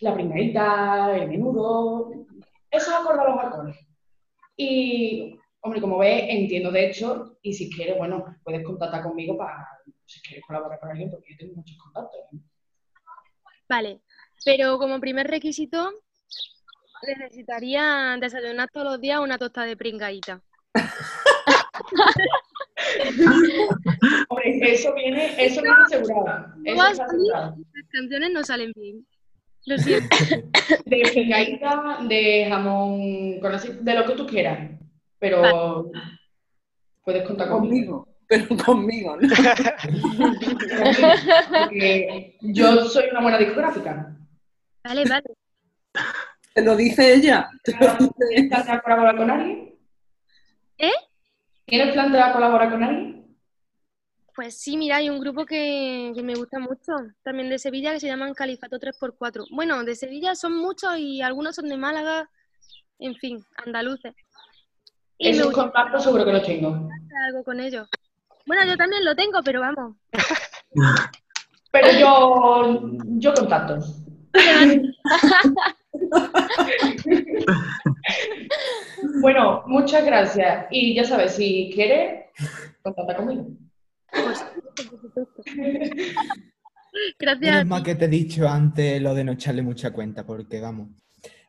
la 0.00 0.14
primerita, 0.14 1.16
el 1.16 1.28
menudo, 1.28 2.10
eso 2.70 2.94
acorda 2.94 3.28
los 3.28 3.44
acordes. 3.44 3.76
Y, 4.56 5.39
hombre, 5.62 5.80
como 5.80 5.98
ves, 5.98 6.24
entiendo 6.28 6.70
de 6.70 6.86
hecho, 6.88 7.38
y 7.42 7.52
si 7.52 7.70
quieres, 7.70 7.98
bueno, 7.98 8.24
puedes 8.42 8.64
contactar 8.64 9.02
conmigo 9.02 9.36
para, 9.36 9.66
si 10.06 10.20
quieres 10.22 10.44
colaborar 10.46 10.80
con 10.80 10.90
alguien, 10.90 11.10
porque 11.10 11.32
yo 11.32 11.38
tengo 11.38 11.54
muchos 11.56 11.76
contactos. 11.78 12.20
Vale, 13.68 14.00
pero 14.44 14.78
como 14.78 15.00
primer 15.00 15.28
requisito 15.28 15.92
necesitaría 17.06 18.16
desayunar 18.20 18.68
todos 18.72 18.92
los 18.92 19.00
días 19.00 19.20
una 19.20 19.38
tosta 19.38 19.64
de 19.64 19.76
pringadita. 19.76 20.42
Hombre, 24.28 24.72
eso 24.72 24.94
viene, 24.94 25.34
eso 25.38 25.62
viene 25.62 25.76
asegurado. 25.84 26.54
Las 26.64 26.98
canciones 27.92 28.30
no 28.32 28.44
salen 28.44 28.72
bien. 28.74 29.06
Lo 29.66 29.76
siento. 29.78 30.16
De 30.86 31.02
pringadita, 31.12 31.98
de 32.08 32.46
jamón, 32.48 33.40
de 33.40 33.94
lo 33.94 34.06
que 34.06 34.14
tú 34.14 34.26
quieras. 34.26 34.79
Pero 35.20 35.90
puedes 37.04 37.24
contar 37.26 37.48
conmigo 37.48 38.10
pero 38.30 38.46
conmigo, 38.64 39.16
¿no? 39.16 39.28
Porque 41.58 42.36
yo 42.40 42.84
soy 42.84 43.08
una 43.10 43.22
buena 43.22 43.38
discográfica. 43.38 44.16
Vale, 44.84 45.04
vale. 45.04 45.24
¿Te 46.54 46.62
lo 46.62 46.76
dice 46.76 47.14
ella? 47.14 47.50
¿Tienes 47.64 47.96
plan 48.48 48.66
de 48.66 48.82
colaborar 48.82 49.16
con 49.16 49.30
alguien? 49.30 49.76
¿Eh? 50.78 50.92
¿Tienes 51.66 51.92
plan 51.92 52.12
de 52.12 52.20
colaborar 52.32 52.70
con 52.70 52.84
alguien? 52.84 53.36
Pues 54.36 54.60
sí, 54.60 54.76
mira, 54.76 54.98
hay 54.98 55.10
un 55.10 55.18
grupo 55.18 55.44
que, 55.44 56.12
me 56.22 56.34
gusta 56.34 56.60
mucho, 56.60 56.92
también 57.24 57.50
de 57.50 57.58
Sevilla, 57.58 57.92
que 57.92 58.00
se 58.00 58.06
llaman 58.06 58.32
Califato 58.32 58.78
3x4. 58.78 59.48
Bueno, 59.50 59.82
de 59.82 59.96
Sevilla 59.96 60.36
son 60.36 60.56
muchos 60.56 60.96
y 60.98 61.20
algunos 61.20 61.56
son 61.56 61.68
de 61.68 61.76
Málaga, 61.76 62.30
en 63.00 63.16
fin, 63.16 63.44
andaluces. 63.56 64.14
Y 65.22 65.28
Esos 65.28 65.52
contactos 65.52 66.02
seguro 66.02 66.24
que 66.24 66.32
los 66.32 66.42
tengo. 66.42 66.88
Algo 67.26 67.44
con 67.44 67.60
ellos. 67.60 67.86
Bueno, 68.46 68.64
yo 68.64 68.74
también 68.78 69.04
lo 69.04 69.14
tengo, 69.14 69.42
pero 69.44 69.60
vamos. 69.60 69.94
Pero 71.72 71.88
yo, 72.00 72.96
yo 73.04 73.32
contacto. 73.32 73.78
bueno, 79.20 79.62
muchas 79.66 80.04
gracias. 80.04 80.66
Y 80.72 80.96
ya 80.96 81.04
sabes, 81.04 81.36
si 81.36 81.70
quieres, 81.72 82.24
contacta 82.82 83.14
conmigo. 83.14 83.46
Pues, 84.10 84.44
gracias. 87.20 87.60
Es 87.60 87.66
más 87.66 87.82
que 87.82 87.94
te 87.94 88.06
he 88.06 88.08
dicho 88.08 88.48
antes 88.48 89.00
lo 89.00 89.14
de 89.14 89.22
no 89.22 89.30
echarle 89.32 89.62
mucha 89.62 89.92
cuenta, 89.92 90.26
porque 90.26 90.60
vamos. 90.60 90.88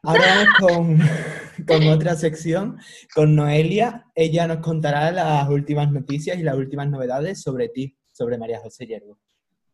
Ahora 0.04 0.48
vamos 0.60 1.06
con, 1.68 1.88
otra 1.88 2.16
sección, 2.16 2.80
con 3.14 3.36
Noelia. 3.36 4.08
Ella 4.16 4.48
nos 4.48 4.58
contará 4.58 5.12
las 5.12 5.48
últimas 5.48 5.92
noticias 5.92 6.40
y 6.40 6.44
las 6.44 6.56
últimas 6.56 6.90
novedades 6.90 7.42
sobre 7.42 7.70
ti, 7.70 7.96
sobre 8.12 8.40
María 8.40 8.60
José 8.60 8.88
Yergo. 8.88 9.20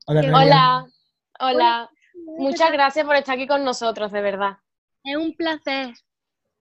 Hola, 0.06 0.86
hola, 1.40 1.90
Muchas 2.38 2.72
gracias 2.72 3.06
por 3.06 3.16
estar 3.16 3.36
aquí 3.36 3.48
con 3.48 3.64
nosotros, 3.64 4.12
de 4.12 4.22
verdad. 4.22 4.58
Es 5.04 5.16
un 5.16 5.34
placer. 5.34 5.94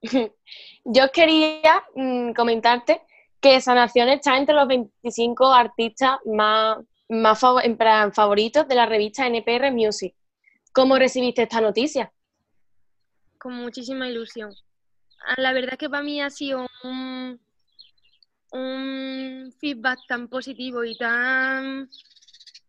Yo 0.84 1.10
quería 1.12 1.82
mm, 1.96 2.32
comentarte 2.34 3.02
que 3.40 3.60
Sanación 3.60 4.08
está 4.08 4.36
entre 4.36 4.54
los 4.54 4.68
25 4.68 5.52
artistas 5.52 6.18
más, 6.24 6.78
más 7.08 7.40
favoritos 7.40 8.68
de 8.68 8.74
la 8.76 8.86
revista 8.86 9.26
NPR 9.26 9.72
Music. 9.72 10.14
¿Cómo 10.72 10.98
recibiste 10.98 11.42
esta 11.42 11.60
noticia? 11.60 12.12
Con 13.47 13.55
muchísima 13.55 14.09
ilusión. 14.09 14.53
Ah, 15.24 15.40
la 15.40 15.53
verdad 15.53 15.78
que 15.78 15.88
para 15.88 16.03
mí 16.03 16.20
ha 16.20 16.30
sido 16.30 16.66
un, 16.82 17.40
feedback 19.61 20.01
tan 20.09 20.26
positivo 20.26 20.82
y 20.82 20.99
tan 20.99 21.88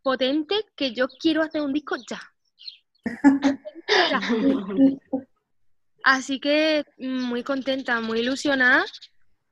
potente 0.03 0.53
que 0.75 0.93
yo 0.93 1.07
quiero 1.07 1.41
hacer 1.41 1.61
un 1.61 1.73
disco 1.73 1.95
ya. 2.07 2.21
Así 6.03 6.39
que 6.39 6.85
muy 6.99 7.41
contenta, 7.41 7.99
muy 7.99 8.19
ilusionada 8.19 8.85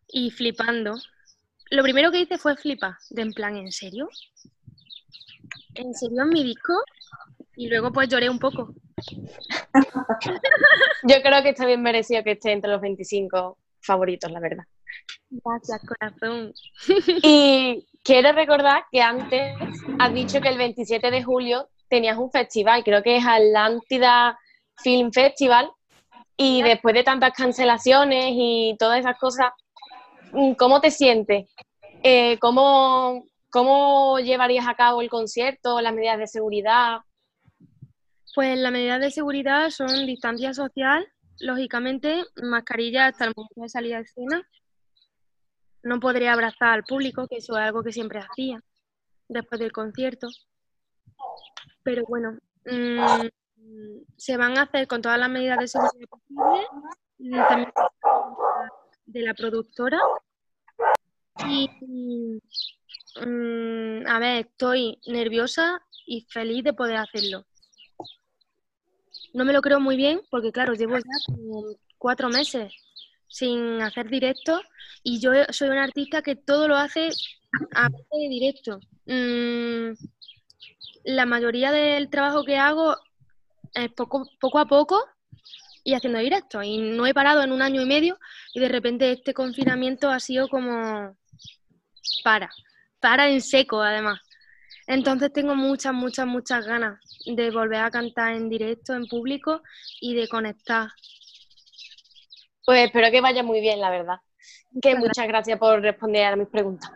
y 0.08 0.30
flipando. 0.30 0.96
Lo 1.72 1.82
primero 1.82 2.12
que 2.12 2.20
hice 2.20 2.38
fue 2.38 2.56
flipar, 2.56 2.98
de 3.10 3.24
en 3.24 3.34
plan, 3.34 3.58
¿en 3.58 3.72
serio? 3.72 4.10
¿En 5.74 5.96
serio 5.96 6.22
en 6.22 6.30
mi 6.30 6.44
disco? 6.44 6.76
Y 7.56 7.70
luego 7.70 7.92
pues 7.92 8.10
lloré 8.10 8.30
un 8.30 8.40
poco. 8.40 8.74
Yo 11.04 11.22
creo 11.22 11.44
que 11.44 11.50
está 11.50 11.66
bien 11.66 11.82
merecido 11.82 12.24
que 12.24 12.32
esté 12.32 12.52
entre 12.52 12.72
los 12.72 12.82
25 12.82 13.58
favoritos, 13.82 14.32
la 14.32 14.40
verdad. 14.40 14.64
Gracias, 15.30 15.82
corazón. 15.86 16.54
Y 17.24 17.86
quiero 18.04 18.32
recordar 18.32 18.86
que 18.92 19.02
antes 19.02 19.56
has 20.00 20.14
dicho 20.14 20.42
que 20.42 20.50
el 20.50 20.58
27 20.58 21.12
de 21.12 21.24
julio 21.24 21.70
tenías 21.88 22.18
un 22.18 22.32
festival, 22.32 22.84
creo 22.84 23.04
que 23.04 23.18
es 23.18 23.26
Atlántida 23.26 24.40
Film 24.78 25.12
Festival, 25.12 25.70
y 26.38 26.62
después 26.62 26.94
de 26.94 27.04
tantas 27.04 27.34
cancelaciones 27.34 28.32
y 28.32 28.76
todas 28.78 29.00
esas 29.00 29.18
cosas, 29.18 29.52
¿cómo 30.58 30.82
te 30.82 30.92
sientes? 30.92 31.50
Eh, 32.04 32.38
¿cómo, 32.40 33.24
¿Cómo 33.50 34.20
llevarías 34.20 34.68
a 34.68 34.76
cabo 34.76 35.02
el 35.02 35.10
concierto, 35.10 35.80
las 35.80 35.94
medidas 35.94 36.18
de 36.18 36.28
seguridad? 36.28 37.00
Pues 38.36 38.60
las 38.60 38.72
medidas 38.74 39.00
de 39.00 39.12
seguridad 39.12 39.70
son 39.70 40.06
distancia 40.06 40.54
social, 40.54 41.08
lógicamente, 41.40 42.26
mascarilla 42.44 43.08
hasta 43.08 43.24
el 43.26 43.34
momento 43.34 43.62
de 43.62 43.70
salida 43.70 43.96
de 43.96 44.04
escena. 44.04 44.46
No 45.84 46.02
podré 46.02 46.28
abrazar 46.28 46.74
al 46.74 46.84
público, 46.84 47.28
que 47.30 47.38
eso 47.38 47.58
es 47.58 47.64
algo 47.64 47.82
que 47.82 47.94
siempre 47.94 48.20
hacía 48.20 48.62
después 49.30 49.60
del 49.60 49.72
concierto. 49.72 50.28
Pero 51.82 52.04
bueno, 52.10 52.38
mm, 52.66 53.28
se 54.18 54.36
van 54.36 54.58
a 54.58 54.64
hacer 54.64 54.86
con 54.88 55.02
todas 55.02 55.18
las 55.18 55.30
medidas 55.30 55.60
de 55.60 55.68
seguridad 55.70 56.08
posibles, 56.10 56.68
mm, 57.20 57.48
también 57.48 57.72
de 59.06 59.22
la 59.22 59.34
productora. 59.34 60.00
Y, 61.48 61.70
mm, 63.22 64.08
a 64.08 64.20
ver, 64.20 64.46
estoy 64.48 65.00
nerviosa 65.08 65.82
y 66.06 66.28
feliz 66.30 66.66
de 66.66 66.74
poder 66.74 66.98
hacerlo. 66.98 67.46
No 69.36 69.44
me 69.44 69.52
lo 69.52 69.62
creo 69.62 69.82
muy 69.82 69.98
bien 69.98 70.22
porque, 70.30 70.54
claro, 70.54 70.76
llevo 70.76 70.98
ya 70.98 71.04
como 71.26 71.66
cuatro 71.98 72.30
meses 72.30 72.74
sin 73.28 73.82
hacer 73.82 74.10
directo 74.10 74.62
y 75.04 75.20
yo 75.20 75.32
soy 75.50 75.68
una 75.68 75.84
artista 75.84 76.22
que 76.22 76.38
todo 76.38 76.70
lo 76.70 76.78
hace 76.78 77.10
a 77.74 77.90
de 77.90 78.30
directo. 78.30 78.80
Mm, 79.06 79.92
la 81.04 81.26
mayoría 81.26 81.74
del 81.74 82.10
trabajo 82.10 82.46
que 82.46 82.56
hago 82.56 82.96
es 83.74 83.92
poco, 83.92 84.26
poco 84.40 84.58
a 84.58 84.68
poco 84.68 85.04
y 85.84 85.96
haciendo 85.96 86.20
directo. 86.20 86.64
Y 86.64 86.78
no 86.78 87.06
he 87.06 87.14
parado 87.14 87.44
en 87.44 87.52
un 87.52 87.62
año 87.62 87.82
y 87.82 87.86
medio 87.86 88.18
y 88.54 88.62
de 88.62 88.70
repente 88.70 89.12
este 89.12 89.34
confinamiento 89.34 90.10
ha 90.10 90.22
sido 90.22 90.48
como 90.48 91.14
para, 92.24 92.50
para 93.02 93.28
en 93.28 93.42
seco 93.42 93.82
además. 93.82 94.22
Entonces 94.88 95.34
tengo 95.34 95.56
muchas, 95.56 95.94
muchas, 95.94 96.28
muchas 96.28 96.66
ganas 96.66 97.00
de 97.26 97.50
volver 97.52 97.80
a 97.80 97.92
cantar 97.92 98.34
en 98.34 98.50
directo, 98.50 98.94
en 98.94 99.08
público 99.08 99.62
y 100.00 100.16
de 100.16 100.28
conectar. 100.28 100.90
Pues 102.66 102.86
espero 102.86 103.10
que 103.12 103.22
vaya 103.22 103.44
muy 103.44 103.62
bien, 103.62 103.80
la 103.80 103.90
verdad. 103.90 104.18
Que 104.82 104.96
muchas 104.96 105.28
gracias 105.28 105.58
por 105.58 105.82
responder 105.82 106.26
a 106.26 106.36
mis 106.36 106.48
preguntas. 106.48 106.92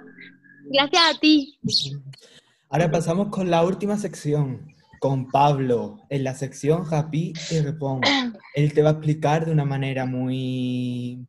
Gracias 0.72 1.16
a 1.16 1.20
ti. 1.20 1.60
Ahora 2.70 2.92
pasamos 2.92 3.30
con 3.30 3.50
la 3.50 3.64
última 3.64 3.98
sección, 3.98 4.76
con 5.00 5.28
Pablo, 5.32 6.06
en 6.10 6.24
la 6.24 6.36
sección 6.36 6.84
Happy 6.92 7.34
y 7.50 7.60
Repon. 7.60 8.02
Él 8.54 8.74
te 8.74 8.84
va 8.84 8.90
a 8.90 8.94
explicar 8.94 9.46
de 9.46 9.52
una 9.52 9.66
manera 9.66 10.06
muy 10.06 11.28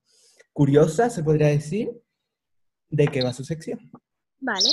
curiosa, 0.53 1.09
se 1.09 1.23
podría 1.23 1.47
decir, 1.47 1.91
de 2.91 3.09
qué 3.09 3.23
va 3.23 3.33
su 3.33 3.45
sección. 3.45 3.91
Vale. 4.41 4.69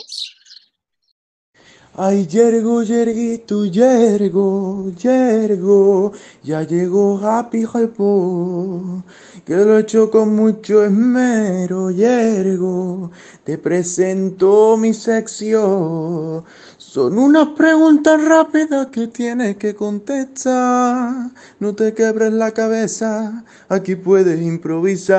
Ay, 2.00 2.28
yergo, 2.28 2.84
yerguito, 2.84 3.66
yergo, 3.66 4.92
yergo, 4.96 6.12
ya 6.44 6.62
llegó 6.62 7.18
Happy 7.18 7.66
Hypo, 7.66 9.04
que 9.44 9.56
lo 9.56 9.76
he 9.76 9.82
hecho 9.82 10.12
con 10.12 10.36
mucho 10.36 10.84
esmero, 10.86 11.90
yergo, 11.90 13.10
te 13.44 13.58
presento 13.58 14.78
mi 14.78 14.94
sección. 14.94 16.44
Son 16.78 17.18
unas 17.18 17.48
preguntas 17.58 18.24
rápidas 18.24 18.90
que 18.92 19.08
tienes 19.08 19.58
que 19.58 19.74
contestar, 19.74 21.32
no 21.60 21.74
te 21.74 21.96
quebres 21.96 22.32
la 22.32 22.52
cabeza, 22.52 23.44
aquí 23.70 23.96
puedes 23.96 24.40
improvisar. 24.40 25.18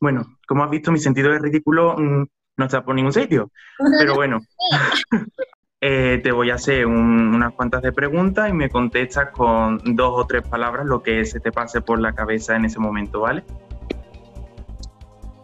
Bueno, 0.00 0.38
como 0.48 0.64
has 0.64 0.70
visto, 0.70 0.90
mi 0.90 1.00
sentido 1.00 1.30
de 1.32 1.38
ridículo 1.38 1.98
mm, 1.98 2.24
no 2.60 2.66
está 2.66 2.84
por 2.84 2.94
ningún 2.94 3.12
sitio. 3.12 3.50
Pero 3.98 4.14
bueno, 4.14 4.40
eh, 5.80 6.20
te 6.22 6.30
voy 6.30 6.50
a 6.50 6.54
hacer 6.54 6.86
unas 6.86 7.52
cuantas 7.54 7.82
de 7.82 7.90
preguntas 7.90 8.48
y 8.48 8.52
me 8.52 8.68
contestas 8.68 9.30
con 9.30 9.80
dos 9.96 10.12
o 10.14 10.26
tres 10.26 10.46
palabras 10.46 10.86
lo 10.86 11.02
que 11.02 11.24
se 11.24 11.40
te 11.40 11.50
pase 11.50 11.80
por 11.80 11.98
la 11.98 12.12
cabeza 12.12 12.54
en 12.54 12.66
ese 12.66 12.78
momento, 12.78 13.22
¿vale? 13.22 13.42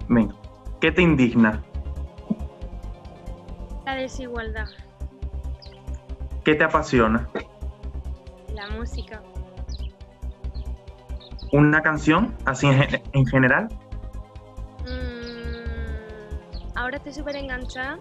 Venga, 0.08 0.34
¿qué 0.80 0.92
te 0.92 1.02
indigna? 1.02 1.64
La 3.86 3.96
desigualdad. 3.96 4.68
¿Qué 6.44 6.54
te 6.54 6.64
apasiona? 6.64 7.28
La 8.54 8.68
música. 8.68 9.22
¿Una 11.50 11.80
canción, 11.80 12.34
así 12.44 12.68
en 13.12 13.26
general? 13.26 13.68
Ahora 16.76 16.98
estoy 16.98 17.14
súper 17.14 17.36
enganchada 17.36 17.98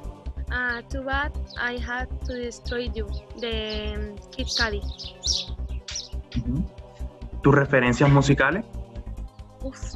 a 0.51 0.81
Too 0.89 1.03
Bad 1.03 1.31
I 1.55 1.81
Had 1.81 2.07
to 2.27 2.33
Destroy 2.33 2.91
You 2.93 3.07
de 3.41 4.15
Kid 4.31 4.47
Cudi. 4.57 4.81
¿Tus 7.41 7.55
referencias 7.55 8.09
musicales? 8.09 8.63
Uf, 9.61 9.95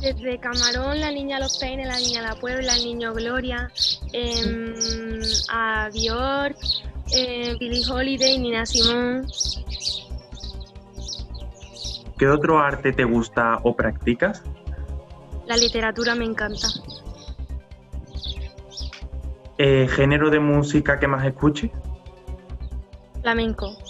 desde 0.00 0.38
Camarón, 0.38 1.00
La 1.00 1.10
Niña 1.10 1.38
Los 1.38 1.58
Peines, 1.58 1.86
La 1.86 1.98
Niña 1.98 2.22
La 2.22 2.34
Puebla, 2.34 2.76
El 2.76 2.84
Niño 2.84 3.14
Gloria, 3.14 3.70
eh, 4.12 4.72
a 5.50 5.88
Björk, 5.90 6.56
eh, 7.16 7.56
Billie 7.58 7.84
Holiday, 7.90 8.38
Nina 8.38 8.66
Simón. 8.66 9.26
¿Qué 12.18 12.28
otro 12.28 12.58
arte 12.58 12.92
te 12.92 13.04
gusta 13.04 13.60
o 13.62 13.74
practicas? 13.74 14.42
La 15.46 15.56
literatura 15.56 16.14
me 16.14 16.24
encanta. 16.24 16.68
Eh, 19.58 19.86
¿Género 19.88 20.30
de 20.30 20.40
música 20.40 20.98
que 20.98 21.06
más 21.06 21.24
escuches? 21.24 21.70
Flamenco. 23.22 23.76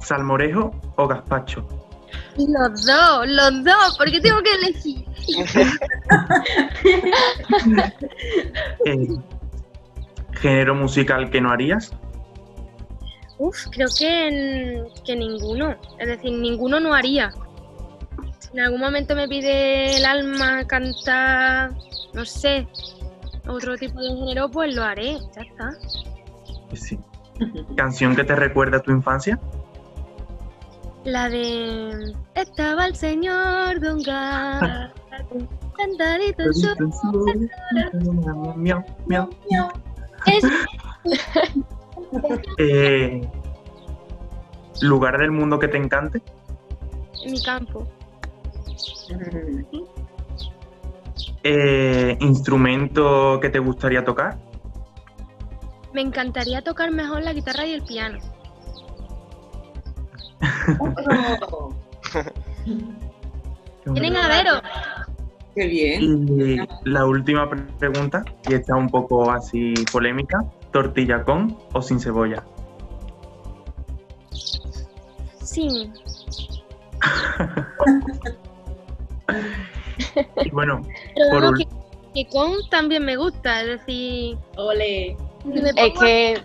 ¿Salmorejo 0.00 0.72
o 0.96 1.08
gazpacho? 1.08 1.66
Los 2.36 2.84
dos, 2.84 3.28
los 3.28 3.64
dos, 3.64 3.96
¿por 3.96 4.10
qué 4.10 4.20
tengo 4.20 4.42
que 4.42 4.52
elegir? 4.54 5.04
Eh, 8.84 9.08
¿Género 10.32 10.74
musical 10.74 11.30
que 11.30 11.40
no 11.40 11.50
harías? 11.50 11.92
Uf, 13.38 13.56
creo 13.70 13.88
que, 13.98 14.84
que 15.06 15.16
ninguno. 15.16 15.74
Es 15.98 16.08
decir, 16.08 16.32
ninguno 16.32 16.78
no 16.80 16.92
haría. 16.92 17.32
Si 18.38 18.50
en 18.52 18.60
algún 18.60 18.80
momento 18.80 19.16
me 19.16 19.26
pide 19.26 19.96
el 19.96 20.04
alma 20.04 20.66
cantar 20.66 21.70
no 22.14 22.24
sé, 22.24 22.66
otro 23.46 23.76
tipo 23.76 24.00
de 24.00 24.08
género, 24.08 24.50
pues 24.50 24.74
lo 24.74 24.82
haré, 24.82 25.18
ya 25.34 25.42
está. 25.42 25.70
Pues 26.68 26.82
sí. 26.82 26.98
¿Canción 27.76 28.14
que 28.14 28.24
te 28.24 28.36
recuerda 28.36 28.78
a 28.78 28.80
tu 28.80 28.92
infancia? 28.92 29.40
La 31.04 31.28
de 31.28 32.14
Estaba 32.34 32.86
el 32.86 32.96
señor 32.96 33.80
Don 33.80 34.02
Gato, 34.02 34.94
sentadito 35.76 36.42
en 36.44 36.54
su... 36.54 37.26
Miau, 38.56 38.84
miau. 39.06 39.28
Es... 40.26 40.44
eh, 42.58 43.28
¿Lugar 44.80 45.18
del 45.18 45.30
mundo 45.30 45.58
que 45.58 45.68
te 45.68 45.76
encante? 45.76 46.22
En 47.24 47.32
mi 47.32 47.42
campo. 47.42 47.86
Eh, 51.46 52.16
¿Instrumento 52.20 53.38
que 53.38 53.50
te 53.50 53.58
gustaría 53.58 54.02
tocar? 54.02 54.38
Me 55.92 56.00
encantaría 56.00 56.62
tocar 56.62 56.90
mejor 56.90 57.22
la 57.22 57.34
guitarra 57.34 57.66
y 57.66 57.74
el 57.74 57.84
piano. 57.84 58.18
Tienen 63.92 64.16
adero. 64.16 64.62
Qué 65.54 65.66
bien. 65.66 66.26
Y 66.26 66.56
la 66.88 67.04
última 67.04 67.46
pregunta, 67.78 68.24
y 68.48 68.54
está 68.54 68.74
un 68.74 68.88
poco 68.88 69.30
así 69.30 69.74
polémica, 69.92 70.38
¿tortilla 70.72 71.22
con 71.24 71.58
o 71.74 71.82
sin 71.82 72.00
cebolla? 72.00 72.42
Sin. 75.42 75.92
Y 80.44 80.50
bueno, 80.50 80.82
por 81.30 81.56
que, 82.14 82.26
con 82.28 82.68
también 82.70 83.04
me 83.04 83.16
gusta, 83.16 83.62
es 83.62 83.80
decir. 83.80 84.36
Ole. 84.56 85.16
Es 85.76 85.98
que. 86.00 86.42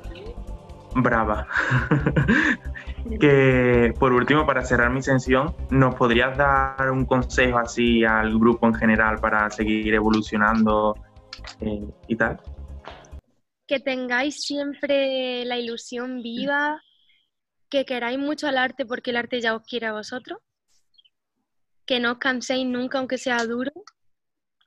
Brava. 0.95 1.47
que 3.19 3.93
por 3.99 4.11
último, 4.13 4.45
para 4.45 4.63
cerrar 4.63 4.89
mi 4.89 5.01
sesión, 5.01 5.55
¿nos 5.69 5.95
podrías 5.95 6.37
dar 6.37 6.91
un 6.91 7.05
consejo 7.05 7.59
así 7.59 8.03
al 8.03 8.37
grupo 8.37 8.67
en 8.67 8.73
general 8.73 9.19
para 9.19 9.49
seguir 9.49 9.93
evolucionando 9.93 10.95
eh, 11.61 11.87
y 12.07 12.15
tal? 12.15 12.39
Que 13.67 13.79
tengáis 13.79 14.41
siempre 14.43 15.45
la 15.45 15.57
ilusión 15.57 16.23
viva, 16.23 16.81
que 17.69 17.85
queráis 17.85 18.17
mucho 18.17 18.47
al 18.47 18.57
arte 18.57 18.85
porque 18.85 19.11
el 19.11 19.17
arte 19.17 19.39
ya 19.41 19.55
os 19.55 19.63
quiere 19.63 19.85
a 19.85 19.93
vosotros 19.93 20.39
que 21.89 21.99
no 21.99 22.11
os 22.11 22.17
canséis 22.19 22.67
nunca, 22.67 22.99
aunque 22.99 23.17
sea 23.17 23.43
duro, 23.45 23.71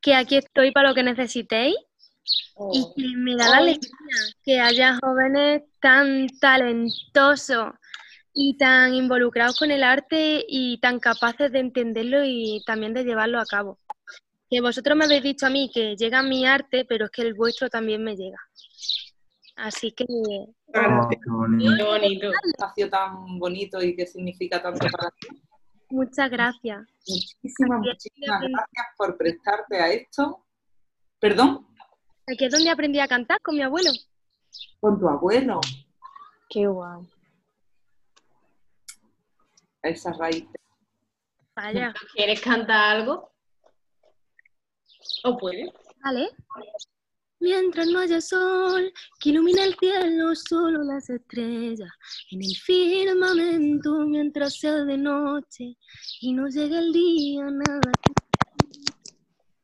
que 0.02 0.14
aquí 0.14 0.36
estoy 0.36 0.72
para 0.72 0.88
lo 0.88 0.94
que 0.94 1.04
necesitéis 1.04 1.76
y 2.72 2.82
oh. 2.82 2.94
que 2.94 3.02
me 3.16 3.36
da 3.36 3.48
la 3.48 3.56
alegría 3.58 3.90
que 4.44 4.60
haya 4.60 4.98
jóvenes 5.02 5.62
tan 5.80 6.26
talentosos 6.40 7.72
y 8.34 8.56
tan 8.56 8.94
involucrados 8.94 9.58
con 9.58 9.70
el 9.70 9.82
arte 9.84 10.44
y 10.46 10.78
tan 10.80 10.98
capaces 10.98 11.52
de 11.52 11.60
entenderlo 11.60 12.24
y 12.24 12.62
también 12.66 12.94
de 12.94 13.04
llevarlo 13.04 13.38
a 13.38 13.46
cabo. 13.46 13.78
Que 14.50 14.60
vosotros 14.60 14.96
me 14.96 15.04
habéis 15.04 15.22
dicho 15.22 15.46
a 15.46 15.50
mí 15.50 15.70
que 15.72 15.96
llega 15.96 16.22
mi 16.22 16.46
arte, 16.46 16.84
pero 16.86 17.06
es 17.06 17.10
que 17.10 17.22
el 17.22 17.34
vuestro 17.34 17.70
también 17.70 18.02
me 18.02 18.16
llega. 18.16 18.38
Así 19.56 19.92
que... 19.92 20.04
qué 20.04 21.30
bonito. 21.30 22.28
Un 22.28 22.50
espacio 22.50 22.90
tan 22.90 23.38
bonito 23.38 23.82
y 23.82 23.94
que 23.94 24.06
significa 24.06 24.60
tanto 24.62 24.86
para 24.90 25.10
ti. 25.10 25.28
Muchas 25.92 26.30
gracias. 26.30 26.88
Muchísimas, 27.06 27.80
muchísimas 27.80 28.40
gracias 28.40 28.86
por 28.96 29.18
prestarte 29.18 29.76
a 29.76 29.90
esto. 29.90 30.46
¿Perdón? 31.20 31.66
Aquí 32.26 32.46
es 32.46 32.50
donde 32.50 32.70
aprendí 32.70 32.98
a 32.98 33.06
cantar 33.06 33.38
con 33.42 33.56
mi 33.56 33.62
abuelo. 33.62 33.90
Con 34.80 34.98
tu 34.98 35.06
abuelo. 35.06 35.60
Qué 36.48 36.66
guay. 36.66 37.06
Esa 39.82 40.14
raíz. 40.14 40.46
Vaya. 41.54 41.92
¿Quieres 42.14 42.40
cantar 42.40 42.96
algo? 42.96 43.30
¿O 45.24 45.36
puedes? 45.36 45.70
Vale. 46.02 46.30
Mientras 47.42 47.88
no 47.88 47.98
haya 47.98 48.20
sol 48.20 48.92
que 49.18 49.30
ilumina 49.30 49.64
el 49.64 49.74
cielo, 49.74 50.32
solo 50.36 50.84
las 50.84 51.10
estrellas. 51.10 51.90
En 52.30 52.40
el 52.40 52.54
firmamento, 52.54 54.06
mientras 54.06 54.60
sea 54.60 54.84
de 54.84 54.96
noche 54.96 55.76
y 56.20 56.32
no 56.34 56.46
llegue 56.46 56.78
el 56.78 56.92
día, 56.92 57.50
nada. 57.50 57.90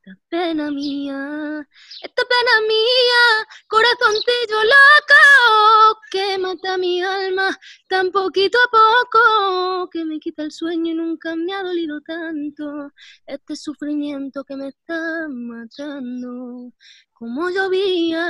Esta 0.08 0.20
pena 0.30 0.70
mía, 0.70 1.68
esta 2.02 2.22
pena 2.22 2.54
mía, 2.66 3.46
corazoncillo 3.68 4.60
loco, 4.64 6.00
que 6.10 6.38
mata 6.38 6.78
mi 6.78 7.02
alma 7.02 7.54
tan 7.88 8.10
poquito 8.10 8.56
a 8.58 8.70
poco, 8.70 9.90
que 9.90 10.06
me 10.06 10.18
quita 10.18 10.44
el 10.44 10.52
sueño 10.52 10.92
y 10.92 10.94
nunca 10.94 11.36
me 11.36 11.52
ha 11.52 11.62
dolido 11.62 12.00
tanto. 12.00 12.90
Este 13.26 13.54
sufrimiento 13.54 14.44
que 14.44 14.56
me 14.56 14.68
está 14.68 15.28
matando 15.28 16.72
como 17.12 17.50
llovía 17.50 18.24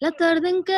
la 0.00 0.12
tarde 0.12 0.48
en 0.48 0.64
que 0.64 0.72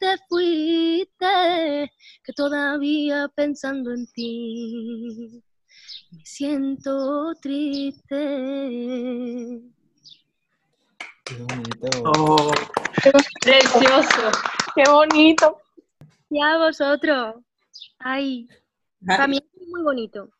te 0.00 0.16
fuiste, 0.28 1.92
que 2.24 2.32
todavía 2.34 3.28
pensando 3.28 3.92
en 3.92 4.06
ti 4.08 5.44
me 6.10 6.24
siento 6.24 7.34
triste. 7.40 8.16
Qué 11.24 11.34
bonito. 11.36 11.88
Oh, 12.16 12.50
Precioso. 13.42 14.30
Qué 14.74 14.82
bonito. 14.90 15.58
Y 16.30 16.40
a 16.40 16.58
vosotros. 16.58 17.36
Ay, 17.98 18.48
para 19.06 19.26
mí 19.26 19.38
es 19.38 19.68
muy 19.68 19.82
bonito. 19.82 20.30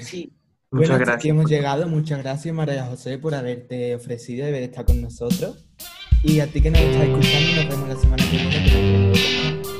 sí. 0.00 0.32
Bueno, 0.70 0.86
Muchas 0.94 0.98
gracias. 0.98 1.16
aquí 1.18 1.28
hemos 1.28 1.48
llegado. 1.48 1.86
Muchas 1.86 2.18
gracias, 2.20 2.52
María 2.52 2.84
José, 2.86 3.16
por 3.18 3.32
haberte 3.36 3.94
ofrecido 3.94 4.44
de 4.46 4.64
estar 4.64 4.84
con 4.84 5.00
nosotros. 5.00 5.64
Y 6.24 6.40
a 6.40 6.48
ti 6.48 6.60
que 6.60 6.70
nos 6.70 6.80
estás 6.80 7.06
escuchando, 7.06 7.62
nos 7.62 7.68
vemos 7.68 7.88
la 7.90 7.96
semana 7.96 8.24
que 8.28 8.36
viene. 8.36 9.12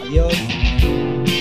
Adiós. 0.05 0.64